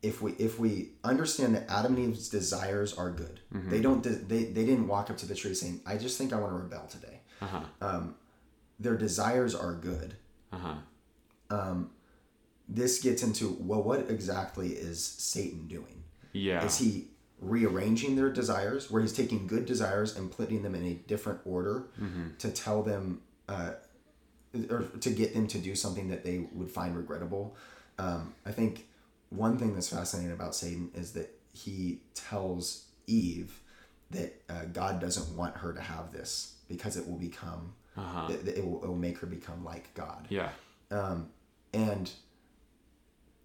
if 0.03 0.21
we 0.21 0.33
if 0.33 0.59
we 0.59 0.91
understand 1.05 1.55
that 1.55 1.71
Adam 1.71 1.95
and 1.97 2.09
Eve's 2.09 2.29
desires 2.29 2.95
are 2.95 3.11
good, 3.11 3.41
Mm-hmm. 3.55 3.71
they 3.71 3.81
don't 3.81 4.03
they 4.03 4.45
they 4.45 4.65
didn't 4.65 4.89
walk 4.89 5.11
up 5.11 5.19
to 5.19 5.27
the 5.27 5.35
tree 5.35 5.55
saying, 5.55 5.81
"I 5.87 5.97
just 5.99 6.19
think 6.19 6.33
I 6.33 6.37
want 6.41 6.53
to 6.53 6.57
rebel 6.57 6.87
today." 6.89 7.21
Uh 7.41 7.47
huh. 7.47 7.61
Um, 7.81 8.15
their 8.81 8.97
desires 8.97 9.55
are 9.55 9.75
good. 9.75 10.17
Uh 10.53 10.57
huh. 10.59 10.75
Um, 11.51 11.91
this 12.69 13.01
gets 13.03 13.23
into 13.23 13.57
well, 13.61 13.83
what 13.83 14.11
exactly 14.11 14.71
is 14.71 15.05
Satan 15.05 15.69
doing? 15.69 16.03
Yeah. 16.33 16.65
Is 16.65 16.79
he 16.79 17.09
rearranging 17.43 18.17
their 18.17 18.31
desires, 18.31 18.91
where 18.91 19.03
he's 19.03 19.13
taking 19.13 19.47
good 19.47 19.67
desires 19.67 20.17
and 20.17 20.31
putting 20.31 20.63
them 20.63 20.75
in 20.75 20.85
a 20.85 20.95
different 20.95 21.41
order 21.45 21.89
Mm-hmm. 22.01 22.37
to 22.39 22.51
tell 22.51 22.83
them, 22.83 23.21
uh, 23.49 23.73
or 24.71 24.83
to 25.01 25.11
get 25.11 25.35
them 25.35 25.47
to 25.49 25.59
do 25.59 25.75
something 25.75 26.09
that 26.09 26.25
they 26.25 26.47
would 26.53 26.71
find 26.71 26.97
regrettable? 26.97 27.57
Um, 27.99 28.35
I 28.47 28.53
think 28.53 28.87
one 29.31 29.59
thing 29.59 29.75
that's 29.75 29.89
fascinating 29.89 30.33
about 30.33 30.55
Satan 30.55 30.91
is 30.95 31.13
that 31.13 31.31
he 31.53 32.01
tells 32.15 32.85
Eve 33.07 33.61
that 34.11 34.41
uh, 34.49 34.65
God 34.73 35.01
doesn't 35.01 35.37
want 35.37 35.57
her 35.57 35.73
to 35.73 35.81
have 35.81 36.13
this 36.13 36.55
because 36.69 36.97
it 36.97 37.09
will 37.09 37.19
become, 37.19 37.75
Uh 37.97 38.03
huh. 38.03 38.27
it, 38.31 38.47
it, 38.59 38.65
will, 38.65 38.83
it 38.85 38.87
will 38.87 38.95
make 38.97 39.19
her 39.19 39.27
become 39.27 39.65
like 39.65 39.93
God. 39.95 40.27
Yeah. 40.31 40.51
Um, 40.91 41.31
and 41.75 42.11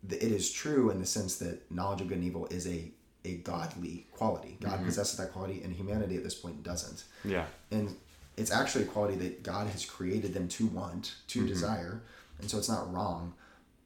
it 0.10 0.22
is 0.32 0.52
true 0.52 0.90
in 0.90 1.00
the 1.00 1.06
sense 1.06 1.38
that 1.38 1.70
knowledge 1.72 2.02
of 2.02 2.08
good 2.10 2.18
and 2.18 2.28
evil 2.28 2.48
is 2.52 2.68
a, 2.68 2.92
a 3.28 3.36
godly 3.52 4.08
quality. 4.12 4.58
God 4.62 4.84
possesses 4.86 5.18
that 5.20 5.32
quality, 5.34 5.62
and 5.64 5.74
humanity 5.74 6.16
at 6.18 6.24
this 6.24 6.36
point 6.36 6.64
doesn't. 6.64 7.04
Yeah. 7.24 7.46
And 7.72 7.96
it's 8.38 8.52
actually 8.52 8.84
a 8.86 8.88
quality 8.88 9.16
that 9.16 9.44
God 9.44 9.68
has 9.68 9.86
created 9.86 10.34
them 10.34 10.48
to 10.50 10.68
want, 10.68 11.16
to 11.28 11.46
desire, 11.48 12.02
and 12.40 12.50
so 12.50 12.58
it's 12.58 12.70
not 12.70 12.92
wrong. 12.94 13.34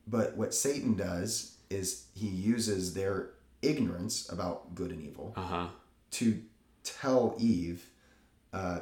But 0.07 0.35
what 0.35 0.53
Satan 0.53 0.95
does 0.95 1.55
is 1.69 2.05
he 2.13 2.27
uses 2.27 2.93
their 2.93 3.29
ignorance 3.61 4.29
about 4.31 4.75
good 4.75 4.91
and 4.91 5.01
evil 5.01 5.33
Uh 5.37 5.41
huh. 5.41 5.67
to 6.11 6.41
tell 6.83 7.35
Eve, 7.39 7.85
uh, 8.53 8.79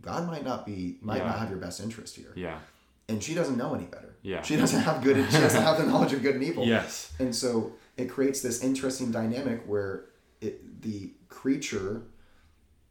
God 0.00 0.26
might 0.26 0.44
not 0.44 0.64
be 0.66 0.98
might 1.02 1.18
Yeah. 1.18 1.26
not 1.28 1.38
have 1.38 1.50
your 1.50 1.58
best 1.60 1.80
interest 1.80 2.16
here 2.16 2.32
Yeah. 2.34 2.58
and 3.08 3.22
she 3.22 3.34
doesn't 3.34 3.56
know 3.56 3.74
any 3.74 3.84
better. 3.84 4.16
Yeah. 4.22 4.42
She 4.42 4.56
doesn't 4.56 4.80
have 4.80 5.02
good. 5.04 5.16
She 5.30 5.38
doesn't 5.38 5.62
have 5.62 5.76
the 5.78 5.86
knowledge 5.86 6.12
of 6.14 6.22
good 6.22 6.34
and 6.36 6.44
evil. 6.44 6.64
Yes. 6.76 7.12
And 7.18 7.34
so 7.34 7.72
it 7.96 8.08
creates 8.10 8.40
this 8.40 8.62
interesting 8.62 9.10
dynamic 9.10 9.64
where 9.66 10.06
it, 10.40 10.82
the 10.82 11.12
creature 11.28 12.02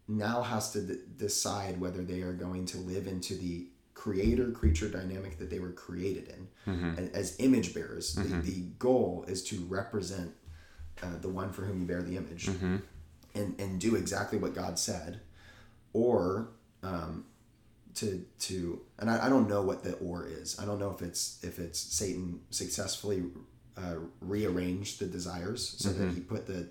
now 0.08 0.42
has 0.42 0.72
to 0.72 0.82
d- 0.82 0.96
decide 1.18 1.80
whether 1.80 2.04
they 2.04 2.22
are 2.22 2.34
going 2.34 2.66
to 2.66 2.78
live 2.78 3.08
into 3.08 3.34
the 3.36 3.68
creator 3.94 4.52
creature 4.52 4.90
dynamic 4.90 5.38
that 5.38 5.50
they 5.50 5.60
were 5.60 5.72
created 5.72 6.28
in 6.28 6.48
Mm-hmm. 6.68 6.98
and 7.00 7.16
as 7.16 7.36
image 7.40 7.74
bearers. 7.74 8.14
The, 8.16 8.24
the 8.42 8.60
goal 8.78 9.26
is 9.28 9.44
to 9.46 9.56
represent 9.66 10.32
uh, 11.02 11.18
the 11.20 11.30
one 11.30 11.52
for 11.52 11.64
whom 11.64 11.80
you 11.82 11.88
bear 11.88 12.02
the 12.04 12.18
image 12.18 12.46
Mm-hmm. 12.48 12.78
and, 13.36 13.60
and 13.60 13.80
do 13.82 13.96
exactly 13.96 14.38
what 14.38 14.54
God 14.54 14.78
said, 14.80 15.22
or 15.94 16.50
um, 16.84 17.26
to 17.96 18.24
to 18.40 18.82
and 19.00 19.10
I, 19.10 19.26
I 19.26 19.30
don't 19.30 19.50
know 19.50 19.62
what 19.64 19.84
the 19.84 19.94
or 19.96 20.28
is. 20.28 20.60
I 20.60 20.66
don't 20.66 20.80
know 20.80 20.92
if 20.92 21.02
it's 21.02 21.40
if 21.44 21.58
it's 21.60 21.80
Satan 21.80 22.42
successfully 22.52 23.24
uh, 23.78 23.96
rearranged 24.22 25.00
the 25.00 25.06
desires 25.06 25.76
so 25.80 25.90
that 25.94 26.12
he 26.14 26.20
put 26.22 26.46
the 26.48 26.68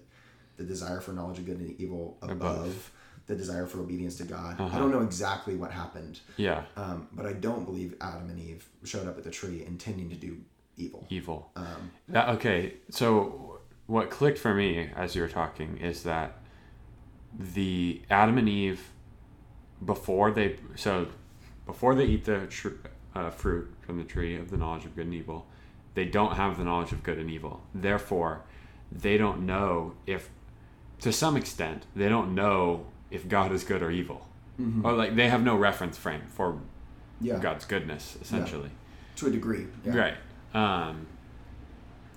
the 0.57 0.65
desire 0.65 1.01
for 1.01 1.13
knowledge 1.13 1.39
of 1.39 1.47
good 1.47 1.59
and 1.59 1.81
evil 1.81 2.19
above, 2.21 2.33
Above. 2.43 2.91
the 3.27 3.35
desire 3.35 3.65
for 3.67 3.81
obedience 3.81 4.17
to 4.17 4.25
God. 4.25 4.61
I 4.61 4.65
Uh-huh. 4.65 4.79
don't 4.79 4.91
know 4.91 5.01
exactly 5.01 5.55
what 5.57 5.71
happened, 5.71 6.21
Yeah. 6.37 6.65
um, 6.77 7.09
but 7.13 7.25
I 7.25 7.33
don't 7.33 7.65
believe 7.65 7.95
Adam 8.01 8.29
and 8.29 8.39
Eve 8.39 8.69
showed 8.85 9.07
up 9.07 9.17
at 9.17 9.25
the 9.25 9.31
tree 9.31 9.65
intending 9.65 10.11
to 10.11 10.17
do 10.17 10.37
evil. 10.77 11.07
Evil. 11.09 11.51
Um, 11.57 11.91
That, 12.09 12.29
okay, 12.37 12.75
so 12.91 13.61
what 13.87 14.11
clicked 14.11 14.39
for 14.39 14.55
me 14.55 14.91
as 14.95 15.15
you 15.17 15.23
were 15.23 15.29
talking 15.29 15.79
is 15.79 16.03
that 16.03 16.37
the 17.39 18.03
Adam 18.11 18.37
and 18.39 18.49
Eve, 18.49 18.91
before 19.85 20.31
they 20.31 20.57
so 20.75 21.07
before 21.67 21.95
they 21.95 22.05
eat 22.05 22.25
the 22.25 22.47
tr- 22.49 22.69
uh, 23.15 23.31
fruit 23.31 23.73
from 23.81 23.97
the 23.99 24.05
tree 24.05 24.37
of 24.37 24.51
the 24.51 24.57
knowledge 24.57 24.85
of 24.85 24.95
good 24.95 25.07
and 25.07 25.15
evil, 25.15 25.47
they 25.95 26.05
don't 26.05 26.37
have 26.37 26.57
the 26.59 26.65
knowledge 26.65 26.93
of 26.93 27.03
good 27.03 27.19
and 27.19 27.31
evil. 27.31 27.63
Therefore, 27.75 28.43
they 28.93 29.17
don't 29.17 29.45
know 29.47 29.95
if, 30.07 30.31
to 31.01 31.13
some 31.13 31.37
extent, 31.37 31.85
they 31.97 32.09
don't 32.09 32.35
know 32.35 32.87
if 33.11 33.29
God 33.29 33.53
is 33.53 33.65
good 33.65 33.83
or 33.83 33.91
evil, 33.91 34.27
or 34.85 34.93
like 34.93 35.17
they 35.17 35.29
have 35.29 35.43
no 35.43 35.57
reference 35.57 35.97
frame 35.97 36.23
for 36.29 36.59
yeah, 37.21 37.39
God's 37.39 37.65
goodness, 37.65 38.17
essentially. 38.21 38.71
to 39.17 39.27
a 39.27 39.31
degree. 39.31 39.67
Yeah. 39.85 39.97
Right. 39.97 40.15
Um, 40.55 41.07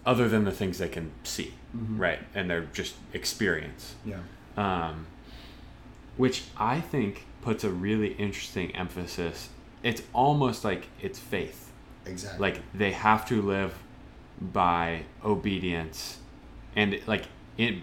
other 0.06 0.28
than 0.28 0.44
the 0.44 0.52
things 0.52 0.78
they 0.80 0.90
can 0.90 1.12
see, 1.24 1.54
Mm-hmm. 1.76 2.00
right, 2.00 2.20
and 2.36 2.48
they're 2.52 2.66
just 2.72 2.94
experience, 3.14 3.96
Yeah. 4.06 4.20
um, 4.58 5.08
which 6.18 6.44
I 6.56 6.80
think 6.82 7.26
puts 7.42 7.64
a 7.64 7.72
really 7.72 8.14
interesting 8.14 8.76
emphasis. 8.76 9.50
It's 9.82 10.04
almost 10.14 10.64
like 10.64 10.88
it's 11.02 11.18
faith. 11.18 11.72
Exactly. 12.06 12.40
Like 12.40 12.62
they 12.74 12.92
have 12.92 13.28
to 13.30 13.42
live 13.42 13.74
by 14.42 15.04
obedience, 15.24 16.18
and 16.76 17.00
like 17.08 17.26
it 17.58 17.76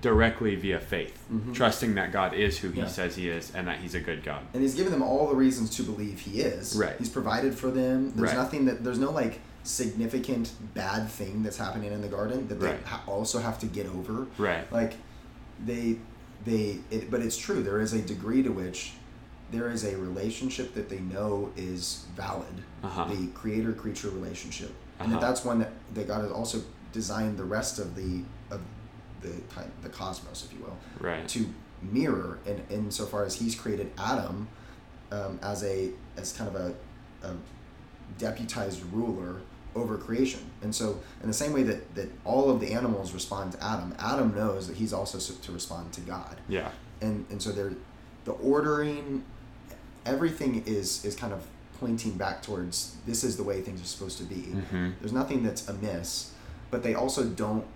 directly 0.00 0.54
via 0.54 0.78
faith, 0.78 1.24
trusting 1.52 1.94
that 1.96 2.12
God 2.12 2.32
is 2.34 2.58
who 2.58 2.68
He 2.68 2.74
Mm-hmm. 2.74 2.80
Yeah. 2.82 2.86
says 2.92 3.16
He 3.16 3.28
is, 3.28 3.52
and 3.54 3.66
that 3.68 3.78
He's 3.78 3.94
a 3.94 4.00
good 4.00 4.22
God. 4.24 4.42
and 4.54 4.62
he's 4.62 4.74
given 4.74 4.92
them 4.92 5.02
all 5.02 5.28
the 5.28 5.34
reasons 5.34 5.70
to 5.76 5.82
believe 5.82 6.20
he 6.20 6.40
is. 6.40 6.76
Right. 6.76 6.94
He's 6.98 7.08
provided 7.08 7.54
for 7.54 7.70
them. 7.70 8.12
There's 8.14 8.28
Right. 8.30 8.36
nothing 8.36 8.64
that 8.66 8.84
there's 8.84 8.98
no 8.98 9.10
like 9.10 9.40
significant 9.64 10.52
bad 10.74 11.08
thing 11.08 11.42
that's 11.42 11.58
happening 11.58 11.92
in 11.92 12.00
the 12.00 12.08
garden 12.08 12.48
that 12.48 12.58
they 12.60 12.68
Right. 12.68 12.82
ha- 12.84 13.02
also 13.06 13.38
have 13.40 13.58
to 13.60 13.66
get 13.66 13.86
over. 13.86 14.26
Right. 14.38 14.70
Like 14.72 14.94
they 15.64 15.98
they 16.44 16.78
it, 16.90 17.10
but 17.10 17.20
it's 17.20 17.36
true 17.36 17.62
there 17.62 17.80
is 17.80 17.92
a 17.92 18.00
degree 18.00 18.42
to 18.44 18.50
which 18.50 18.92
there 19.50 19.70
is 19.70 19.84
a 19.84 19.96
relationship 19.96 20.74
that 20.74 20.88
they 20.88 20.98
know 21.00 21.50
is 21.56 22.04
valid 22.16 22.46
Uh-huh. 22.82 23.04
the 23.14 23.26
creator 23.28 23.72
creature 23.72 24.10
relationship 24.10 24.72
and 25.00 25.10
Uh-huh. 25.12 25.20
that 25.20 25.26
that's 25.26 25.44
one 25.44 25.58
that, 25.60 25.72
that 25.94 26.06
god 26.06 26.22
has 26.22 26.32
also 26.32 26.60
designed 26.92 27.36
the 27.38 27.44
rest 27.44 27.78
of 27.78 27.94
the 27.94 28.22
of 28.50 28.60
the 29.22 29.32
the 29.82 29.88
cosmos 29.88 30.44
if 30.44 30.52
you 30.52 30.64
will 30.64 30.76
Right. 31.00 31.26
to 31.28 31.46
mirror 31.82 32.38
in 32.46 32.62
insofar 32.70 33.24
as 33.24 33.34
he's 33.36 33.54
created 33.54 33.90
adam 33.98 34.48
um, 35.12 35.38
as 35.42 35.62
a 35.64 35.90
as 36.16 36.32
kind 36.32 36.48
of 36.54 36.56
a, 36.56 36.74
a 37.28 37.32
deputized 38.18 38.82
ruler 38.92 39.36
over 39.74 39.96
creation 39.96 40.40
and 40.62 40.74
so 40.74 40.98
in 41.22 41.28
the 41.28 41.34
same 41.34 41.52
way 41.52 41.62
that 41.62 41.94
that 41.94 42.10
all 42.24 42.50
of 42.50 42.58
the 42.60 42.72
animals 42.72 43.12
respond 43.12 43.52
to 43.52 43.62
adam 43.64 43.94
adam 43.98 44.34
knows 44.34 44.66
that 44.66 44.76
he's 44.76 44.92
also 44.92 45.18
to 45.34 45.52
respond 45.52 45.92
to 45.92 46.00
god 46.02 46.36
Yeah. 46.48 46.70
and 47.00 47.26
and 47.30 47.40
so 47.40 47.52
they're 47.52 47.74
the 48.24 48.32
ordering 48.32 49.24
everything 50.12 50.62
is 50.66 51.04
is 51.04 51.14
kind 51.22 51.32
of 51.32 51.40
pointing 51.80 52.14
back 52.24 52.42
towards 52.42 52.96
this 53.06 53.22
is 53.28 53.36
the 53.36 53.42
way 53.50 53.56
things 53.66 53.80
are 53.80 53.90
supposed 53.94 54.18
to 54.18 54.24
be 54.24 54.42
Mm-hmm. 54.58 54.90
there's 55.00 55.12
nothing 55.22 55.42
that's 55.46 55.68
amiss 55.68 56.32
but 56.72 56.82
they 56.82 56.94
also 57.02 57.22
don't 57.44 57.66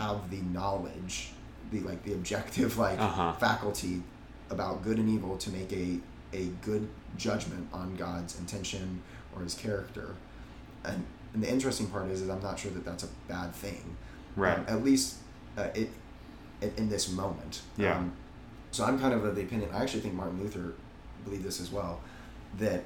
have 0.00 0.30
the 0.30 0.40
knowledge 0.56 1.30
the 1.72 1.80
like 1.80 2.00
the 2.04 2.12
objective 2.12 2.70
like 2.86 2.98
Uh-huh. 3.00 3.32
faculty 3.48 3.94
about 4.50 4.74
good 4.86 4.98
and 4.98 5.08
evil 5.08 5.36
to 5.44 5.50
make 5.58 5.72
a 5.72 5.86
a 6.32 6.44
good 6.68 6.84
judgment 7.16 7.64
on 7.72 7.96
god's 7.96 8.38
intention 8.38 9.02
or 9.34 9.42
his 9.42 9.54
character 9.54 10.14
and, 10.84 11.04
and 11.34 11.42
the 11.42 11.50
interesting 11.50 11.86
part 11.88 12.08
is, 12.10 12.20
is 12.22 12.28
i'm 12.28 12.42
not 12.42 12.56
sure 12.58 12.70
that 12.76 12.84
that's 12.84 13.04
a 13.04 13.08
bad 13.28 13.50
thing 13.54 13.96
Right. 14.36 14.58
um, 14.58 14.64
at 14.68 14.84
least 14.84 15.16
uh, 15.58 15.68
it, 15.74 15.90
in, 16.62 16.70
in 16.76 16.88
this 16.88 17.10
moment. 17.10 17.62
Yeah. 17.76 17.96
Um, 17.98 18.12
so 18.70 18.84
I'm 18.84 18.96
kind 19.00 19.12
of 19.12 19.24
of 19.24 19.34
the 19.34 19.42
opinion. 19.42 19.68
I 19.74 19.82
actually 19.82 20.02
think 20.02 20.14
Martin 20.14 20.38
Luther 20.40 20.74
believed 21.24 21.44
this 21.44 21.60
as 21.60 21.70
well. 21.70 22.00
That 22.58 22.84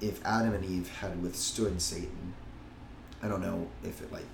if 0.00 0.24
Adam 0.24 0.54
and 0.54 0.64
Eve 0.64 0.88
had 1.00 1.22
withstood 1.22 1.80
Satan, 1.80 2.34
I 3.22 3.28
don't 3.28 3.40
know 3.42 3.68
if 3.84 4.00
it 4.02 4.12
like 4.12 4.24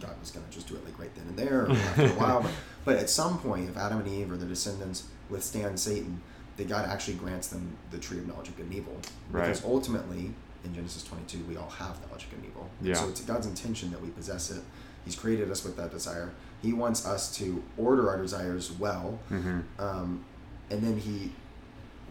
God 0.00 0.18
was 0.20 0.30
going 0.30 0.44
to 0.46 0.52
just 0.52 0.66
do 0.68 0.74
it 0.74 0.84
like 0.84 0.98
right 0.98 1.14
then 1.14 1.26
and 1.28 1.36
there 1.36 1.66
or 1.66 1.70
after 1.72 2.06
a 2.06 2.08
while, 2.10 2.40
but, 2.42 2.50
but 2.84 2.96
at 2.96 3.10
some 3.10 3.38
point, 3.38 3.68
if 3.68 3.76
Adam 3.76 4.00
and 4.00 4.08
Eve 4.08 4.32
or 4.32 4.36
their 4.36 4.48
descendants 4.48 5.04
withstand 5.28 5.78
Satan, 5.78 6.20
that 6.56 6.68
God 6.68 6.88
actually 6.88 7.14
grants 7.14 7.48
them 7.48 7.76
the 7.90 7.98
tree 7.98 8.18
of 8.18 8.26
knowledge 8.26 8.48
of 8.48 8.56
good 8.56 8.66
and 8.66 8.74
evil. 8.74 8.96
Right. 9.30 9.42
Because 9.44 9.64
ultimately, 9.64 10.32
in 10.64 10.74
Genesis 10.74 11.02
22, 11.04 11.44
we 11.48 11.56
all 11.56 11.68
have 11.70 12.00
knowledge 12.06 12.24
of 12.24 12.30
good 12.30 12.38
and 12.40 12.48
evil. 12.48 12.70
And 12.80 12.88
Yeah. 12.88 12.94
So 12.94 13.08
it's 13.08 13.20
God's 13.20 13.46
intention 13.46 13.90
that 13.90 14.00
we 14.02 14.08
possess 14.08 14.50
it. 14.50 14.62
He's 15.04 15.14
created 15.16 15.50
us 15.50 15.64
with 15.64 15.76
that 15.76 15.90
desire. 15.90 16.30
He 16.62 16.72
wants 16.72 17.04
us 17.06 17.34
to 17.38 17.62
order 17.76 18.08
our 18.08 18.16
desires 18.18 18.70
well, 18.72 19.18
Mm-hmm. 19.30 19.60
um, 19.78 20.24
and 20.70 20.82
then 20.82 20.96
he, 20.98 21.32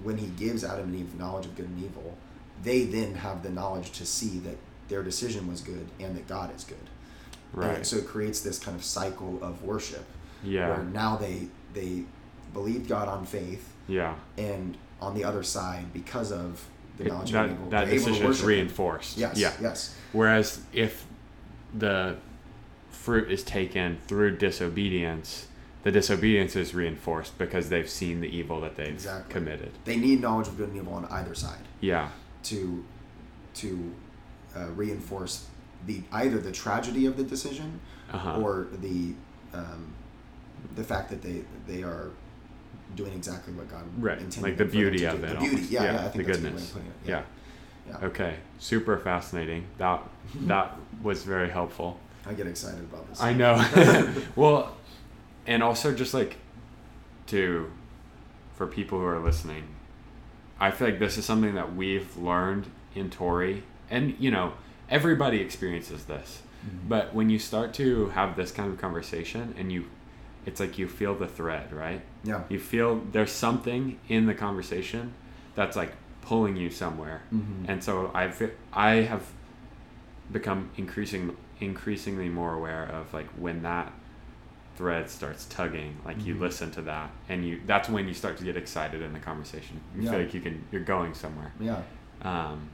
when 0.04 0.18
he 0.18 0.28
gives 0.28 0.64
Adam 0.64 0.86
and 0.86 0.96
Eve 0.96 1.18
knowledge 1.20 1.46
of 1.46 1.56
good 1.56 1.66
and 1.68 1.84
evil, 1.84 2.18
they 2.64 2.84
then 2.86 3.16
have 3.16 3.44
the 3.44 3.50
knowledge 3.50 3.92
to 3.94 4.06
see 4.06 4.40
that 4.40 4.58
their 4.88 5.04
decision 5.04 5.48
was 5.48 5.62
good 5.62 5.88
and 6.00 6.16
that 6.16 6.28
God 6.28 6.56
is 6.56 6.64
good. 6.64 6.78
Right. 7.54 7.78
And 7.78 7.86
so 7.86 7.98
it 7.98 8.08
creates 8.08 8.42
this 8.42 8.60
kind 8.60 8.76
of 8.78 8.84
cycle 8.84 9.40
of 9.42 9.64
worship 9.64 10.06
yeah. 10.44 10.70
where 10.70 10.84
now 10.84 11.18
they 11.18 11.48
they 11.74 12.04
believed 12.54 12.88
God 12.90 13.08
on 13.08 13.26
faith, 13.26 13.72
Yeah. 13.88 14.16
and 14.38 14.78
on 15.02 15.16
the 15.16 15.24
other 15.24 15.42
side, 15.44 15.94
because 15.94 16.32
of 16.32 16.66
the 16.98 17.06
It- 17.06 17.08
knowledge 17.10 17.32
that 17.32 17.46
of 17.46 17.52
evil, 17.52 17.70
that 17.70 17.86
they're 17.86 17.96
able 17.96 18.06
to 18.06 18.12
decision 18.12 18.14
is 18.16 18.28
worship 18.28 18.42
Him. 18.44 18.48
reinforced. 18.50 19.18
Yes. 19.18 19.38
Yeah. 19.38 19.54
Yes. 19.62 19.96
Whereas 20.12 20.60
if 20.74 21.06
the 21.78 22.18
fruit 22.92 23.32
is 23.32 23.44
taken 23.44 23.98
through 24.08 24.36
disobedience, 24.38 25.48
the 25.84 25.92
disobedience 25.92 26.56
is 26.56 26.74
reinforced 26.76 27.38
because 27.38 27.70
they've 27.70 27.90
seen 27.90 28.22
the 28.22 28.28
evil 28.28 28.62
that 28.62 28.76
they've 28.76 28.88
Exactly. 28.94 29.34
committed. 29.34 29.72
They 29.86 29.96
need 29.98 30.22
knowledge 30.22 30.48
of 30.48 30.58
good 30.58 30.70
and 30.70 30.78
evil 30.78 30.94
on 30.94 31.06
either 31.06 31.34
side. 31.36 31.64
Yeah. 31.80 32.10
to 32.44 32.84
to 33.56 33.92
uh, 34.56 34.66
reinforce 34.76 35.48
the 35.86 36.02
either 36.12 36.38
the 36.40 36.52
tragedy 36.52 37.06
of 37.06 37.18
the 37.18 37.24
decision 37.24 37.80
Uh-huh. 38.14 38.40
or 38.42 38.68
the 38.82 39.14
um, 39.54 39.94
the 40.76 40.84
fact 40.84 41.10
that 41.10 41.22
they 41.22 41.44
they 41.68 41.84
are 41.84 42.10
doing 42.96 43.14
exactly 43.14 43.54
what 43.54 43.70
God 43.70 43.84
Right, 43.98 44.18
intended 44.20 44.44
like 44.44 44.58
the 44.58 44.66
beauty 44.66 45.06
of 45.06 45.20
do. 45.22 45.26
it 45.28 45.30
The 45.30 45.36
beauty, 45.40 45.62
yeah, 45.70 45.84
Yeah, 45.84 45.94
yeah, 45.94 46.06
I 46.06 46.10
think 46.10 46.26
the 46.28 46.32
that's 46.34 46.38
a 46.38 46.42
good 46.42 46.44
way 46.44 46.50
goodness. 46.50 46.76
it. 46.76 47.10
yeah. 47.10 47.24
yeah. 47.88 48.06
Okay. 48.08 48.36
Super 48.60 48.98
fascinating. 48.98 49.66
That 49.78 50.02
that 50.48 50.76
was 51.02 51.24
very 51.24 51.50
helpful. 51.50 51.98
I 52.30 52.34
get 52.34 52.48
excited 52.48 52.82
about 52.82 53.08
this. 53.10 53.20
I 53.22 53.34
know. 53.34 53.56
well, 54.36 54.76
and 55.48 55.62
also 55.64 55.94
just 55.94 56.14
like 56.14 56.38
to 57.28 57.72
for 58.56 58.68
people 58.68 59.00
who 59.00 59.06
are 59.06 59.20
listening, 59.20 59.64
I 60.60 60.72
feel 60.72 60.88
like 60.90 61.00
this 61.00 61.18
is 61.18 61.26
something 61.26 61.56
that 61.56 61.76
we've 61.76 62.16
learned 62.18 62.68
in 62.94 63.10
Torrey, 63.10 63.64
and 63.90 64.16
you 64.20 64.30
know 64.32 64.54
everybody 64.90 65.40
experiences 65.42 66.06
this. 66.06 66.42
Mhm. 66.66 66.90
But 66.90 67.14
when 67.16 67.30
you 67.30 67.40
start 67.40 67.74
to 67.76 68.10
have 68.10 68.36
this 68.36 68.52
kind 68.52 68.72
of 68.72 68.80
conversation, 68.80 69.56
and 69.58 69.72
you, 69.72 69.86
it's 70.46 70.60
like 70.60 70.78
you 70.78 70.88
feel 70.88 71.16
the 71.16 71.28
thread, 71.28 71.72
right? 71.74 72.02
Yeah. 72.24 72.44
You 72.50 72.60
feel 72.60 73.02
there's 73.12 73.32
something 73.32 73.98
in 74.10 74.26
the 74.28 74.36
conversation 74.36 75.14
that's 75.56 75.76
like 75.76 75.94
pulling 76.22 76.56
you 76.56 76.70
somewhere, 76.70 77.22
Mhm. 77.34 77.66
and 77.68 77.84
so 77.84 78.12
i've 78.14 78.52
I 78.74 78.92
have 79.12 79.24
become 80.32 80.70
increasing 80.78 81.36
increasingly 81.60 82.30
more 82.30 82.54
aware 82.54 82.84
of 82.86 83.14
like 83.14 83.28
when 83.32 83.64
that 83.64 83.92
thread 84.82 85.08
starts 85.12 85.46
tugging 85.46 85.96
like 86.06 86.26
you 86.26 86.34
Mhm. 86.34 86.40
listen 86.40 86.72
to 86.72 86.82
that 86.82 87.12
and 87.30 87.46
you 87.48 87.62
that's 87.68 87.88
when 87.88 88.08
you 88.08 88.16
start 88.16 88.36
to 88.38 88.44
get 88.44 88.58
excited 88.58 89.00
in 89.04 89.14
the 89.14 89.20
conversation 89.20 89.80
you 89.96 90.02
Yeah. 90.02 90.10
feel 90.10 90.20
like 90.22 90.34
you 90.34 90.42
can 90.42 90.66
you're 90.72 90.82
going 90.96 91.14
somewhere 91.14 91.52
Yeah. 91.60 91.84
um, 92.24 92.68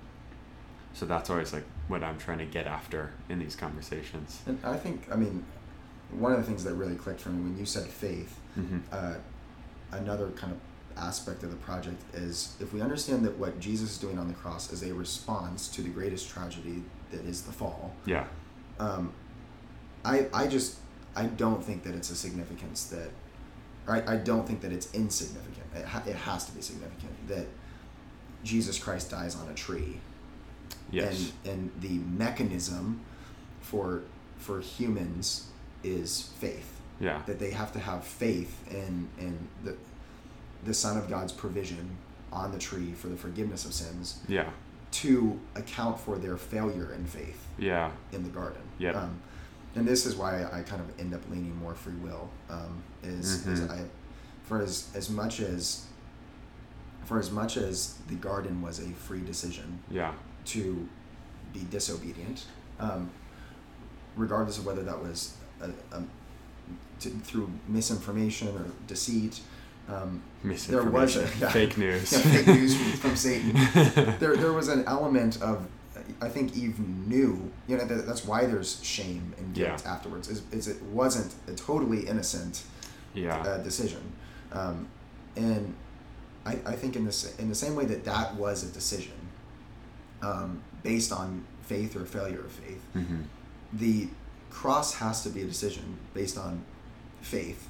so 0.94 1.06
that's 1.06 1.30
always 1.30 1.52
like 1.52 1.66
what 1.90 2.04
i'm 2.06 2.18
trying 2.18 2.38
to 2.38 2.46
get 2.46 2.66
after 2.66 3.12
in 3.28 3.40
these 3.40 3.58
conversations 3.58 4.42
And 4.48 4.58
I 4.64 4.78
think 4.78 4.98
I 5.12 5.18
mean 5.18 5.44
one 6.12 6.32
of 6.32 6.38
the 6.38 6.46
things 6.46 6.64
that 6.64 6.76
really 6.76 6.96
clicked 6.96 7.20
for 7.20 7.30
me 7.30 7.42
when 7.44 7.58
you 7.60 7.66
said 7.66 7.88
faith 7.88 8.40
hmm 8.56 8.78
uh, 8.90 9.16
another 9.92 10.30
kind 10.42 10.54
of 10.54 10.60
aspect 10.98 11.44
of 11.44 11.50
the 11.52 11.58
project 11.58 12.02
is 12.16 12.56
if 12.62 12.72
we 12.74 12.80
understand 12.82 13.26
that 13.26 13.38
what 13.38 13.60
Jesus 13.60 13.92
is 13.92 13.98
doing 13.98 14.18
on 14.18 14.30
the 14.30 14.34
cross 14.34 14.72
is 14.72 14.82
a 14.82 14.94
response 14.94 15.68
to 15.76 15.82
the 15.82 15.90
greatest 15.90 16.30
tragedy 16.30 16.84
that 17.12 17.24
is 17.26 17.42
the 17.42 17.52
fall, 17.52 17.94
yeah 18.06 18.26
um, 18.80 19.12
I, 20.06 20.28
I 20.34 20.48
just 20.48 20.78
I 21.18 21.26
don't 21.26 21.64
think 21.64 21.84
that 21.84 21.96
it's 21.96 22.10
a 22.10 22.16
significance 22.16 22.86
that 22.86 23.10
or 23.88 23.96
I, 23.96 24.14
I 24.14 24.18
don't 24.18 24.46
think 24.46 24.62
that 24.62 24.72
it's 24.72 24.94
insignificant. 24.94 25.66
It, 25.76 25.86
ha- 25.86 26.04
it 26.06 26.16
has 26.16 26.46
to 26.46 26.52
be 26.52 26.62
significant 26.62 27.28
that 27.28 27.46
Jesus 28.44 28.78
Christ 28.78 29.12
dies 29.12 29.36
on 29.36 29.50
a 29.50 29.54
tree 29.54 30.00
yes 30.92 31.34
and 31.46 31.52
and 31.52 31.82
the 31.82 32.00
mechanism 32.18 33.02
for 33.62 34.02
for 34.38 34.62
humans 34.62 35.48
is 35.84 36.30
faith 36.40 36.80
yeah 37.00 37.22
that 37.26 37.40
they 37.40 37.52
have 37.52 37.72
to 37.74 37.80
have 37.80 38.04
faith 38.04 38.56
in 38.72 39.08
in 39.20 39.48
the 39.64 39.76
the 40.64 40.74
Son 40.74 40.98
of 40.98 41.10
God's 41.10 41.34
provision 41.34 41.98
on 42.32 42.52
the 42.52 42.60
tree 42.60 42.94
for 42.94 43.08
the 43.08 43.18
forgiveness 43.18 43.66
of 43.66 43.74
sins 43.74 44.20
yeah 44.28 44.50
to 44.90 45.40
account 45.56 46.00
for 46.00 46.18
their 46.18 46.38
failure 46.38 46.94
in 46.94 47.06
faith 47.06 47.48
yeah 47.58 47.92
in 48.12 48.24
the 48.24 48.30
garden. 48.30 48.62
Yep. 48.80 48.96
Um, 48.96 49.22
and 49.78 49.88
this 49.88 50.06
is 50.06 50.16
why 50.16 50.44
I 50.52 50.62
kind 50.64 50.82
of 50.82 51.00
end 51.00 51.14
up 51.14 51.22
leaning 51.30 51.56
more 51.58 51.76
free 51.76 51.94
will. 51.96 52.30
Um, 52.50 52.82
is 53.04 53.46
is 53.48 53.62
Mhm. 53.62 53.72
I 53.72 53.84
for 54.44 54.62
as 54.62 54.88
as 54.96 55.10
much 55.10 55.40
as 55.40 55.86
for 57.06 57.20
as 57.20 57.32
much 57.32 57.56
as 57.58 57.96
the 58.08 58.16
garden 58.16 58.62
was 58.62 58.80
a 58.80 58.90
free 59.08 59.22
decision 59.22 59.80
yeah 59.90 60.14
to 60.46 60.88
be 61.54 61.66
disobedient, 61.72 62.46
um, 62.80 63.10
regardless 64.16 64.58
of 64.58 64.66
whether 64.66 64.84
that 64.84 65.02
was 65.02 65.34
a, 65.62 65.70
a, 65.96 66.04
to, 67.00 67.10
through 67.10 67.50
misinformation 67.68 68.50
or 68.50 68.66
deceit. 68.88 69.40
Um, 69.90 70.22
there 70.44 70.52
was 70.52 70.68
a 70.68 70.72
misinformation 70.74 71.22
yeah, 71.42 71.50
fake 71.50 71.78
news 71.78 72.12
yeah, 72.12 72.20
fake 72.20 72.48
news 72.48 72.76
from, 72.76 72.92
from 72.94 73.16
Satan. 73.16 73.54
There, 74.20 74.36
there 74.36 74.52
was 74.54 74.68
an 74.68 74.84
element 74.86 75.42
of, 75.42 75.66
I 76.22 76.30
think 76.30 76.56
Eve 76.58 76.80
knew. 76.80 77.52
You 77.68 77.78
know, 77.78 77.86
that, 77.86 78.06
that's 78.08 78.26
why 78.26 78.46
there's 78.46 78.84
shame 78.84 79.34
and 79.38 79.54
guilt 79.54 79.82
Yeah. 79.86 79.92
afterwards. 79.92 80.30
Is, 80.30 80.42
is 80.52 80.68
it 80.68 80.82
wasn't 80.84 81.36
a 81.48 81.54
totally 81.54 82.08
innocent 82.08 82.64
yeah 83.14 83.38
uh, 83.42 83.58
decision, 83.64 84.02
um, 84.52 84.88
and 85.36 85.74
I, 86.46 86.54
I 86.66 86.76
think 86.76 86.96
in 86.96 87.06
this 87.06 87.36
in 87.38 87.50
the 87.50 87.56
same 87.56 87.76
way 87.76 87.86
that 87.86 88.04
that 88.06 88.36
was 88.36 88.64
a 88.64 88.72
decision 88.74 89.14
um, 90.22 90.62
based 90.84 91.12
on 91.12 91.44
faith 91.64 91.96
or 91.96 92.06
failure 92.06 92.40
of 92.42 92.52
faith, 92.52 92.82
hmm 92.94 93.22
the 93.74 94.08
cross 94.50 94.96
has 94.96 95.24
to 95.24 95.30
be 95.30 95.42
a 95.42 95.46
decision 95.46 95.98
based 96.14 96.38
on 96.38 96.64
faith. 97.22 97.68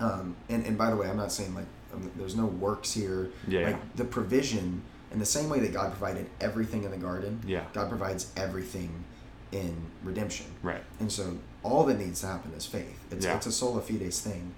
Um, 0.00 0.34
and 0.48 0.66
and 0.66 0.76
by 0.76 0.90
the 0.90 0.96
way, 0.96 1.08
I'm 1.08 1.16
not 1.16 1.32
saying 1.32 1.54
like 1.54 1.66
um, 1.94 2.10
there's 2.16 2.34
no 2.36 2.46
works 2.46 2.92
here. 2.92 3.30
Yeah, 3.48 3.60
Like 3.66 3.76
yeah. 3.76 3.82
the 3.94 4.04
provision 4.04 4.82
in 5.12 5.18
the 5.18 5.24
same 5.26 5.48
way 5.48 5.60
that 5.60 5.72
God 5.72 5.90
provided 5.90 6.26
everything 6.40 6.84
in 6.84 6.90
the 6.90 6.96
garden. 6.96 7.40
Yeah. 7.46 7.64
God 7.72 7.88
provides 7.88 8.32
everything 8.36 9.04
in 9.52 9.74
redemption. 10.02 10.46
right 10.62 10.82
And 11.00 11.10
so 11.10 11.38
all 11.62 11.84
that 11.84 11.98
needs 11.98 12.20
to 12.22 12.26
happen 12.26 12.52
is 12.56 12.66
faith. 12.66 12.98
It's 13.10 13.24
Yeah. 13.24 13.36
it's 13.36 13.46
a 13.46 13.52
sola 13.52 13.80
fides 13.80 14.20
thing. 14.20 14.54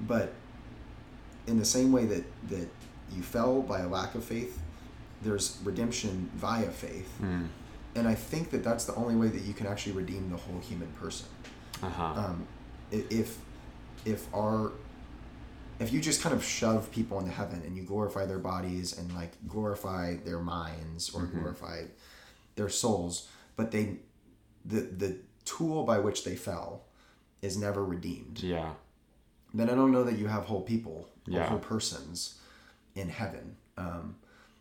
But 0.00 0.32
in 1.46 1.58
the 1.58 1.64
same 1.64 1.92
way 1.92 2.06
that 2.06 2.24
that 2.48 2.68
you 3.14 3.22
fell 3.22 3.60
by 3.62 3.80
a 3.80 3.88
lack 3.88 4.14
of 4.14 4.24
faith, 4.24 4.58
there's 5.22 5.58
redemption 5.64 6.30
via 6.34 6.70
faith, 6.70 7.10
Mm. 7.20 7.48
and 7.94 8.08
I 8.08 8.14
think 8.14 8.50
that 8.50 8.64
that's 8.64 8.84
the 8.86 8.94
only 8.94 9.14
way 9.16 9.28
that 9.28 9.42
you 9.42 9.52
can 9.54 9.66
actually 9.66 9.92
redeem 9.92 10.30
the 10.30 10.36
whole 10.38 10.60
human 10.60 10.88
person. 10.92 11.26
Uh-huh. 11.82 12.02
Um, 12.16 12.46
if 12.90 13.38
if 14.04 14.26
our 14.34 14.72
if 15.82 15.92
you 15.92 16.00
just 16.00 16.22
kind 16.22 16.34
of 16.34 16.42
shove 16.44 16.90
people 16.92 17.18
into 17.18 17.30
heaven 17.30 17.62
and 17.66 17.76
you 17.76 17.82
glorify 17.82 18.24
their 18.26 18.38
bodies 18.38 18.96
and 18.98 19.12
like 19.14 19.32
glorify 19.48 20.16
their 20.24 20.38
minds 20.40 21.10
or 21.14 21.22
glorify 21.26 21.84
their 22.56 22.68
souls, 22.68 23.28
but 23.56 23.70
they 23.70 23.96
the 24.64 24.80
the 24.80 25.16
tool 25.44 25.84
by 25.84 25.98
which 25.98 26.24
they 26.24 26.36
fell 26.36 26.84
is 27.42 27.56
never 27.56 27.84
redeemed 27.84 28.40
yeah. 28.44 28.70
then 29.52 29.68
I 29.68 29.74
don't 29.74 29.90
know 29.90 30.04
that 30.04 30.16
you 30.16 30.28
have 30.28 30.44
whole 30.44 30.62
people 30.62 31.08
Yeah. 31.26 31.46
whole 31.48 31.58
persons 31.58 32.38
in 32.94 33.08
heaven. 33.08 33.56
Um, 33.76 34.16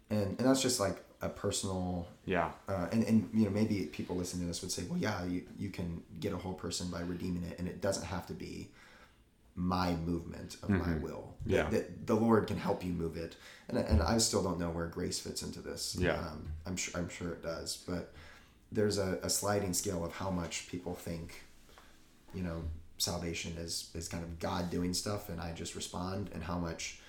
and, 0.10 0.28
and 0.40 0.40
that's 0.40 0.62
just 0.62 0.80
like 0.80 0.98
a 1.22 1.30
personal, 1.30 2.08
Yeah. 2.26 2.50
uh, 2.68 2.88
and, 2.92 3.04
and, 3.04 3.30
you 3.34 3.46
know, 3.46 3.52
maybe 3.52 3.86
people 3.86 4.16
listening 4.16 4.42
to 4.44 4.48
this 4.48 4.62
would 4.64 4.72
say, 4.72 4.84
well, 4.90 4.98
yeah, 4.98 5.24
you, 5.26 5.44
you 5.60 5.70
can 5.70 6.02
get 6.20 6.34
a 6.34 6.38
whole 6.38 6.54
person 6.56 6.90
by 6.90 7.02
redeeming 7.02 7.44
it. 7.44 7.60
And 7.60 7.68
it 7.68 7.80
doesn't 7.82 8.06
have 8.06 8.26
to 8.28 8.34
be 8.34 8.70
my 9.56 9.94
movement 9.94 10.56
of 10.64 10.70
my 10.70 10.96
will. 10.98 11.36
Yeah. 11.46 11.70
That, 11.70 12.08
the 12.08 12.16
Lord 12.16 12.48
can 12.48 12.58
help 12.58 12.84
you 12.84 12.94
move 12.94 13.18
it. 13.18 13.36
And, 13.68 13.78
and 13.78 14.02
I 14.02 14.18
still 14.18 14.42
don't 14.42 14.60
know 14.60 14.70
where 14.70 14.88
grace 14.88 15.20
fits 15.20 15.44
into 15.44 15.60
this. 15.60 15.96
Yeah. 16.00 16.14
Um, 16.14 16.48
I'm 16.66 16.78
sure, 16.78 17.00
I'm 17.00 17.10
sure 17.10 17.32
it 17.32 17.44
does, 17.44 17.84
but 17.88 18.14
there's 18.72 18.98
a, 18.98 19.20
a 19.24 19.30
sliding 19.30 19.74
scale 19.74 20.06
of 20.06 20.14
how 20.14 20.30
much 20.32 20.68
people 20.70 20.96
think 20.96 21.44
you 22.34 22.42
know 22.42 22.64
salvation 22.98 23.54
is 23.58 23.90
is 23.94 24.08
kind 24.08 24.24
of 24.24 24.40
god 24.40 24.70
doing 24.70 24.94
stuff 24.94 25.30
and 25.30 25.42
i 25.42 25.52
just 25.52 25.76
respond 25.76 26.30
and 26.34 26.44
how 26.44 26.58
much 26.58 27.00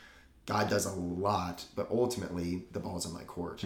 god 0.47 0.69
does 0.69 0.87
a 0.87 0.93
lot 0.93 1.65
but 1.77 1.89
ultimately 1.91 2.65
the 2.73 2.81
ball's 2.81 3.07
in 3.07 3.13
my 3.13 3.23
court 3.25 3.63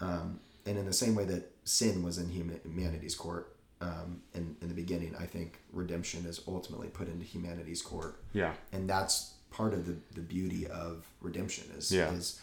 um, 0.00 0.40
and 0.64 0.78
in 0.78 0.86
the 0.86 0.92
same 0.92 1.14
way 1.14 1.24
that 1.24 1.52
sin 1.64 2.02
was 2.02 2.18
in 2.18 2.28
human, 2.28 2.60
humanity's 2.64 3.14
court 3.14 3.55
um, 3.86 4.20
in, 4.34 4.44
in 4.62 4.68
the 4.68 4.74
beginning 4.82 5.14
i 5.24 5.26
think 5.34 5.48
redemption 5.72 6.20
is 6.26 6.40
ultimately 6.48 6.88
put 6.88 7.06
into 7.08 7.24
humanity's 7.24 7.82
court 7.82 8.14
Yeah. 8.32 8.52
and 8.72 8.82
that's 8.92 9.34
part 9.50 9.72
of 9.72 9.86
the, 9.86 9.96
the 10.14 10.20
beauty 10.36 10.66
of 10.66 11.06
redemption 11.20 11.64
is 11.78 11.90
Yeah. 11.92 12.10
is 12.12 12.40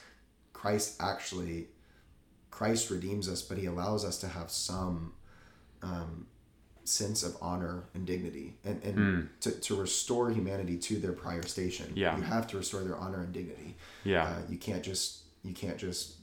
Christ 0.53 0.89
actually 1.01 1.67
Christ 2.49 2.89
redeems 2.91 3.27
us, 3.27 3.41
but 3.41 3.57
he 3.57 3.65
allows 3.65 4.05
us 4.05 4.17
to 4.19 4.27
have 4.27 4.49
some 4.51 5.13
um, 5.81 6.27
sense 6.85 7.23
of 7.23 7.35
honor 7.41 7.83
and 7.95 8.05
dignity 8.05 8.55
and, 8.63 8.81
and 8.83 9.29
to, 9.41 9.51
to 9.51 9.75
restore 9.75 10.29
humanity 10.29 10.77
to 10.77 10.97
their 10.99 11.13
prior 11.13 11.41
station. 11.43 11.91
Yeah. 11.95 12.15
You 12.15 12.23
have 12.23 12.45
to 12.47 12.57
restore 12.57 12.81
their 12.83 12.95
honor 12.97 13.21
and 13.21 13.33
dignity. 13.33 13.75
Yeah. 14.03 14.23
Uh, 14.25 14.35
you 14.49 14.57
can't 14.57 14.83
just 14.83 15.19
you 15.43 15.53
can't 15.53 15.77
just 15.77 16.13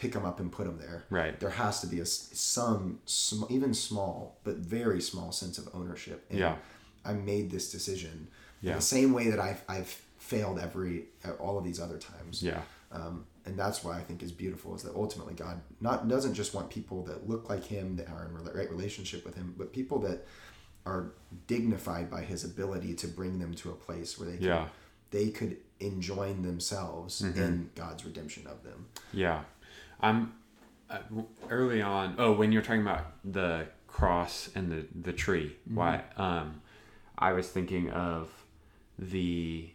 pick 0.00 0.12
them 0.12 0.24
up 0.24 0.40
and 0.40 0.50
put 0.50 0.64
them 0.66 0.78
there. 0.78 1.04
Right. 1.10 1.38
There 1.38 1.50
has 1.50 1.80
to 1.82 1.86
be 1.86 2.00
a 2.00 2.06
some 2.06 3.00
sm- 3.04 3.44
even 3.50 3.74
small 3.74 4.38
but 4.44 4.56
very 4.56 5.00
small 5.00 5.30
sense 5.30 5.58
of 5.58 5.68
ownership. 5.74 6.24
And 6.30 6.38
Yeah. 6.38 6.56
I 7.04 7.12
made 7.12 7.50
this 7.50 7.70
decision 7.70 8.28
Yeah. 8.62 8.72
in 8.72 8.76
the 8.78 8.82
same 8.96 9.12
way 9.12 9.28
that 9.30 9.38
I've 9.38 9.62
I've 9.68 9.92
failed 10.18 10.58
every 10.58 11.06
all 11.38 11.58
of 11.58 11.64
these 11.64 11.78
other 11.80 11.98
times. 11.98 12.42
Yeah. 12.42 12.62
Um, 12.92 13.26
and 13.46 13.58
that's 13.58 13.84
why 13.84 13.98
I 13.98 14.02
think 14.02 14.22
is 14.22 14.32
beautiful 14.32 14.74
is 14.74 14.82
that 14.82 14.94
ultimately 14.94 15.34
God 15.34 15.60
not 15.80 16.08
doesn't 16.08 16.34
just 16.34 16.54
want 16.54 16.70
people 16.70 17.02
that 17.04 17.28
look 17.28 17.48
like 17.50 17.64
Him 17.64 17.96
that 17.96 18.08
are 18.08 18.24
in 18.26 18.32
the 18.44 18.52
right 18.52 18.70
relationship 18.70 19.24
with 19.26 19.34
Him, 19.34 19.54
but 19.58 19.72
people 19.72 19.98
that 20.00 20.26
are 20.86 21.12
dignified 21.46 22.10
by 22.10 22.22
His 22.22 22.42
ability 22.44 22.94
to 22.94 23.06
bring 23.08 23.38
them 23.38 23.52
to 23.54 23.70
a 23.70 23.74
place 23.74 24.18
where 24.18 24.28
they 24.30 24.36
can, 24.38 24.46
Yeah. 24.46 24.56
Mm-hmm. 24.64 24.70
they 25.10 25.28
could 25.30 25.56
enjoin 25.78 26.42
themselves 26.42 27.22
in 27.22 27.70
God's 27.74 28.04
redemption 28.04 28.46
of 28.46 28.62
them. 28.64 28.86
Yeah, 29.12 29.44
I'm 30.02 30.32
uh, 30.88 30.98
early 31.48 31.82
on. 31.82 32.14
Oh, 32.18 32.32
when 32.32 32.52
you're 32.52 32.62
talking 32.62 32.82
about 32.82 33.06
the 33.24 33.66
cross 33.86 34.50
and 34.54 34.70
the 34.70 34.86
the 35.00 35.12
tree, 35.12 35.56
why? 35.66 36.02
Um, 36.16 36.62
I 37.18 37.32
was 37.32 37.48
thinking 37.48 37.90
of 37.90 38.28
the 38.98 39.70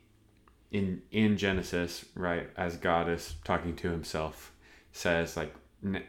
in 0.71 1.01
in 1.11 1.37
Genesis, 1.37 2.05
right? 2.15 2.49
As 2.57 2.77
God 2.77 3.09
is 3.09 3.35
talking 3.43 3.75
to 3.77 3.89
Himself, 3.89 4.51
says 4.91 5.37
like 5.37 5.53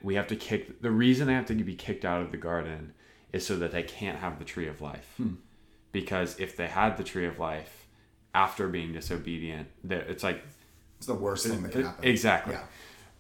we 0.02 0.14
have 0.14 0.26
to 0.28 0.36
kick. 0.36 0.80
The 0.80 0.90
reason 0.90 1.26
they 1.26 1.34
have 1.34 1.46
to 1.46 1.54
be 1.54 1.74
kicked 1.74 2.04
out 2.04 2.22
of 2.22 2.30
the 2.30 2.36
garden 2.38 2.94
is 3.32 3.46
so 3.46 3.56
that 3.56 3.72
they 3.72 3.82
can't 3.82 4.18
have 4.18 4.38
the 4.38 4.44
tree 4.44 4.68
of 4.68 4.80
life. 4.80 5.20
Because 5.92 6.38
if 6.38 6.56
they 6.56 6.66
had 6.66 6.96
the 6.96 7.04
tree 7.04 7.26
of 7.26 7.38
life 7.38 7.86
after 8.34 8.68
being 8.68 8.92
disobedient, 8.92 9.68
that 9.84 10.08
it's 10.08 10.22
like 10.22 10.42
It's 10.98 11.06
the 11.06 11.14
worst 11.14 11.46
thing 11.46 11.62
that 11.62 11.72
can 11.72 11.84
happen. 11.84 12.04
Exactly. 12.04 12.54
Yeah. 12.54 12.64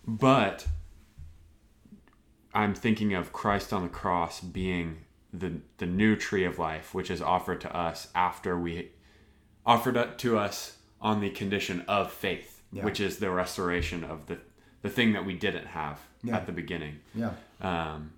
But 0.06 0.66
I'm 2.56 2.74
thinking 2.74 3.12
of 3.14 3.32
Christ 3.32 3.72
on 3.72 3.82
the 3.82 3.88
cross 3.88 4.40
being 4.40 4.98
the 5.32 5.60
the 5.78 5.86
new 5.86 6.16
tree 6.16 6.44
of 6.44 6.58
life, 6.58 6.94
which 6.94 7.10
is 7.10 7.20
offered 7.20 7.60
to 7.62 7.76
us 7.76 8.08
after 8.14 8.58
we 8.58 8.92
offered 9.66 9.96
it 9.96 10.18
to 10.20 10.38
us 10.38 10.78
on 11.00 11.20
the 11.20 11.30
condition 11.30 11.82
of 11.86 12.10
faith, 12.12 12.62
Yeah. 12.72 12.84
which 12.84 13.00
is 13.00 13.18
the 13.18 13.30
restoration 13.30 14.02
of 14.04 14.26
the 14.26 14.38
the 14.82 14.88
thing 14.88 15.12
that 15.12 15.26
we 15.26 15.34
didn't 15.34 15.66
have 15.66 16.00
Yeah. 16.22 16.36
at 16.36 16.46
the 16.46 16.52
beginning. 16.52 17.00
Yeah. 17.14 17.32
Um, 17.60 18.12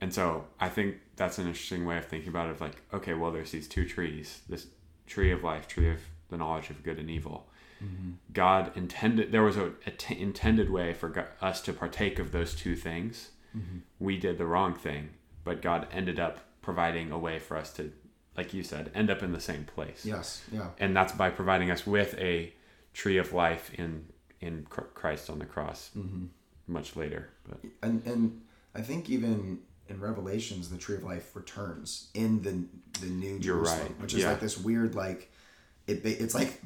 and 0.00 0.12
so 0.12 0.46
I 0.60 0.68
think 0.68 0.96
that's 1.16 1.38
an 1.38 1.46
interesting 1.46 1.86
way 1.86 1.96
of 1.96 2.04
thinking 2.06 2.28
about 2.28 2.48
it. 2.48 2.52
Of 2.52 2.60
like, 2.60 2.76
okay, 2.92 3.14
well, 3.14 3.30
there's 3.32 3.52
these 3.52 3.68
two 3.68 3.86
trees: 3.88 4.42
this 4.48 4.66
tree 5.06 5.30
of 5.32 5.42
life, 5.42 5.66
tree 5.66 5.90
of 5.90 6.00
the 6.28 6.36
knowledge 6.36 6.68
of 6.70 6.82
good 6.82 6.98
and 6.98 7.08
evil. 7.10 7.48
God 8.32 8.70
intended 8.76 9.32
there 9.32 9.42
was 9.42 9.56
a, 9.56 9.72
a 9.86 9.90
t- 9.90 10.16
intended 10.20 10.70
way 10.70 10.92
for 10.92 11.28
us 11.40 11.60
to 11.62 11.72
partake 11.72 12.18
of 12.20 12.30
those 12.30 12.54
two 12.54 12.76
things. 12.76 13.30
Mm-hmm. 13.56 13.78
We 13.98 14.16
did 14.18 14.38
the 14.38 14.46
wrong 14.46 14.74
thing, 14.74 15.10
but 15.44 15.62
God 15.62 15.86
ended 15.92 16.18
up 16.20 16.40
providing 16.62 17.10
a 17.12 17.18
way 17.18 17.38
for 17.38 17.56
us 17.56 17.72
to, 17.74 17.92
like 18.36 18.54
you 18.54 18.62
said, 18.62 18.90
end 18.94 19.10
up 19.10 19.22
in 19.22 19.32
the 19.32 19.40
same 19.40 19.64
place. 19.64 20.04
Yes. 20.04 20.42
Yeah. 20.52 20.68
And 20.78 20.96
that's 20.96 21.12
by 21.12 21.30
providing 21.30 21.70
us 21.70 21.86
with 21.86 22.14
a 22.18 22.52
tree 22.94 23.18
of 23.18 23.32
life 23.32 23.72
in 23.74 24.06
in 24.40 24.66
Christ 24.68 25.30
on 25.30 25.38
the 25.38 25.46
cross. 25.46 25.90
Mm-hmm. 25.96 26.26
Much 26.68 26.96
later, 26.96 27.28
but 27.48 27.58
and 27.82 28.06
and 28.06 28.40
I 28.74 28.80
think 28.82 29.10
even 29.10 29.60
in 29.88 30.00
Revelations, 30.00 30.70
the 30.70 30.78
tree 30.78 30.96
of 30.96 31.02
life 31.02 31.34
returns 31.34 32.08
in 32.14 32.40
the 32.42 32.64
the 33.00 33.12
New 33.12 33.32
You're 33.32 33.40
Jerusalem, 33.40 33.80
right. 33.82 34.00
which 34.00 34.14
is 34.14 34.20
Yeah. 34.22 34.30
like 34.30 34.40
this 34.40 34.56
weird 34.56 34.94
like 34.94 35.30
it. 35.86 36.00
It's 36.04 36.34
like 36.34 36.60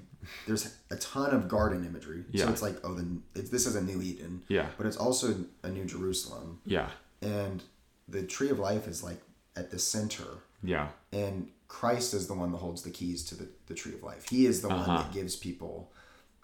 there's 0.47 0.75
a 0.91 0.97
ton 0.97 1.31
of 1.35 1.49
garden 1.49 1.85
imagery, 1.87 2.25
Yeah. 2.31 2.45
so 2.47 2.51
it's 2.53 2.63
like 2.63 2.77
oh, 2.85 2.95
the 2.95 3.07
it's, 3.35 3.51
this 3.51 3.67
is 3.67 3.77
a 3.77 3.83
new 3.83 4.01
Eden, 4.03 4.43
yeah, 4.49 4.67
but 4.77 4.87
it's 4.87 4.97
also 4.97 5.35
a 5.63 5.69
new 5.69 5.85
Jerusalem, 5.85 6.61
yeah, 6.67 6.89
and 7.23 7.63
the 8.09 8.23
tree 8.25 8.51
of 8.51 8.59
life 8.59 8.89
is 8.89 9.03
like 9.03 9.21
at 9.57 9.71
the 9.71 9.79
center, 9.79 10.27
yeah, 10.63 10.89
and 11.13 11.49
Christ 11.69 12.13
is 12.15 12.27
the 12.27 12.35
one 12.35 12.51
that 12.53 12.59
holds 12.59 12.83
the 12.83 12.91
keys 12.91 13.25
to 13.25 13.35
the, 13.35 13.49
the 13.67 13.75
tree 13.75 13.95
of 13.95 14.03
life. 14.03 14.29
He 14.29 14.47
is 14.47 14.63
the 14.63 14.69
one 14.69 14.79
Uh-huh. 14.81 15.03
that 15.03 15.13
gives 15.13 15.37
people, 15.37 15.93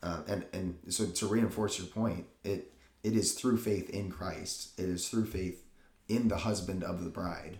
uh, 0.02 0.20
and 0.28 0.44
and 0.52 0.78
so 0.88 1.06
to 1.06 1.26
reinforce 1.26 1.78
your 1.78 1.88
point, 1.88 2.26
it 2.44 2.72
it 3.02 3.14
is 3.16 3.32
through 3.34 3.56
faith 3.58 3.90
in 3.90 4.10
Christ. 4.10 4.78
It 4.78 4.88
is 4.88 5.08
through 5.08 5.26
faith 5.26 5.64
in 6.08 6.28
the 6.28 6.36
husband 6.38 6.84
of 6.84 7.02
the 7.04 7.10
bride 7.10 7.58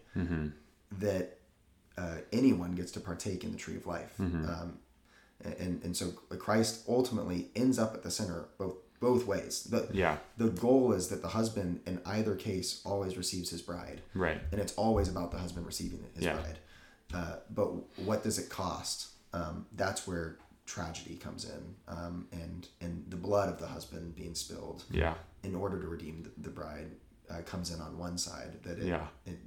that 0.98 1.38
uh, 1.98 2.16
anyone 2.32 2.72
gets 2.74 2.92
to 2.92 3.00
partake 3.00 3.44
in 3.44 3.50
the 3.52 3.58
tree 3.58 3.76
of 3.76 3.86
life. 3.86 4.12
Um, 4.20 4.78
and 5.44 5.82
and 5.84 5.96
so 5.96 6.10
Christ 6.38 6.84
ultimately 6.88 7.50
ends 7.56 7.78
up 7.78 7.94
at 7.94 8.02
the 8.02 8.10
center 8.10 8.46
both 8.58 8.74
both 9.00 9.26
ways. 9.26 9.64
The 9.64 9.88
yeah, 9.92 10.16
the 10.36 10.48
goal 10.50 10.92
is 10.92 11.08
that 11.08 11.22
the 11.22 11.28
husband 11.28 11.80
in 11.86 12.00
either 12.06 12.34
case 12.36 12.80
always 12.84 13.16
receives 13.16 13.50
his 13.50 13.60
bride 13.62 14.00
right, 14.14 14.40
and 14.52 14.60
it's 14.60 14.74
always 14.74 15.08
about 15.08 15.30
the 15.32 15.38
husband 15.38 15.66
receiving 15.66 16.04
his 16.14 16.24
Yeah. 16.24 16.34
bride. 16.34 16.58
Uh, 17.14 17.36
but 17.50 17.66
what 17.98 18.22
does 18.22 18.38
it 18.38 18.48
cost? 18.48 19.08
Um, 19.34 19.66
that's 19.76 20.06
where 20.06 20.38
tragedy 20.66 21.16
comes 21.16 21.44
in, 21.44 21.74
um, 21.88 22.26
and 22.32 22.68
and 22.80 23.04
the 23.08 23.16
blood 23.16 23.48
of 23.48 23.58
the 23.58 23.66
husband 23.66 24.14
being 24.14 24.34
spilled 24.34 24.84
yeah, 24.90 25.14
in 25.42 25.54
order 25.54 25.80
to 25.80 25.88
redeem 25.88 26.22
the, 26.22 26.30
the 26.42 26.50
bride 26.50 26.90
uh, 27.30 27.42
comes 27.44 27.70
in 27.74 27.80
on 27.80 27.98
one 27.98 28.16
side. 28.16 28.62
That 28.62 28.78
it 28.78 28.86
Yeah. 28.86 29.06
it 29.26 29.38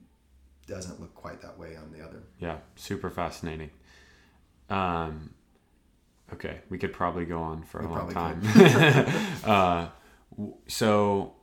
doesn't 0.67 0.99
look 0.99 1.13
quite 1.15 1.41
that 1.41 1.57
way 1.57 1.75
on 1.75 1.91
the 1.91 2.03
other. 2.03 2.23
yeah. 2.39 2.57
Super 2.75 3.09
fascinating. 3.09 3.69
Um, 4.69 5.33
okay, 6.33 6.61
we 6.69 6.77
could 6.77 6.93
probably 6.93 7.25
go 7.25 7.39
on 7.39 7.63
for 7.63 7.79
a 7.81 7.87
We 7.87 7.93
long 7.95 8.11
time. 8.11 8.41
uh, 9.43 9.87
so 10.67 11.35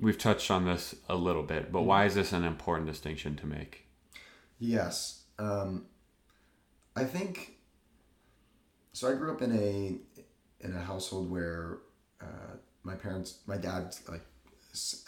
we've 0.00 0.18
touched 0.18 0.50
on 0.50 0.64
this 0.64 0.94
a 1.08 1.16
little 1.16 1.42
bit, 1.42 1.64
Mm-hmm. 1.64 1.72
but 1.72 1.82
why 1.82 2.04
is 2.06 2.14
this 2.14 2.32
an 2.32 2.44
important 2.44 2.86
distinction 2.88 3.36
to 3.36 3.46
make? 3.46 3.86
Yes. 4.58 5.22
Um, 5.38 5.86
I 6.96 7.04
think 7.04 7.56
so. 8.92 9.10
I 9.10 9.14
grew 9.14 9.32
up 9.32 9.42
in 9.42 9.52
a 9.52 9.96
in 10.64 10.74
a 10.74 10.80
household 10.80 11.30
where 11.30 11.78
uh, 12.20 12.56
my 12.84 12.94
parents, 12.94 13.38
my 13.46 13.56
dad's 13.56 14.00
like 14.08 14.22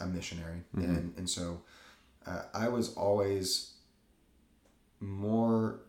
a 0.00 0.06
missionary, 0.06 0.62
and 0.74 1.14
and 1.16 1.28
so 1.30 1.62
uh, 2.26 2.42
I 2.54 2.68
was 2.68 2.94
always 2.94 3.74
more. 5.00 5.80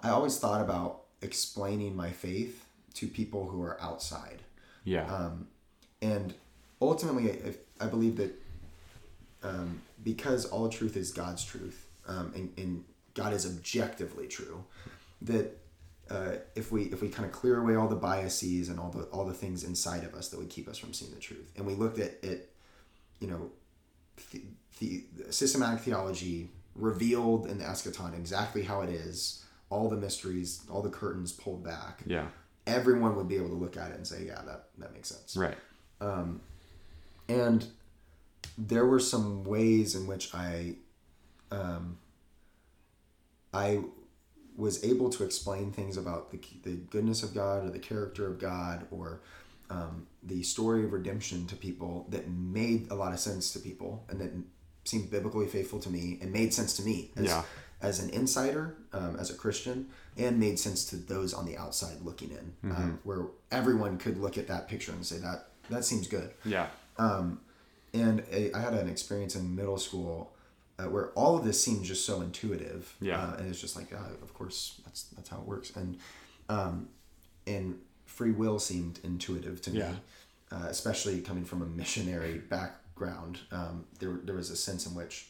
I 0.00 0.10
always 0.10 0.38
thought 0.38 0.60
about 0.60 1.02
explaining 1.22 1.96
my 1.96 2.10
faith 2.10 2.64
to 2.94 3.06
people 3.06 3.48
who 3.48 3.62
are 3.62 3.80
outside. 3.80 4.42
Yeah. 4.84 5.06
Um, 5.06 5.48
and 6.00 6.34
ultimately, 6.80 7.32
I, 7.32 7.84
I 7.84 7.86
believe 7.88 8.16
that 8.16 8.32
um, 9.42 9.82
because 10.02 10.46
all 10.46 10.68
truth 10.68 10.96
is 10.96 11.12
God's 11.12 11.44
truth, 11.44 11.86
um, 12.06 12.32
and, 12.34 12.52
and 12.56 12.84
God 13.14 13.32
is 13.32 13.46
objectively 13.46 14.26
true, 14.26 14.64
that 15.22 15.58
uh, 16.10 16.36
if 16.54 16.72
we 16.72 16.84
if 16.84 17.02
we 17.02 17.08
kind 17.08 17.26
of 17.26 17.32
clear 17.32 17.58
away 17.58 17.74
all 17.74 17.88
the 17.88 17.96
biases 17.96 18.68
and 18.68 18.80
all 18.80 18.90
the 18.90 19.02
all 19.04 19.24
the 19.24 19.34
things 19.34 19.64
inside 19.64 20.04
of 20.04 20.14
us 20.14 20.28
that 20.28 20.38
would 20.38 20.48
keep 20.48 20.68
us 20.68 20.78
from 20.78 20.92
seeing 20.92 21.12
the 21.12 21.20
truth, 21.20 21.50
and 21.56 21.66
we 21.66 21.74
looked 21.74 21.98
at 21.98 22.12
it, 22.22 22.50
you 23.20 23.28
know, 23.28 23.50
the, 24.32 24.42
the 24.80 25.32
systematic 25.32 25.80
theology 25.80 26.48
revealed 26.74 27.46
in 27.46 27.58
the 27.58 27.64
eschaton 27.64 28.16
exactly 28.16 28.62
how 28.62 28.80
it 28.80 28.88
is, 28.88 29.44
all 29.70 29.88
the 29.88 29.96
mysteries, 29.96 30.62
all 30.70 30.82
the 30.82 30.90
curtains 30.90 31.32
pulled 31.32 31.62
back. 31.64 32.00
yeah. 32.06 32.26
Everyone 32.66 33.16
would 33.16 33.28
be 33.28 33.36
able 33.36 33.48
to 33.48 33.54
look 33.54 33.76
at 33.78 33.90
it 33.92 33.96
and 33.96 34.06
say, 34.06 34.24
yeah, 34.26 34.42
that 34.46 34.66
that 34.78 34.92
makes 34.92 35.08
sense. 35.08 35.36
Right. 35.36 35.56
and 37.28 37.66
there 38.56 38.86
were 38.86 39.00
some 39.00 39.44
ways 39.44 39.94
in 39.94 40.06
which 40.06 40.34
I, 40.34 40.74
um, 41.50 41.98
I 43.52 43.80
was 44.56 44.82
able 44.84 45.08
to 45.10 45.24
explain 45.24 45.70
things 45.72 45.96
about 45.96 46.30
the, 46.30 46.40
the 46.64 46.76
goodness 46.76 47.22
of 47.22 47.34
God 47.34 47.64
or 47.64 47.70
the 47.70 47.78
character 47.78 48.26
of 48.26 48.38
God 48.38 48.86
or 48.90 49.20
um, 49.70 50.06
the 50.22 50.42
story 50.42 50.84
of 50.84 50.92
redemption 50.92 51.46
to 51.46 51.56
people 51.56 52.06
that 52.10 52.28
made 52.28 52.90
a 52.90 52.94
lot 52.94 53.12
of 53.12 53.20
sense 53.20 53.52
to 53.52 53.58
people 53.60 54.04
and 54.08 54.20
that 54.20 54.30
seemed 54.84 55.10
biblically 55.10 55.46
faithful 55.46 55.78
to 55.80 55.90
me 55.90 56.18
and 56.20 56.32
made 56.32 56.52
sense 56.52 56.74
to 56.76 56.82
me 56.82 57.12
as, 57.16 57.26
Yeah. 57.26 57.42
As 57.80 58.00
an 58.02 58.10
insider, 58.10 58.76
um, 58.92 59.16
as 59.20 59.30
a 59.30 59.34
Christian, 59.34 59.88
and 60.16 60.38
made 60.40 60.58
sense 60.58 60.84
to 60.86 60.96
those 60.96 61.32
on 61.32 61.46
the 61.46 61.56
outside 61.56 62.00
looking 62.02 62.30
in, 62.30 62.70
um, 62.72 62.98
where 63.04 63.26
everyone 63.52 63.98
could 63.98 64.18
look 64.18 64.36
at 64.36 64.48
that 64.48 64.68
picture 64.68 64.92
and 64.92 65.04
say 65.06 65.18
that 65.18 65.48
that 65.70 65.84
seems 65.84 66.08
good. 66.08 66.30
Yeah. 66.44 66.66
And 67.94 68.22
a, 68.30 68.52
I 68.52 68.60
had 68.60 68.74
an 68.74 68.88
experience 68.88 69.34
in 69.34 69.54
middle 69.56 69.78
school 69.78 70.32
uh, 70.78 70.84
where 70.84 71.08
all 71.12 71.36
of 71.38 71.44
this 71.44 71.62
seemed 71.62 71.84
just 71.84 72.04
so 72.04 72.20
intuitive. 72.20 72.94
Yeah. 73.00 73.20
Uh, 73.22 73.36
and 73.38 73.48
it's 73.48 73.60
just 73.60 73.76
like, 73.76 73.90
yeah, 73.90 74.04
of 74.22 74.34
course, 74.34 74.80
that's 74.84 75.04
that's 75.04 75.28
how 75.30 75.38
it 75.38 75.44
works. 75.46 75.72
And 75.74 75.98
um, 76.48 76.88
and 77.46 77.78
free 78.04 78.32
will 78.32 78.58
seemed 78.58 79.00
intuitive 79.04 79.62
to 79.62 79.70
me, 79.70 79.78
Yeah. 79.78 79.94
uh, 80.52 80.66
especially 80.68 81.20
coming 81.20 81.44
from 81.44 81.62
a 81.62 81.66
missionary 81.66 82.38
background. 82.38 83.40
Um, 83.50 83.86
there 84.00 84.20
there 84.22 84.34
was 84.34 84.50
a 84.50 84.56
sense 84.56 84.86
in 84.86 84.94
which 84.94 85.28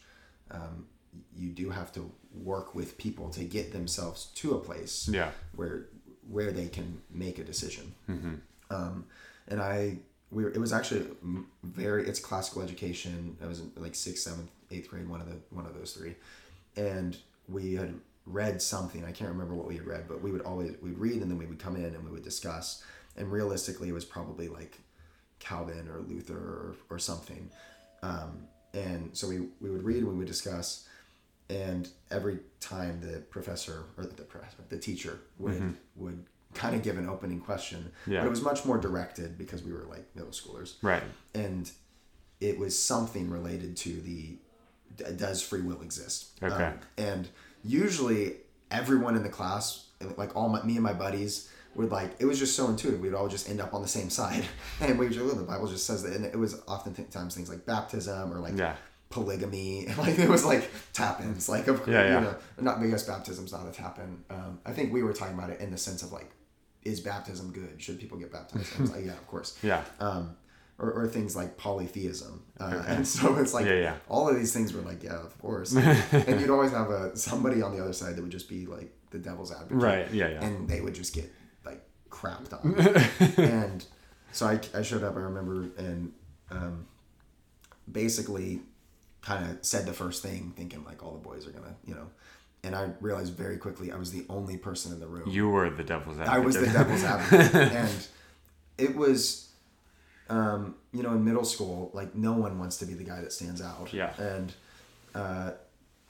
um, 0.51 0.87
you 1.37 1.51
do 1.51 1.71
have 1.71 1.93
to 1.93 2.11
work 2.33 2.75
with 2.75 2.99
people 2.99 3.31
to 3.31 3.45
get 3.45 3.73
themselves 3.73 4.27
to 4.37 4.55
a 4.55 4.59
place 4.59 5.09
Yeah. 5.11 5.31
where 5.55 5.87
where 6.29 6.53
they 6.53 6.69
can 6.69 7.01
make 7.11 7.39
a 7.39 7.45
decision. 7.45 7.95
Um, 8.71 9.07
and 9.49 9.63
I 9.63 9.99
we 10.31 10.45
were, 10.45 10.51
it 10.51 10.59
was 10.59 10.73
actually 10.75 11.07
very 11.63 12.07
it's 12.07 12.21
classical 12.21 12.63
education. 12.63 13.37
I 13.43 13.47
was 13.47 13.61
in 13.61 13.73
like 13.77 13.95
sixth, 13.95 14.25
seventh, 14.25 14.51
eighth 14.71 14.91
grade, 14.91 15.09
one 15.09 15.21
of 15.23 15.29
the 15.29 15.37
one 15.51 15.65
of 15.67 15.75
those 15.75 15.93
three, 15.93 16.17
and 16.77 17.17
we 17.49 17.75
had 17.75 17.95
read 18.27 18.61
something. 18.61 19.05
I 19.07 19.13
can't 19.13 19.31
remember 19.31 19.55
what 19.55 19.67
we 19.67 19.77
had 19.77 19.87
read, 19.87 20.07
but 20.07 20.21
we 20.21 20.31
would 20.31 20.43
always 20.43 20.73
we'd 20.83 20.99
read 20.99 21.23
and 21.23 21.31
then 21.31 21.39
we 21.39 21.47
would 21.47 21.59
come 21.59 21.77
in 21.77 21.85
and 21.95 22.05
we 22.05 22.11
would 22.11 22.25
discuss. 22.25 22.85
And 23.17 23.33
realistically, 23.33 23.89
it 23.89 23.93
was 23.93 24.05
probably 24.05 24.49
like 24.49 24.79
Calvin 25.39 25.89
or 25.89 26.01
Luther 26.01 26.37
or, 26.37 26.77
or 26.91 26.99
something. 26.99 27.51
Um, 28.03 28.47
and 28.75 29.11
so 29.17 29.27
we, 29.29 29.49
we 29.61 29.71
would 29.71 29.83
read 29.83 29.99
and 30.03 30.09
we 30.09 30.15
would 30.19 30.27
discuss 30.29 30.87
and 31.51 31.89
every 32.11 32.39
time 32.61 33.01
the 33.01 33.21
professor 33.21 33.85
or 33.97 34.05
the 34.05 34.23
professor, 34.23 34.59
the 34.69 34.79
teacher 34.79 35.21
would 35.39 35.75
would 35.97 36.25
kind 36.55 36.75
of 36.75 36.83
give 36.83 36.97
an 36.99 37.09
opening 37.09 37.41
question, 37.41 37.93
Yeah. 38.07 38.21
but 38.21 38.27
it 38.27 38.31
was 38.31 38.43
much 38.43 38.65
more 38.65 38.79
directed 38.79 39.37
because 39.39 39.63
we 39.63 39.73
were 39.73 39.85
like 39.85 40.07
middle 40.15 40.31
schoolers, 40.31 40.75
Right. 40.83 41.03
and 41.35 41.71
it 42.41 42.59
was 42.59 42.79
something 42.79 43.31
related 43.31 43.77
to 43.79 44.01
the 44.01 44.39
does 45.17 45.43
free 45.43 45.61
will 45.61 45.83
exist? 45.83 46.31
Okay. 46.43 46.65
Um, 46.65 46.81
and 46.97 47.29
usually 47.63 48.37
everyone 48.71 49.15
in 49.17 49.23
the 49.23 49.29
class, 49.29 49.87
like 50.17 50.35
all 50.35 50.49
my, 50.49 50.63
me 50.63 50.75
and 50.75 50.83
my 50.83 50.93
buddies. 50.93 51.49
Would 51.75 51.93
like 51.93 52.17
it 52.19 52.25
was 52.25 52.41
just 52.41 52.57
so 52.57 52.67
intuitive. 52.69 52.99
We'd 52.99 53.15
all 53.15 53.29
just 53.29 53.49
end 53.49 53.61
up 53.61 53.73
on 53.73 53.83
the 53.83 53.87
same 53.89 54.11
side, 54.11 54.45
and 54.81 54.99
we 54.99 55.05
would 55.07 55.15
just, 55.15 55.37
the 55.37 55.43
Bible 55.45 55.69
just 55.69 55.87
says 55.87 56.03
that. 56.03 56.13
And 56.15 56.25
it 56.25 56.35
was 56.37 56.61
oftentimes 56.67 57.37
things 57.37 57.49
like 57.49 57.67
baptism 57.67 58.33
or 58.33 58.41
like 58.41 58.57
Yeah. 58.59 58.75
Polygamy. 59.11 59.87
Like 59.99 60.19
it 60.19 60.29
was 60.29 60.45
like 60.45 60.69
tap-ins. 60.93 61.49
Like 61.49 61.67
of 61.69 61.79
course, 61.79 61.89
Yeah, 61.89 62.05
yeah. 62.05 62.15
you 62.19 62.25
know, 62.27 62.35
not 62.61 62.81
because 62.81 63.05
baptism's 63.05 63.53
not 63.53 63.67
a 63.67 63.73
tap-in. 63.73 64.25
Um, 64.31 64.61
I 64.67 64.73
think 64.73 64.93
we 64.93 65.03
were 65.03 65.13
talking 65.13 65.35
about 65.35 65.51
it 65.51 65.61
in 65.61 65.71
the 65.71 65.79
sense 65.79 66.03
of 66.03 66.13
like, 66.13 66.31
is 66.85 67.01
baptism 67.01 67.53
good? 67.53 67.75
Should 67.83 67.99
people 68.01 68.19
get 68.19 68.31
baptized? 68.33 68.73
I 68.79 68.83
was 68.83 68.91
like, 68.93 69.05
yeah, 69.05 69.13
of 69.13 69.27
course. 69.27 69.59
Yeah. 69.63 69.83
Um, 70.01 70.37
or, 70.81 70.93
or 70.93 71.09
things 71.09 71.35
like 71.35 71.57
polytheism, 71.57 72.45
uh, 72.61 72.85
and 72.87 73.05
so 73.05 73.35
it's 73.39 73.53
like 73.53 73.67
Yeah, 73.67 73.81
yeah. 73.81 73.95
all 74.09 74.29
of 74.29 74.37
these 74.37 74.53
things 74.53 74.73
were 74.73 74.83
like, 74.83 75.03
yeah, 75.03 75.17
of 75.19 75.37
course. 75.41 75.75
and 75.77 76.41
you'd 76.41 76.51
always 76.51 76.71
have 76.71 76.91
a 76.91 77.17
somebody 77.17 77.63
on 77.63 77.75
the 77.77 77.83
other 77.83 77.93
side 77.93 78.15
that 78.15 78.23
would 78.23 78.31
just 78.31 78.49
be 78.49 78.65
like 78.67 78.93
the 79.11 79.19
devil's 79.19 79.51
advocate, 79.51 79.77
Right. 79.77 80.13
Yeah. 80.13 80.29
Yeah. 80.29 80.45
and 80.45 80.69
they 80.69 80.81
would 80.81 80.95
just 80.95 81.13
get 81.15 81.33
like 81.65 81.83
crapped 82.11 82.53
on. 82.55 82.77
and 83.45 83.85
so 84.31 84.47
I, 84.47 84.61
I 84.73 84.83
showed 84.83 85.03
up, 85.03 85.17
I 85.17 85.21
remember, 85.21 85.69
and 85.79 86.13
um, 86.53 86.87
basically 87.91 88.61
kind 89.23 89.51
of 89.51 89.65
said 89.65 89.87
the 89.87 89.93
first 89.93 90.23
thing, 90.23 90.53
thinking 90.57 90.85
like 90.85 91.03
all 91.03 91.13
the 91.13 91.19
boys 91.19 91.47
are 91.47 91.51
gonna, 91.51 91.75
you 91.85 91.95
know. 91.95 92.07
And 92.65 92.75
I 92.75 92.91
realized 93.01 93.35
very 93.35 93.57
quickly 93.57 93.93
I 93.93 93.97
was 93.97 94.11
the 94.11 94.25
only 94.29 94.57
person 94.57 94.93
in 94.93 94.99
the 95.01 95.07
room. 95.07 95.29
you 95.29 95.49
were 95.49 95.71
the 95.71 95.85
devil's 95.85 96.19
advocate. 96.19 96.35
I 96.35 96.39
was 96.45 96.57
the 96.57 96.67
devil's 96.67 97.05
advocate, 97.05 97.55
and 97.73 98.07
it 98.79 98.97
was, 98.97 99.49
um, 100.29 100.75
you 100.93 101.03
know, 101.03 101.13
in 101.13 101.25
middle 101.25 101.45
school, 101.45 101.91
like 101.95 102.15
no 102.15 102.33
one 102.33 102.59
wants 102.59 102.77
to 102.79 102.87
be 102.87 102.95
the 102.95 103.05
guy 103.05 103.21
that 103.21 103.33
stands 103.33 103.63
out. 103.63 103.93
Yeah. 103.93 104.13
And, 104.19 104.53
uh, 105.15 105.53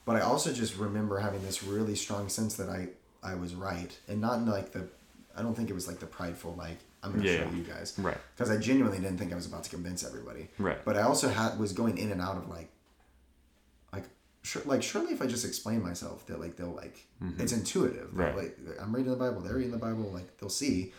but 0.05 0.17
I 0.17 0.21
also 0.21 0.53
just 0.53 0.77
remember 0.77 1.19
having 1.19 1.43
this 1.43 1.63
really 1.63 1.95
strong 1.95 2.29
sense 2.29 2.57
that 2.57 2.69
I 2.71 2.89
I 3.23 3.35
was 3.35 3.55
right, 3.55 3.97
and 4.09 4.21
not 4.21 4.39
in 4.39 4.47
like 4.47 4.73
the, 4.73 4.89
I 5.37 5.43
don't 5.43 5.55
think 5.55 5.69
it 5.71 5.75
was 5.75 5.87
like 5.87 5.99
the 5.99 6.07
prideful 6.07 6.55
like 6.57 6.79
I'm 7.03 7.13
gonna 7.13 7.25
Yeah, 7.25 7.39
show 7.39 7.45
yeah. 7.51 7.57
you 7.57 7.63
guys, 7.63 7.95
Right. 7.99 8.17
Because 8.35 8.51
I 8.51 8.57
genuinely 8.57 8.99
didn't 8.99 9.19
think 9.19 9.33
I 9.33 9.37
was 9.37 9.47
about 9.47 9.65
to 9.65 9.71
convince 9.71 10.03
everybody. 10.05 10.49
Right. 10.59 10.83
But 10.85 10.97
I 10.97 11.03
also 11.03 11.29
had 11.29 11.59
was 11.59 11.73
going 11.73 11.99
in 11.99 12.11
and 12.11 12.21
out 12.23 12.37
of 12.39 12.49
like, 12.49 12.59
like 12.59 12.69
sure, 14.49 14.63
like 14.65 14.83
surely 14.83 15.13
if 15.13 15.23
I 15.23 15.27
just 15.27 15.45
explain 15.45 15.83
myself 15.83 16.27
that 16.27 16.41
like 16.41 16.57
they'll 16.57 16.75
like 16.75 17.07
it's 17.39 17.53
intuitive. 17.53 18.09
Mm-hmm. 18.09 18.21
Right. 18.21 18.37
Like 18.37 18.59
I'm 18.81 18.95
reading 18.95 19.11
the 19.11 19.17
Bible, 19.17 19.41
they're 19.41 19.57
reading 19.57 19.73
the 19.73 19.79
Bible, 19.79 20.11
like 20.13 20.39
they'll 20.39 20.49
see. 20.49 20.93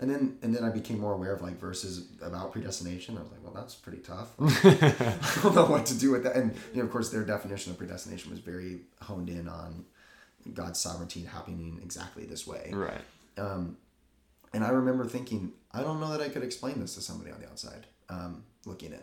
And 0.00 0.10
then 0.10 0.38
and 0.42 0.54
then 0.54 0.64
I 0.64 0.70
became 0.70 0.98
more 0.98 1.12
aware 1.12 1.32
of 1.32 1.42
like 1.42 1.58
verses 1.58 2.08
about 2.20 2.52
predestination. 2.52 3.16
I 3.16 3.22
was 3.22 3.30
like, 3.30 3.44
well, 3.44 3.52
that's 3.54 3.74
pretty 3.74 3.98
tough. 3.98 4.34
I 4.40 5.42
don't 5.42 5.54
know 5.54 5.66
what 5.66 5.86
to 5.86 5.98
do 5.98 6.10
with 6.10 6.24
that. 6.24 6.34
And 6.34 6.54
you 6.72 6.78
know, 6.78 6.84
of 6.84 6.90
course, 6.90 7.10
their 7.10 7.24
definition 7.24 7.72
of 7.72 7.78
predestination 7.78 8.30
was 8.30 8.40
very 8.40 8.80
honed 9.00 9.28
in 9.28 9.48
on 9.48 9.84
God's 10.52 10.80
sovereignty 10.80 11.22
happening 11.24 11.80
exactly 11.82 12.24
this 12.24 12.46
way. 12.46 12.70
Right. 12.72 13.00
And 14.54 14.64
I 14.64 14.68
remember 14.68 15.04
thinking, 15.04 15.52
I 15.72 15.82
don't 15.82 15.98
know 16.00 16.12
that 16.12 16.20
I 16.20 16.28
could 16.28 16.44
explain 16.44 16.80
this 16.80 16.94
to 16.94 17.00
somebody 17.00 17.32
on 17.32 17.40
the 17.40 17.48
outside 17.48 17.86
um, 18.08 18.44
looking 18.64 18.92
in. 18.92 19.02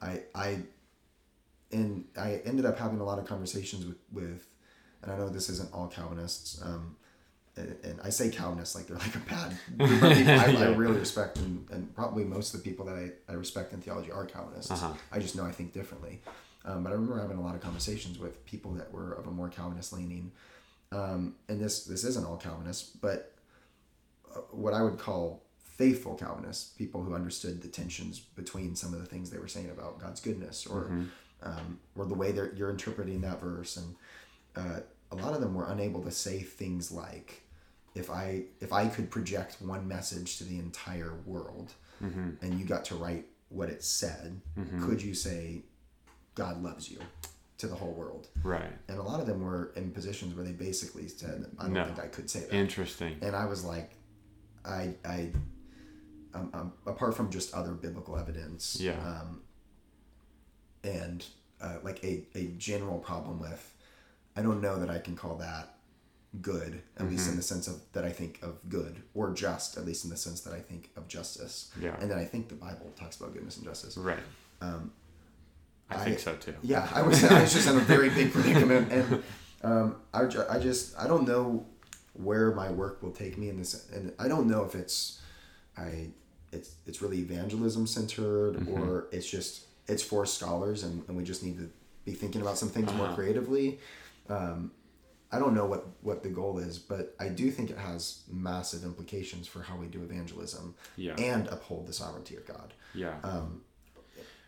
I, 0.00 0.22
I, 0.32 0.58
and 1.72 2.04
I 2.16 2.40
ended 2.44 2.64
up 2.64 2.78
having 2.78 3.00
a 3.00 3.04
lot 3.04 3.18
of 3.18 3.26
conversations 3.26 3.86
with, 3.86 3.98
with 4.12 4.46
and 5.02 5.12
I 5.12 5.18
know 5.18 5.28
this 5.28 5.48
isn't 5.48 5.72
all 5.72 5.88
Calvinists, 5.88 6.60
um, 6.62 6.96
and, 7.56 7.76
and 7.84 8.00
I 8.02 8.10
say 8.10 8.28
Calvinists 8.28 8.74
like 8.74 8.86
they're 8.86 8.98
like 8.98 9.14
a 9.14 9.18
bad 9.20 9.56
group 9.78 10.02
of 10.02 10.16
people 10.16 10.32
I, 10.62 10.66
I 10.66 10.74
really 10.74 10.98
respect, 10.98 11.38
and, 11.38 11.66
and 11.70 11.94
probably 11.94 12.24
most 12.24 12.54
of 12.54 12.62
the 12.62 12.70
people 12.70 12.86
that 12.86 12.96
I, 12.96 13.32
I 13.32 13.34
respect 13.34 13.72
in 13.72 13.80
theology 13.80 14.10
are 14.10 14.26
Calvinists. 14.26 14.70
Uh-huh. 14.70 14.92
I 15.12 15.18
just 15.18 15.36
know 15.36 15.44
I 15.44 15.52
think 15.52 15.72
differently. 15.72 16.20
Um, 16.64 16.82
but 16.82 16.90
I 16.90 16.94
remember 16.94 17.20
having 17.20 17.38
a 17.38 17.42
lot 17.42 17.54
of 17.54 17.60
conversations 17.60 18.18
with 18.18 18.44
people 18.44 18.72
that 18.72 18.92
were 18.92 19.12
of 19.12 19.28
a 19.28 19.30
more 19.30 19.48
Calvinist 19.48 19.92
leaning. 19.92 20.32
Um, 20.92 21.36
and 21.48 21.60
this 21.60 21.84
this 21.84 22.04
isn't 22.04 22.26
all 22.26 22.36
Calvinists, 22.36 22.90
but 23.00 23.34
uh, 24.34 24.40
what 24.50 24.74
I 24.74 24.82
would 24.82 24.98
call 24.98 25.42
faithful 25.62 26.14
Calvinists, 26.14 26.70
people 26.70 27.02
who 27.02 27.14
understood 27.14 27.62
the 27.62 27.68
tensions 27.68 28.18
between 28.18 28.74
some 28.74 28.94
of 28.94 29.00
the 29.00 29.06
things 29.06 29.30
they 29.30 29.38
were 29.38 29.48
saying 29.48 29.70
about 29.70 30.00
God's 30.00 30.20
goodness, 30.20 30.66
or 30.66 30.90
um, 31.42 31.78
or 31.96 32.06
the 32.06 32.14
way 32.14 32.32
that 32.32 32.56
you're 32.56 32.70
interpreting 32.70 33.20
that 33.22 33.40
verse, 33.40 33.76
and 33.76 33.94
uh, 34.56 34.80
a 35.12 35.16
lot 35.16 35.34
of 35.34 35.40
them 35.40 35.54
were 35.54 35.66
unable 35.70 36.02
to 36.02 36.10
say 36.10 36.40
things 36.40 36.90
like, 36.90 37.42
"If 37.94 38.10
I 38.10 38.44
if 38.60 38.72
I 38.72 38.88
could 38.88 39.10
project 39.10 39.56
one 39.60 39.86
message 39.86 40.38
to 40.38 40.44
the 40.44 40.58
entire 40.58 41.14
world, 41.24 41.72
and 42.00 42.58
you 42.58 42.64
got 42.64 42.84
to 42.86 42.94
write 42.94 43.26
what 43.48 43.68
it 43.68 43.82
said, 43.84 44.40
could 44.80 45.00
you 45.02 45.14
say 45.14 45.62
God 46.34 46.62
loves 46.62 46.90
you 46.90 46.98
to 47.58 47.66
the 47.66 47.74
whole 47.74 47.92
world?" 47.92 48.28
Right. 48.42 48.72
And 48.88 48.98
a 48.98 49.02
lot 49.02 49.20
of 49.20 49.26
them 49.26 49.42
were 49.42 49.72
in 49.76 49.90
positions 49.92 50.34
where 50.34 50.44
they 50.44 50.52
basically 50.52 51.08
said, 51.08 51.46
"I 51.58 51.64
don't 51.64 51.72
No. 51.74 51.84
think 51.84 51.98
I 52.00 52.06
could 52.08 52.28
say 52.30 52.40
that." 52.40 52.52
Interesting. 52.54 53.16
and 53.22 53.36
I 53.36 53.44
was 53.46 53.64
like, 53.64 53.92
I, 54.64 54.94
I, 55.04 55.30
um, 56.34 56.50
um, 56.52 56.72
apart 56.86 57.14
from 57.16 57.30
just 57.30 57.54
other 57.54 57.70
biblical 57.72 58.18
evidence, 58.18 58.78
Yeah. 58.80 58.98
um, 59.00 59.42
and 60.84 61.24
uh, 61.60 61.76
like 61.82 62.02
a, 62.04 62.24
a 62.34 62.46
general 62.58 62.98
problem 62.98 63.38
with, 63.40 63.74
I 64.36 64.42
don't 64.42 64.60
know 64.60 64.78
that 64.78 64.90
I 64.90 64.98
can 64.98 65.16
call 65.16 65.36
that 65.36 65.74
good, 66.42 66.82
at 66.98 67.08
least 67.08 67.30
in 67.30 67.36
the 67.36 67.42
sense 67.42 67.66
of 67.66 67.80
that 67.92 68.04
I 68.04 68.10
think 68.10 68.40
of 68.42 68.58
good, 68.68 69.02
or 69.14 69.32
just, 69.32 69.76
at 69.78 69.86
least 69.86 70.04
in 70.04 70.10
the 70.10 70.16
sense 70.16 70.42
that 70.42 70.52
I 70.52 70.60
think 70.60 70.90
of 70.96 71.08
justice. 71.08 71.70
Yeah. 71.80 71.96
And 72.00 72.10
then 72.10 72.18
I 72.18 72.24
think 72.24 72.48
the 72.48 72.54
Bible 72.56 72.92
talks 72.94 73.16
about 73.16 73.32
goodness 73.32 73.56
and 73.56 73.64
justice. 73.64 73.96
Right. 73.96 74.18
Um, 74.60 74.92
I 75.88 75.96
think 75.98 76.18
so 76.18 76.34
too. 76.34 76.54
Yeah, 76.62 76.88
I 76.92 77.02
was, 77.02 77.22
I 77.24 77.40
was 77.40 77.52
just 77.52 77.68
in 77.68 77.76
a 77.76 77.80
very 77.80 78.10
big 78.10 78.32
predicament, 78.32 78.90
and 78.90 79.22
um, 79.62 79.96
I, 80.12 80.24
I 80.50 80.58
just 80.58 80.98
I 80.98 81.06
don't 81.06 81.26
know 81.28 81.64
where 82.14 82.52
my 82.52 82.70
work 82.70 83.02
will 83.02 83.12
take 83.12 83.38
me 83.38 83.48
in 83.48 83.56
this, 83.56 83.88
and 83.94 84.12
I 84.18 84.26
don't 84.26 84.48
know 84.48 84.64
if 84.64 84.74
it's 84.74 85.20
I 85.78 86.08
it's 86.50 86.74
it's 86.86 87.00
really 87.02 87.18
evangelism 87.18 87.86
centered 87.86 88.54
Mm-hmm. 88.56 88.82
or 88.82 89.06
it's 89.12 89.30
just 89.30 89.65
it's 89.88 90.02
for 90.02 90.26
scholars, 90.26 90.82
and, 90.82 91.02
and 91.08 91.16
we 91.16 91.24
just 91.24 91.42
need 91.42 91.58
to 91.58 91.70
be 92.04 92.12
thinking 92.12 92.40
about 92.40 92.58
some 92.58 92.68
things 92.68 92.92
more 92.94 93.06
Uh-huh. 93.06 93.14
creatively. 93.16 93.78
Um, 94.28 94.70
I 95.32 95.38
don't 95.40 95.54
know 95.54 95.66
what 95.66 95.86
what 96.02 96.22
the 96.22 96.28
goal 96.28 96.58
is, 96.58 96.78
but 96.78 97.14
I 97.18 97.28
do 97.28 97.50
think 97.50 97.70
it 97.70 97.78
has 97.78 98.22
massive 98.30 98.84
implications 98.84 99.48
for 99.48 99.60
how 99.62 99.76
we 99.76 99.86
do 99.86 100.02
evangelism 100.02 100.74
Yeah. 100.96 101.14
and 101.16 101.48
uphold 101.48 101.86
the 101.88 101.92
sovereignty 101.92 102.36
of 102.36 102.46
God. 102.46 102.72
Yeah. 102.94 103.18
Um, 103.24 103.62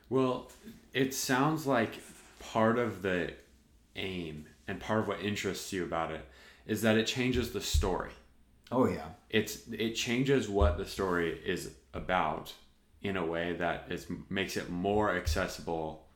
Well, 0.08 0.50
it 0.92 1.12
sounds 1.14 1.66
like 1.66 2.00
part 2.38 2.78
of 2.78 3.02
the 3.02 3.32
aim 3.96 4.46
and 4.66 4.80
part 4.80 5.00
of 5.00 5.08
what 5.08 5.20
interests 5.20 5.72
you 5.72 5.84
about 5.84 6.10
it 6.12 6.24
is 6.66 6.82
that 6.82 6.96
it 6.96 7.06
changes 7.06 7.52
the 7.52 7.60
story. 7.60 8.12
oh 8.70 8.86
yeah, 8.86 9.08
It's 9.30 9.66
it 9.68 9.94
changes 9.94 10.48
what 10.48 10.76
the 10.78 10.84
story 10.86 11.40
is 11.44 11.70
about 11.92 12.54
in 13.02 13.16
a 13.16 13.24
way 13.24 13.52
that 13.54 13.86
is 13.90 14.06
makes 14.28 14.56
it 14.56 14.68
more 14.70 15.14
accessible 15.14 16.06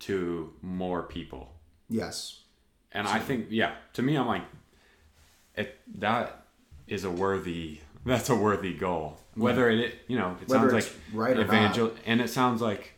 to 0.00 0.52
more 0.62 1.02
people. 1.02 1.52
yes, 1.88 2.42
And 2.92 3.08
I 3.08 3.18
think 3.18 3.46
yeah, 3.50 3.74
to 3.94 4.02
me 4.02 4.16
I'm 4.16 4.26
like 4.26 4.44
it 5.54 5.78
that 5.98 6.46
is 6.86 7.04
a 7.04 7.10
worthy 7.10 7.80
that's 8.06 8.30
a 8.30 8.34
worthy 8.36 8.74
goal. 8.74 9.18
Whether 9.34 9.68
it 9.70 9.94
you 10.06 10.18
know, 10.18 10.36
it 10.40 10.48
Whether 10.48 10.70
sounds 10.70 10.72
like 10.72 10.92
right 11.12 11.36
evangel 11.38 11.92
and 12.06 12.20
it 12.20 12.30
sounds 12.30 12.60
like 12.62 12.94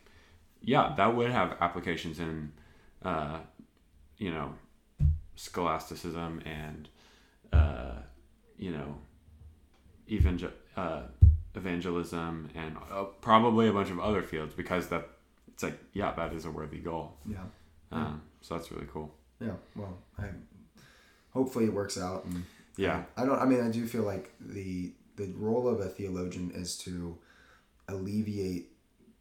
yeah, 0.63 0.95
that 0.97 1.17
would 1.17 1.31
have 1.31 1.57
applications 1.61 2.21
in 2.21 2.53
uh 3.03 3.39
you 4.19 4.31
know, 4.31 4.55
scholasticism 5.37 6.43
and 6.45 6.89
uh 7.53 7.93
you 8.59 8.73
know, 8.73 8.99
evangel 10.11 10.51
uh 10.77 11.03
evangelism 11.61 12.49
and 12.55 12.77
uh, 12.93 13.05
probably 13.21 13.69
a 13.69 13.73
bunch 13.79 13.91
of 13.91 13.99
other 14.09 14.23
fields 14.23 14.53
because 14.55 14.89
that 14.93 15.05
it's 15.53 15.63
like 15.63 15.79
yeah, 15.93 16.11
that 16.21 16.33
is 16.33 16.45
a 16.45 16.51
worthy 16.51 16.79
goal. 16.79 17.07
yeah. 17.27 17.47
Um, 17.93 18.23
so 18.41 18.49
that's 18.57 18.71
really 18.73 18.87
cool. 18.95 19.09
Yeah, 19.41 19.57
well, 19.77 19.95
I 20.19 20.25
hopefully 21.33 21.65
it 21.67 21.73
works 21.73 21.99
out. 21.99 22.25
And 22.25 22.45
Yeah. 22.77 23.03
I 23.17 23.25
don't. 23.27 23.39
I 23.39 23.47
mean, 23.51 23.61
I 23.69 23.71
do 23.71 23.87
feel 23.87 24.03
like 24.05 24.33
the 24.41 24.93
the 25.17 25.27
role 25.47 25.67
of 25.69 25.81
a 25.81 25.89
theologian 25.89 26.51
is 26.63 26.79
to 26.79 27.19
alleviate 27.89 28.69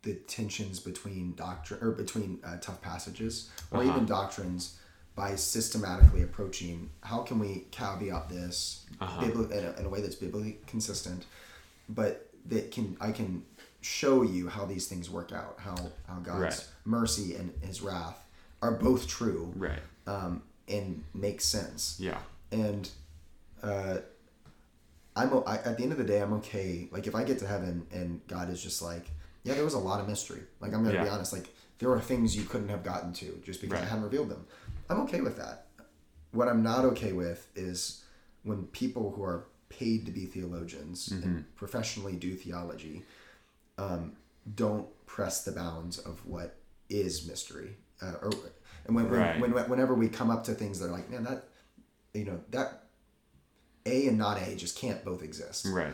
the 0.04 0.14
tensions 0.28 0.80
between 0.80 1.34
doctrine 1.36 1.80
or 1.84 1.92
between 1.92 2.40
uh, 2.44 2.58
tough 2.62 2.82
passages 2.82 3.50
or 3.72 3.82
Uh-huh. 3.82 3.92
even 3.92 4.06
doctrines 4.06 4.78
by 5.16 5.36
systematically 5.36 6.22
approaching 6.24 6.90
how 7.02 7.20
can 7.24 7.38
we 7.40 7.66
caveat 7.72 8.30
this 8.30 8.86
Uh-huh. 9.02 9.22
bibli- 9.22 9.52
in, 9.52 9.66
a, 9.66 9.72
in 9.80 9.86
a 9.86 9.90
way 9.90 10.00
that's 10.02 10.16
biblically 10.16 10.60
consistent, 10.68 11.26
but 11.90 12.29
that 12.50 12.72
can 12.72 12.98
I 13.00 13.12
can 13.12 13.44
show 13.82 14.22
you 14.24 14.50
how 14.50 14.66
these 14.66 14.88
things 14.88 15.10
work 15.10 15.32
out, 15.32 15.56
how 15.60 15.76
how 16.08 16.20
God's 16.20 16.40
Right. 16.42 16.68
mercy 16.86 17.36
and 17.36 17.54
His 17.62 17.82
wrath 17.82 18.24
are 18.62 18.72
both 18.74 19.08
true 19.08 19.54
Right. 19.56 19.80
um, 20.06 20.44
and 20.68 21.04
make 21.14 21.40
sense. 21.42 21.96
Yeah. 22.00 22.20
And 22.52 22.90
uh, 23.64 23.98
I'm 25.16 25.44
I, 25.46 25.58
at 25.58 25.78
the 25.78 25.84
end 25.84 25.92
of 25.92 25.98
the 25.98 26.04
day, 26.04 26.22
I'm 26.22 26.34
okay. 26.34 26.88
Like 26.92 27.08
if 27.08 27.16
I 27.16 27.24
get 27.24 27.40
to 27.40 27.48
heaven 27.48 27.86
and 27.92 28.22
God 28.28 28.50
is 28.50 28.62
just 28.62 28.82
like, 28.82 29.10
yeah, 29.44 29.54
there 29.54 29.64
was 29.64 29.74
a 29.74 29.80
lot 29.80 30.00
of 30.00 30.08
mystery. 30.08 30.42
Like 30.60 30.74
I'm 30.74 30.84
gonna 30.84 31.02
be 31.04 31.10
honest. 31.10 31.34
Like 31.34 31.48
there 31.80 31.90
were 31.90 32.00
things 32.02 32.36
you 32.36 32.44
couldn't 32.44 32.70
have 32.70 32.84
gotten 32.84 33.14
to 33.14 33.42
just 33.46 33.62
because 33.62 33.78
I 33.78 33.82
Right. 33.82 33.90
hadn't 33.90 34.04
revealed 34.04 34.30
them. 34.30 34.46
I'm 34.90 35.02
okay 35.02 35.22
with 35.22 35.38
that. 35.38 35.68
What 36.32 36.48
I'm 36.48 36.62
not 36.64 36.86
okay 36.86 37.12
with 37.14 37.48
is 37.56 38.04
when 38.44 38.66
people 38.68 39.12
who 39.12 39.24
are 39.24 39.46
paid 39.70 40.06
to 40.06 40.12
be 40.12 40.26
theologians 40.26 41.10
Mm-hmm. 41.10 41.24
and 41.24 41.56
professionally 41.56 42.16
do 42.16 42.36
theology 42.36 43.04
um, 43.78 44.14
don't 44.56 44.88
press 45.06 45.44
the 45.44 45.52
bounds 45.52 45.98
of 46.00 46.26
what 46.26 46.56
is 46.90 47.26
mystery. 47.28 47.78
Uh, 48.02 48.14
or 48.22 48.32
and 48.86 48.96
when, 48.96 49.10
when, 49.10 49.20
Right. 49.20 49.40
when 49.40 49.52
whenever 49.70 49.94
we 49.94 50.10
come 50.10 50.30
up 50.30 50.44
to 50.46 50.54
things 50.54 50.80
that 50.80 50.88
are 50.88 50.92
like, 50.92 51.10
man, 51.10 51.24
that 51.24 51.46
you 52.14 52.26
know 52.26 52.40
that 52.52 52.84
A 53.86 54.08
and 54.08 54.18
not 54.18 54.42
A 54.42 54.56
just 54.56 54.78
can't 54.78 55.04
both 55.06 55.22
exist. 55.24 55.66
Right. 55.70 55.94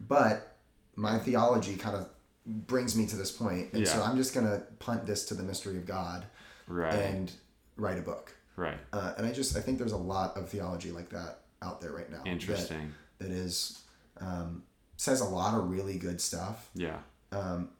But 0.00 0.56
my 0.96 1.18
theology 1.18 1.76
kind 1.76 1.96
of 1.96 2.08
brings 2.46 2.96
me 2.96 3.06
to 3.06 3.16
this 3.16 3.30
point, 3.30 3.72
and 3.72 3.86
so 3.86 4.02
I'm 4.02 4.16
just 4.16 4.34
gonna 4.34 4.62
punt 4.78 5.06
this 5.06 5.24
to 5.26 5.34
the 5.34 5.42
mystery 5.42 5.76
of 5.76 5.86
God 5.86 6.26
Right. 6.66 6.92
and 6.94 7.30
write 7.76 7.98
a 7.98 8.02
book. 8.02 8.34
right. 8.56 8.78
Uh, 8.92 9.14
and 9.16 9.26
I 9.26 9.32
just 9.32 9.56
I 9.56 9.60
think 9.60 9.78
there's 9.78 9.92
a 9.92 9.96
lot 9.96 10.36
of 10.36 10.48
theology 10.48 10.90
like 10.90 11.08
that 11.10 11.40
out 11.62 11.80
there 11.80 11.92
right 11.92 12.10
now. 12.10 12.18
that- 12.18 12.26
Interesting. 12.28 12.92
that 13.18 13.30
is 13.30 13.82
um, 14.20 14.62
says 14.96 15.20
a 15.20 15.24
lot 15.24 15.54
of 15.54 15.70
really 15.70 15.96
good 15.98 16.20
stuff 16.20 16.68
Yeah. 16.74 16.98
um, 17.32 17.70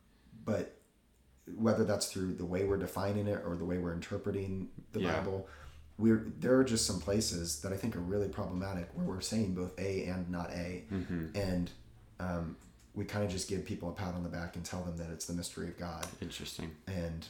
but 0.44 0.76
whether 1.56 1.84
that's 1.84 2.06
through 2.10 2.34
the 2.34 2.44
way 2.46 2.64
we're 2.64 2.78
defining 2.78 3.26
it 3.26 3.42
or 3.44 3.56
the 3.56 3.64
way 3.64 3.78
we're 3.78 3.92
interpreting 3.92 4.68
the 4.92 5.00
Yeah. 5.00 5.18
bible 5.18 5.46
we're 5.98 6.32
there 6.38 6.56
are 6.56 6.64
just 6.64 6.86
some 6.86 6.98
places 7.00 7.60
that 7.60 7.72
i 7.72 7.76
think 7.76 7.94
are 7.96 8.00
really 8.00 8.28
problematic 8.28 8.88
where 8.94 9.04
we're 9.06 9.20
saying 9.20 9.54
both 9.54 9.78
a 9.78 10.04
and 10.06 10.30
not 10.30 10.50
a 10.50 10.84
Mm-hmm. 10.90 11.26
and 11.34 11.70
um, 12.20 12.56
we 12.94 13.04
kind 13.04 13.24
of 13.24 13.30
just 13.30 13.48
give 13.48 13.64
people 13.64 13.88
a 13.90 13.92
pat 13.92 14.14
on 14.14 14.22
the 14.22 14.28
back 14.28 14.56
and 14.56 14.64
tell 14.64 14.82
them 14.82 14.96
that 14.98 15.10
it's 15.10 15.26
the 15.26 15.34
mystery 15.34 15.68
of 15.68 15.78
god 15.78 16.06
Interesting. 16.22 16.70
and 16.86 17.26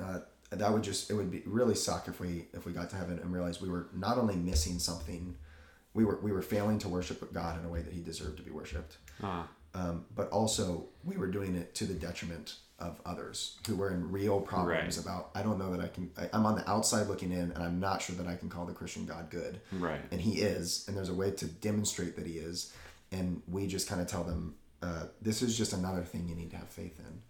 uh, 0.00 0.20
that 0.50 0.72
would 0.72 0.82
just 0.82 1.10
it 1.10 1.14
would 1.14 1.30
be 1.30 1.42
really 1.46 1.74
suck 1.74 2.06
if 2.08 2.20
we 2.20 2.46
if 2.52 2.66
we 2.66 2.72
got 2.72 2.90
to 2.90 2.96
heaven 2.96 3.18
and 3.18 3.32
realized 3.32 3.60
we 3.62 3.68
were 3.68 3.88
not 3.94 4.18
only 4.18 4.36
missing 4.36 4.78
something 4.78 5.34
we 5.94 6.04
were 6.04 6.18
we 6.22 6.32
were 6.32 6.42
failing 6.42 6.78
to 6.78 6.88
worship 6.88 7.32
god 7.32 7.58
in 7.58 7.64
a 7.64 7.68
way 7.68 7.82
that 7.82 7.92
he 7.92 8.00
deserved 8.00 8.36
to 8.38 8.42
be 8.42 8.50
worshipped 8.50 8.96
Ah. 9.22 9.46
um, 9.74 10.04
but 10.14 10.28
also 10.30 10.86
we 11.04 11.16
were 11.16 11.26
doing 11.28 11.54
it 11.56 11.74
to 11.76 11.84
the 11.84 11.94
detriment 11.94 12.56
of 12.78 13.00
others 13.06 13.58
who 13.66 13.76
were 13.76 13.90
in 13.90 14.10
real 14.10 14.40
problems 14.40 14.96
Right. 14.98 15.04
about 15.06 15.30
i 15.34 15.42
don't 15.42 15.58
know 15.58 15.70
that 15.72 15.80
i 15.80 15.88
can 15.88 16.10
I, 16.18 16.28
i'm 16.32 16.46
on 16.46 16.56
the 16.56 16.68
outside 16.68 17.06
looking 17.08 17.30
in 17.30 17.52
and 17.52 17.62
i'm 17.62 17.78
not 17.78 18.02
sure 18.02 18.16
that 18.16 18.26
i 18.26 18.34
can 18.34 18.48
call 18.48 18.66
the 18.66 18.72
christian 18.72 19.06
god 19.06 19.30
good 19.30 19.60
Right. 19.72 20.00
and 20.10 20.20
he 20.20 20.40
is 20.40 20.84
and 20.88 20.96
there's 20.96 21.08
a 21.10 21.14
way 21.14 21.30
to 21.30 21.46
demonstrate 21.46 22.16
that 22.16 22.26
he 22.26 22.34
is 22.38 22.72
and 23.12 23.42
we 23.46 23.66
just 23.66 23.88
kind 23.88 24.00
of 24.00 24.06
tell 24.08 24.24
them 24.24 24.56
uh, 24.82 25.04
this 25.20 25.42
is 25.42 25.56
just 25.56 25.72
another 25.74 26.02
thing 26.02 26.26
you 26.28 26.34
need 26.34 26.50
to 26.50 26.56
have 26.56 26.68
faith 26.68 26.98
in 26.98 27.22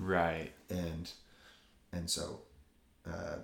Right. 0.00 0.50
and 0.70 1.10
and 1.92 2.08
so 2.08 2.40
uh, 3.06 3.36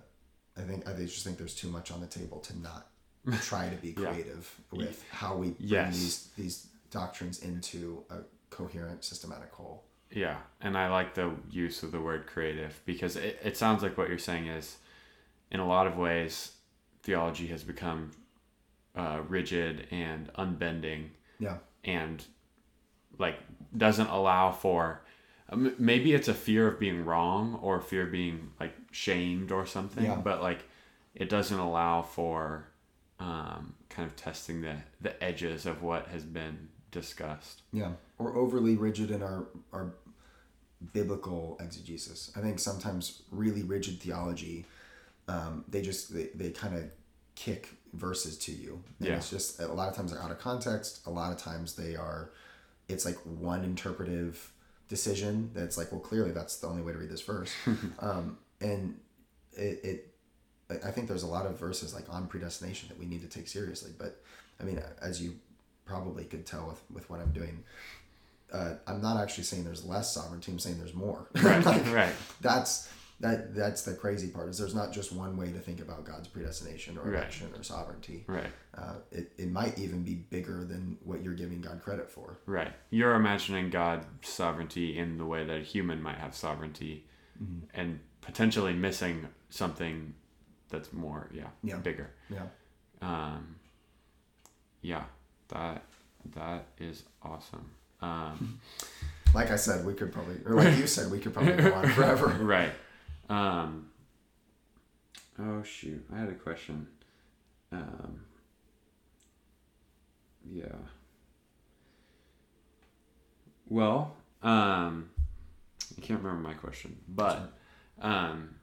i 0.56 0.62
think 0.62 0.88
i 0.88 0.92
just 0.94 1.24
think 1.24 1.36
there's 1.38 1.54
too 1.54 1.68
much 1.68 1.90
on 1.92 2.00
the 2.00 2.06
table 2.06 2.38
to 2.40 2.58
not 2.58 2.86
try 3.42 3.68
to 3.68 3.76
be 3.76 3.88
Yeah. 3.98 4.10
creative 4.12 4.60
with 4.72 5.04
how 5.10 5.36
we 5.36 5.50
bring 5.50 5.68
Yes. 5.68 5.94
these 5.98 6.26
these 6.36 6.66
doctrines 6.90 7.40
into 7.40 8.04
a 8.10 8.18
coherent 8.50 9.04
systematic 9.04 9.52
whole 9.52 9.84
Yeah. 10.10 10.38
And 10.60 10.76
I 10.76 10.88
like 10.88 11.14
the 11.14 11.30
use 11.50 11.82
of 11.84 11.92
the 11.92 12.00
word 12.00 12.26
creative 12.26 12.80
because 12.84 13.14
it, 13.16 13.38
it 13.44 13.56
sounds 13.56 13.82
like 13.82 13.96
what 13.96 14.08
you're 14.08 14.18
saying 14.18 14.46
is, 14.48 14.78
in 15.52 15.60
a 15.60 15.66
lot 15.66 15.86
of 15.86 15.96
ways, 15.96 16.52
theology 17.04 17.46
has 17.48 17.62
become 17.62 18.10
uh, 18.96 19.20
rigid 19.28 19.86
and 19.92 20.28
unbending 20.34 21.10
yeah 21.38 21.58
and 21.84 22.24
like 23.18 23.38
doesn't 23.76 24.08
allow 24.08 24.50
for 24.50 25.00
um, 25.48 25.74
maybe 25.78 26.12
it's 26.12 26.26
a 26.28 26.34
fear 26.34 26.66
of 26.66 26.78
being 26.80 27.04
wrong 27.04 27.58
or 27.62 27.80
fear 27.80 28.02
of 28.02 28.10
being 28.12 28.50
like 28.58 28.74
shamed 28.90 29.52
or 29.52 29.64
something 29.64 30.04
Yeah. 30.04 30.16
but 30.16 30.42
like 30.42 30.64
it 31.14 31.28
doesn't 31.28 31.58
allow 31.58 32.02
for 32.02 32.66
um, 33.20 33.74
kind 33.88 34.08
of 34.08 34.16
testing 34.16 34.62
the 34.62 34.76
the 35.00 35.22
edges 35.22 35.66
of 35.66 35.82
what 35.82 36.08
has 36.08 36.24
been 36.24 36.68
discussed. 36.90 37.62
Yeah 37.72 37.92
or 38.18 38.36
overly 38.36 38.76
rigid 38.76 39.10
in 39.10 39.22
our 39.22 39.46
our 39.72 39.94
biblical 40.92 41.58
exegesis. 41.60 42.32
I 42.36 42.40
think 42.40 42.58
sometimes 42.58 43.22
really 43.30 43.62
rigid 43.62 44.00
theology 44.00 44.66
um, 45.28 45.64
they 45.68 45.80
just 45.82 46.12
they, 46.12 46.28
they 46.34 46.50
kind 46.50 46.74
of 46.76 46.84
kick 47.36 47.68
verses 47.92 48.36
to 48.38 48.52
you. 48.52 48.82
And 48.98 49.08
Yeah. 49.08 49.16
it's 49.16 49.30
just 49.30 49.60
a 49.60 49.68
lot 49.68 49.88
of 49.88 49.94
times 49.94 50.12
they're 50.12 50.22
out 50.22 50.30
of 50.32 50.38
context. 50.40 51.06
A 51.06 51.10
lot 51.10 51.32
of 51.32 51.38
times 51.38 51.74
they 51.76 51.96
are 51.96 52.30
it's 52.88 53.04
like 53.04 53.16
one 53.24 53.62
interpretive 53.64 54.52
decision 54.88 55.50
that's 55.54 55.78
like 55.78 55.92
well 55.92 56.00
clearly 56.00 56.32
that's 56.32 56.56
the 56.56 56.66
only 56.66 56.82
way 56.82 56.92
to 56.92 56.98
read 56.98 57.10
this 57.10 57.22
verse. 57.22 57.52
Um, 58.00 58.38
and 58.60 58.98
it, 59.52 59.80
it 59.84 60.09
I- 60.84 60.90
think 60.90 61.08
there's 61.08 61.22
a 61.22 61.26
lot 61.28 61.46
of 61.46 61.58
verses 61.58 61.94
like 61.94 62.04
on 62.08 62.26
predestination 62.26 62.88
that 62.88 62.98
we 62.98 63.06
need 63.06 63.22
to 63.22 63.28
take 63.28 63.48
seriously 63.48 63.90
but 63.98 64.20
i 64.60 64.64
mean 64.64 64.80
as 65.02 65.20
you 65.22 65.34
probably 65.84 66.24
could 66.24 66.46
tell 66.46 66.66
with, 66.68 66.80
with 66.92 67.08
what 67.10 67.20
i'm 67.20 67.32
doing 67.32 67.62
uh, 68.52 68.74
i'm 68.86 69.00
not 69.00 69.20
actually 69.22 69.44
saying 69.44 69.64
there's 69.64 69.84
less 69.84 70.12
sovereignty 70.12 70.50
i'm 70.52 70.58
saying 70.58 70.78
there's 70.78 70.94
more 70.94 71.26
right 71.42 71.64
Like, 71.64 71.92
right 71.92 72.12
that's 72.40 72.88
that 73.20 73.54
that's 73.54 73.82
the 73.82 73.92
crazy 73.92 74.28
part 74.28 74.48
is 74.48 74.56
there's 74.56 74.74
not 74.74 74.92
just 74.92 75.12
one 75.12 75.36
way 75.36 75.52
to 75.52 75.58
think 75.58 75.82
about 75.82 76.04
God's 76.06 76.26
predestination 76.26 76.96
or 76.96 77.02
Right. 77.02 77.16
election 77.16 77.50
or 77.54 77.62
sovereignty. 77.62 78.24
Right. 78.26 78.46
Uh, 78.74 78.94
it, 79.12 79.30
it 79.36 79.50
might 79.52 79.78
even 79.78 80.02
be 80.04 80.14
bigger 80.14 80.64
than 80.64 80.96
what 81.04 81.22
you're 81.22 81.34
giving 81.34 81.60
God 81.60 81.82
credit 81.82 82.10
for. 82.10 82.38
Right. 82.46 82.72
You're 82.88 83.12
imagining 83.16 83.68
God's 83.68 84.06
sovereignty 84.22 84.96
in 84.96 85.18
the 85.18 85.26
way 85.26 85.44
that 85.44 85.54
a 85.58 85.62
human 85.62 86.00
might 86.02 86.16
have 86.16 86.34
sovereignty 86.34 87.04
Mm-hmm. 87.42 87.66
and 87.78 88.00
potentially 88.22 88.72
missing 88.72 89.26
something 89.50 90.14
that's 90.70 90.92
more, 90.92 91.28
yeah, 91.32 91.48
Yeah. 91.62 91.76
bigger. 91.76 92.10
Yeah. 92.30 92.46
Um, 93.02 93.56
yeah, 94.82 95.04
that 95.48 95.82
that 96.34 96.66
is 96.78 97.02
awesome. 97.22 97.70
Um, 98.00 98.60
Like 99.34 99.52
I 99.52 99.56
said, 99.56 99.86
we 99.86 99.94
could 99.94 100.12
probably, 100.12 100.38
or 100.44 100.54
like 100.56 100.76
you 100.76 100.88
said, 100.88 101.08
we 101.12 101.20
could 101.20 101.32
probably 101.32 101.52
go 101.52 101.72
on 101.72 101.88
forever. 101.94 102.26
right. 102.42 102.72
Um, 103.28 103.86
oh 105.38 105.62
shoot, 105.62 106.04
I 106.12 106.18
had 106.18 106.28
a 106.30 106.34
question. 106.34 106.88
Um, 107.70 108.22
yeah. 110.50 110.74
Well, 113.68 114.16
um, 114.42 115.10
I 115.96 116.00
can't 116.00 116.20
remember 116.22 116.42
my 116.48 116.54
question, 116.54 116.96
but 117.08 117.52
um, 118.00 118.56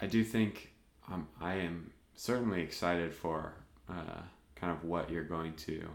I 0.00 0.06
do 0.06 0.24
think 0.24 0.72
um, 1.10 1.26
I 1.40 1.54
am 1.54 1.90
certainly 2.14 2.60
excited 2.62 3.12
for 3.14 3.52
uh, 3.88 4.20
kind 4.56 4.72
of 4.72 4.84
what 4.84 5.10
you're 5.10 5.24
going 5.24 5.54
to, 5.54 5.88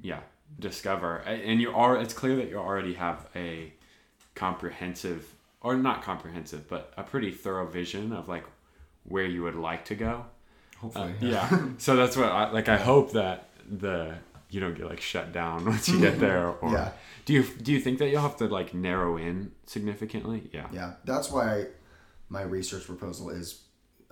yeah, 0.00 0.20
discover. 0.58 1.18
And 1.18 1.60
you 1.60 1.70
are. 1.72 1.96
It's 2.00 2.14
clear 2.14 2.36
that 2.36 2.48
you 2.48 2.56
already 2.56 2.94
have 2.94 3.26
a 3.36 3.72
comprehensive, 4.34 5.34
or 5.60 5.76
not 5.76 6.02
comprehensive, 6.02 6.68
but 6.68 6.92
a 6.96 7.02
pretty 7.02 7.30
thorough 7.30 7.66
vision 7.66 8.12
of 8.12 8.28
like 8.28 8.44
where 9.04 9.26
you 9.26 9.42
would 9.42 9.54
like 9.56 9.84
to 9.86 9.94
go. 9.94 10.24
Uh, 10.76 10.78
Hopefully. 10.80 11.14
yeah. 11.20 11.68
so 11.78 11.96
that's 11.96 12.16
what 12.16 12.26
I 12.30 12.50
like. 12.50 12.68
I 12.68 12.76
hope 12.76 13.12
that 13.12 13.48
the 13.70 14.14
you 14.50 14.60
don't 14.60 14.76
get 14.76 14.86
like 14.86 15.00
shut 15.00 15.32
down 15.32 15.64
once 15.66 15.88
you 15.88 16.00
get 16.00 16.18
there. 16.20 16.48
Or 16.62 16.70
Yeah. 16.72 16.92
do 17.24 17.32
you 17.32 17.42
do 17.42 17.72
you 17.72 17.80
think 17.80 17.98
that 17.98 18.08
you'll 18.08 18.22
have 18.22 18.36
to 18.38 18.46
like 18.46 18.74
narrow 18.74 19.16
in 19.16 19.52
significantly? 19.66 20.50
Yeah. 20.52 20.66
Yeah, 20.72 20.92
that's 21.04 21.30
why 21.30 21.66
my 22.28 22.42
research 22.42 22.84
proposal 22.86 23.30
is 23.30 23.60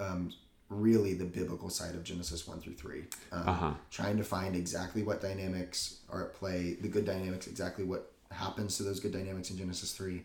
um, 0.02 0.32
really 0.68 1.14
the 1.14 1.24
biblical 1.24 1.68
side 1.70 1.94
of 1.94 2.02
Genesis 2.02 2.46
1 2.48 2.60
through 2.60 2.74
3. 2.74 3.04
Um, 3.32 3.48
Uh-huh. 3.48 3.72
Trying 3.90 4.16
to 4.18 4.24
find 4.24 4.56
exactly 4.56 5.02
what 5.02 5.20
dynamics 5.20 6.00
are 6.10 6.24
at 6.26 6.34
play, 6.34 6.76
the 6.80 6.88
good 6.88 7.04
dynamics, 7.04 7.46
exactly 7.46 7.84
what 7.84 8.12
happens 8.30 8.76
to 8.78 8.82
those 8.82 8.98
good 9.00 9.12
dynamics 9.12 9.50
in 9.50 9.58
Genesis 9.58 9.92
3, 9.92 10.22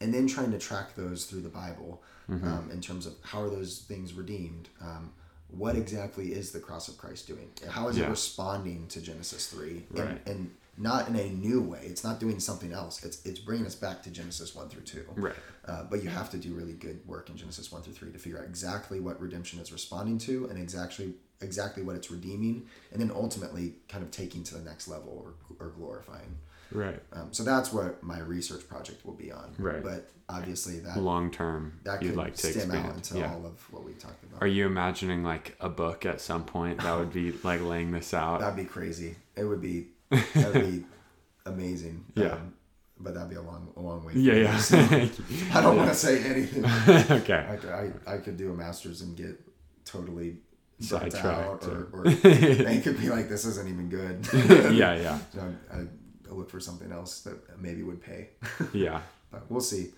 and 0.00 0.12
then 0.14 0.26
trying 0.26 0.50
to 0.52 0.58
track 0.58 0.94
those 0.96 1.24
through 1.26 1.42
the 1.42 1.48
Bible 1.62 2.02
Mm-hmm. 2.30 2.46
um, 2.46 2.70
in 2.70 2.80
terms 2.80 3.06
of 3.06 3.14
how 3.22 3.42
are 3.42 3.50
those 3.50 3.80
things 3.88 4.12
redeemed. 4.14 4.68
Um, 4.80 5.10
what 5.50 5.74
exactly 5.74 6.32
is 6.32 6.52
the 6.52 6.60
cross 6.60 6.86
of 6.86 6.96
Christ 6.96 7.26
doing? 7.26 7.48
How 7.68 7.88
is 7.88 7.98
it 7.98 8.08
responding 8.08 8.86
to 8.86 9.00
Genesis 9.00 9.48
3? 9.48 9.82
Right. 9.90 10.08
And, 10.10 10.20
and 10.26 10.50
not 10.80 11.08
in 11.08 11.16
a 11.16 11.28
new 11.28 11.60
way. 11.60 11.80
It's 11.84 12.02
not 12.02 12.18
doing 12.18 12.40
something 12.40 12.72
else. 12.72 13.04
It's, 13.04 13.24
it's 13.26 13.38
bringing 13.38 13.66
us 13.66 13.74
back 13.74 14.02
to 14.04 14.10
Genesis 14.10 14.54
1 14.54 14.68
through 14.70 14.82
2. 14.82 15.04
Right. 15.14 15.34
Uh, 15.66 15.84
but 15.84 16.02
you 16.02 16.08
have 16.08 16.30
to 16.30 16.38
do 16.38 16.54
really 16.54 16.72
good 16.72 17.06
work 17.06 17.28
in 17.28 17.36
Genesis 17.36 17.70
one 17.70 17.82
through 17.82 17.92
three 17.92 18.10
to 18.10 18.18
figure 18.18 18.38
out 18.38 18.44
exactly 18.44 18.98
what 18.98 19.20
redemption 19.20 19.60
is 19.60 19.70
responding 19.70 20.18
to 20.18 20.46
and 20.46 20.58
exactly 20.58 21.12
exactly 21.42 21.82
what 21.82 21.96
it's 21.96 22.10
redeeming, 22.10 22.66
and 22.92 23.00
then 23.00 23.10
ultimately 23.14 23.74
kind 23.88 24.02
of 24.04 24.10
taking 24.10 24.42
to 24.42 24.54
the 24.54 24.60
next 24.68 24.88
level 24.88 25.22
or, 25.24 25.64
or 25.64 25.70
glorifying. 25.70 26.36
Right. 26.72 27.00
Um, 27.12 27.28
so 27.32 27.42
that's 27.42 27.72
what 27.72 28.02
my 28.02 28.18
research 28.20 28.68
project 28.68 29.04
will 29.06 29.14
be 29.14 29.32
on. 29.32 29.54
Right. 29.58 29.82
But 29.82 30.10
obviously 30.28 30.80
that 30.80 30.98
Long 30.98 31.30
term, 31.30 31.78
that 31.84 32.00
could 32.00 32.16
like 32.16 32.34
to 32.36 32.46
stem 32.52 32.70
out 32.72 32.94
into 32.94 33.18
Yeah. 33.18 33.32
all 33.32 33.46
of 33.46 33.72
what 33.72 33.84
we 33.84 33.92
talked 33.94 34.22
about. 34.24 34.42
Are 34.42 34.46
you 34.46 34.66
imagining 34.66 35.22
like 35.22 35.56
a 35.60 35.68
book 35.68 36.04
at 36.04 36.20
some 36.20 36.44
point 36.44 36.80
that 36.80 36.98
would 36.98 37.12
be 37.12 37.32
like 37.44 37.62
laying 37.62 37.90
this 37.90 38.12
out? 38.12 38.40
That'd 38.40 38.56
be 38.56 38.64
crazy. 38.64 39.16
It 39.36 39.44
would 39.44 39.60
be 39.60 39.88
that'd 40.10 40.52
be 40.70 40.84
amazing. 41.46 42.04
Yeah. 42.14 42.32
Um, 42.34 42.54
but 43.02 43.14
that'd 43.14 43.30
be 43.30 43.36
a 43.36 43.42
long 43.42 43.72
a 43.76 43.80
long 43.80 44.04
way. 44.04 44.12
Yeah, 44.14 44.34
yeah. 44.34 44.56
so 44.70 44.76
I 45.54 45.60
don't 45.62 45.76
want 45.76 45.88
to 45.90 45.94
say 45.96 46.22
anything. 46.22 46.64
okay. 47.10 47.46
I, 47.50 47.56
could- 47.56 47.70
I, 47.70 47.90
I 48.14 48.16
could 48.18 48.36
do 48.36 48.52
a 48.52 48.54
master's 48.54 49.00
and 49.00 49.16
get 49.16 49.40
totally 49.84 50.36
Sidetracked 50.80 51.24
out, 51.24 51.64
or, 51.66 51.88
or- 51.92 52.04
or 52.06 52.10
they 52.10 52.80
could 52.80 52.98
be 53.00 53.08
like, 53.10 53.28
this 53.28 53.44
isn't 53.44 53.68
even 53.68 53.88
good. 53.90 54.26
yeah, 54.74 54.94
yeah, 54.94 55.18
So 55.34 55.54
I, 55.72 55.76
I 55.80 56.32
look 56.32 56.48
for 56.50 56.58
something 56.60 56.90
else 56.90 57.20
that 57.22 57.58
maybe 57.60 57.82
would 57.82 58.02
pay, 58.02 58.28
yeah, 58.72 59.00
but 59.30 59.50
we'll 59.50 59.60
see. 59.60 59.90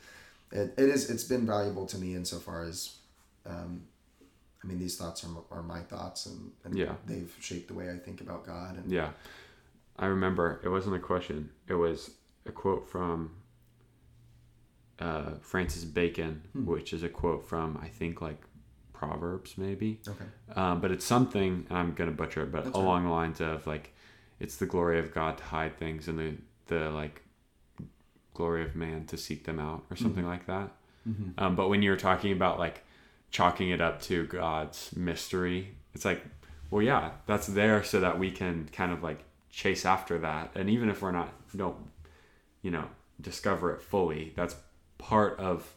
It, 0.50 0.74
it 0.76 0.88
is. 0.88 1.08
It's 1.08 1.22
been 1.24 1.46
valuable 1.46 1.86
to 1.86 1.98
me 1.98 2.14
insofar 2.16 2.64
as, 2.64 2.96
um, 3.46 3.82
I 4.62 4.66
mean, 4.66 4.78
these 4.80 4.96
thoughts 4.96 5.24
are, 5.24 5.56
are 5.56 5.62
my 5.62 5.80
thoughts, 5.80 6.26
and, 6.26 6.50
and 6.64 6.76
Yeah. 6.76 6.94
they've 7.06 7.32
shaped 7.40 7.68
the 7.68 7.74
way 7.74 7.88
I 7.90 7.96
think 7.98 8.20
about 8.20 8.44
God. 8.46 8.76
And 8.76 8.90
yeah. 8.90 9.10
I 9.99 10.07
remember 10.07 10.61
it 10.64 10.68
wasn't 10.68 10.97
a 10.97 11.01
question; 11.01 11.51
it 11.68 11.74
was 11.74 12.11
a 12.47 12.53
quote 12.53 12.88
from 12.88 13.30
uh, 14.99 15.32
Francis 15.40 15.84
Bacon, 15.84 16.43
Hmm. 16.53 16.66
which 16.66 16.93
is 16.93 17.03
a 17.03 17.09
quote 17.09 17.47
from 17.47 17.78
I 17.82 17.88
think 17.88 18.20
like 18.20 18.40
Proverbs, 18.93 19.59
maybe. 19.59 20.01
okay, 20.09 20.24
Um, 20.55 20.80
but 20.80 20.90
it's 20.93 21.05
something 21.05 21.66
I'm 21.70 21.93
gonna 21.95 22.12
butcher 22.12 22.43
it, 22.45 22.53
but 22.53 22.64
That's 22.64 22.76
along 22.76 23.05
the 23.05 23.11
lines 23.11 23.40
of 23.40 23.66
like, 23.66 23.93
it's 24.38 24.57
the 24.57 24.66
glory 24.66 24.99
of 24.99 25.12
God 25.12 25.38
to 25.38 25.45
hide 25.45 25.76
things, 25.76 26.09
and 26.09 26.18
the 26.18 26.34
the 26.66 26.90
like 26.90 27.22
glory 28.34 28.62
of 28.64 28.74
man 28.76 29.05
to 29.07 29.16
seek 29.16 29.45
them 29.45 29.59
out, 29.59 29.84
or 29.90 29.97
something 29.97 30.24
like 30.26 30.47
that. 30.47 30.70
Um, 31.38 31.57
but 31.57 31.68
when 31.68 31.82
you 31.82 31.90
were 31.90 31.97
talking 31.97 32.30
about 32.32 32.59
like 32.61 32.84
chalking 33.32 33.70
it 33.70 33.80
up 33.80 34.01
to 34.03 34.24
God's 34.26 34.95
mystery, 34.97 35.74
it's 35.95 36.05
like, 36.05 36.24
well, 36.70 36.80
yeah, 36.82 37.11
that's 37.26 37.49
there 37.49 37.82
so 37.82 37.99
that 38.01 38.18
we 38.20 38.30
can 38.30 38.68
kind 38.72 38.93
of 38.93 39.03
like 39.03 39.24
chase 39.53 39.84
after 39.86 40.18
that, 40.18 40.50
and 40.57 40.68
even 40.68 40.88
if 40.88 41.00
we're 41.03 41.12
not 41.12 41.28
don't, 41.55 41.76
you 42.62 42.70
know, 42.72 42.86
discover 43.20 43.72
it 43.72 43.80
fully, 43.82 44.32
that's 44.34 44.57
part 44.98 45.38
of 45.38 45.74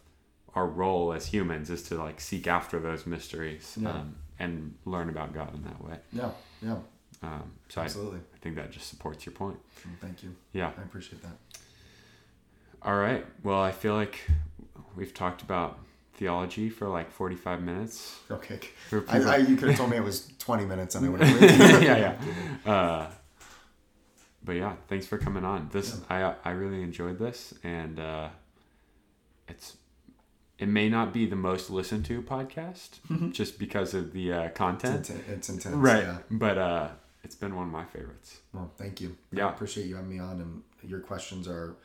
our 0.55 0.65
role 0.65 1.11
as 1.13 1.27
humans 1.27 1.69
is 1.69 1.83
to 1.83 1.95
like 1.95 2.19
seek 2.21 2.47
after 2.47 2.79
those 2.79 3.05
mysteries 3.05 3.77
Yeah. 3.79 3.89
um, 3.91 4.15
and 4.39 4.73
learn 4.85 5.09
about 5.09 5.33
God 5.33 5.53
in 5.53 5.63
that 5.63 5.83
way. 5.83 5.97
yeah, 6.13 6.29
yeah, 6.61 6.77
Um, 7.21 7.51
so 7.69 7.81
I, 7.81 7.83
absolutely. 7.85 8.19
I 8.33 8.37
think 8.39 8.55
that 8.55 8.71
just 8.71 8.87
supports 8.87 9.25
your 9.25 9.33
point. 9.33 9.57
Thank 10.01 10.23
you. 10.23 10.33
Yeah. 10.53 10.71
I 10.77 10.81
appreciate 10.81 11.21
that. 11.23 11.37
All 12.81 12.95
right. 12.95 13.25
Well, 13.43 13.59
I 13.61 13.71
feel 13.71 13.93
like 13.95 14.21
we've 14.95 15.13
talked 15.13 15.41
about 15.41 15.79
theology 16.13 16.69
for 16.69 16.87
like 16.87 17.11
45 17.11 17.61
minutes. 17.61 18.19
Okay. 18.31 18.59
I, 19.09 19.19
I, 19.19 19.37
you 19.49 19.57
could 19.57 19.67
have 19.69 19.77
told 19.77 19.89
me 19.89 19.97
it 19.97 20.03
was 20.03 20.29
20 20.39 20.65
minutes 20.65 20.95
and 20.95 21.05
I 21.05 21.09
would 21.09 21.21
have 21.21 21.41
yeah, 21.83 22.15
yeah. 22.65 22.71
Uh, 22.71 23.07
but 24.45 24.53
yeah, 24.55 24.75
thanks 24.87 25.05
for 25.07 25.17
coming 25.17 25.43
on. 25.43 25.69
This 25.71 25.99
I 26.09 26.35
I 26.43 26.51
really 26.51 26.81
enjoyed 26.83 27.17
this, 27.19 27.53
and 27.63 27.99
uh, 27.99 28.29
it's 29.47 29.77
it 30.57 30.67
may 30.69 30.87
not 30.87 31.11
be 31.11 31.25
the 31.25 31.35
most 31.35 31.69
listened 31.69 32.05
to 32.05 32.21
podcast 32.21 32.91
just 33.33 33.59
because 33.59 33.93
of 33.93 34.13
the 34.13 34.31
uh, 34.31 34.41
It's, 34.43 34.57
content, 34.57 35.05
inten- 35.07 35.29
it's 35.29 35.49
intense. 35.49 35.75
right? 35.75 36.03
Yeah. 36.03 36.17
But 36.31 36.57
uh, 36.57 36.87
it's 37.25 37.35
been 37.35 37.55
one 37.55 37.67
of 37.67 37.73
my 37.73 37.83
favorites. 37.85 38.39
Well, 38.53 38.71
thank 38.77 39.01
you. 39.01 39.17
Yeah. 39.33 39.47
I 39.47 39.49
appreciate 39.49 39.87
you 39.87 39.95
having 39.95 40.09
me 40.11 40.19
on, 40.19 40.39
and 40.39 40.63
your 40.89 41.01
questions 41.01 41.47
are, 41.49 41.75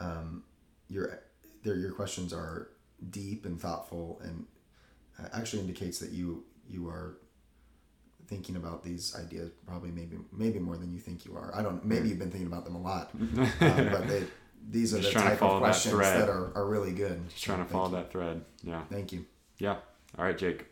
um, 0.00 0.42
your, 0.88 1.20
they're, 1.62 1.76
your 1.76 1.92
questions 1.92 2.32
are 2.32 2.70
deep 3.10 3.46
and 3.46 3.60
thoughtful, 3.60 4.20
and 4.24 4.46
uh, 5.22 5.28
actually 5.32 5.60
indicates 5.62 6.00
that 6.00 6.10
you 6.10 6.42
you 6.68 6.88
are 6.88 7.18
thinking 8.28 8.56
about 8.56 8.84
these 8.84 9.16
ideas 9.18 9.50
probably 9.66 9.90
maybe 9.90 10.16
maybe 10.32 10.58
more 10.58 10.76
than 10.76 10.92
you 10.92 11.00
think 11.00 11.24
you 11.24 11.34
are. 11.36 11.50
I 11.54 11.62
don't. 11.62 11.84
Maybe 11.84 12.08
you've 12.08 12.18
been 12.18 12.30
thinking 12.30 12.46
about 12.46 12.64
them 12.64 12.76
a 12.76 12.80
lot, 12.80 13.10
um, 13.14 13.50
but 13.60 14.06
they, 14.08 14.24
these 14.70 14.94
are 14.94 15.00
Just 15.00 15.14
the 15.14 15.20
type 15.20 15.42
of 15.42 15.58
questions 15.60 15.94
thread. 15.94 16.20
that 16.20 16.28
are, 16.28 16.52
are 16.54 16.66
really 16.66 16.92
good. 16.92 17.28
Just 17.30 17.42
trying 17.44 17.64
to 17.64 17.70
follow 17.70 17.88
thank 17.88 18.04
that 18.06 18.12
thread. 18.12 18.44
Yeah. 18.62 18.82
Thank 18.90 19.12
you. 19.12 19.24
yeah. 19.58 19.76
All 20.18 20.24
right, 20.24 20.36
Jake. 20.36 20.66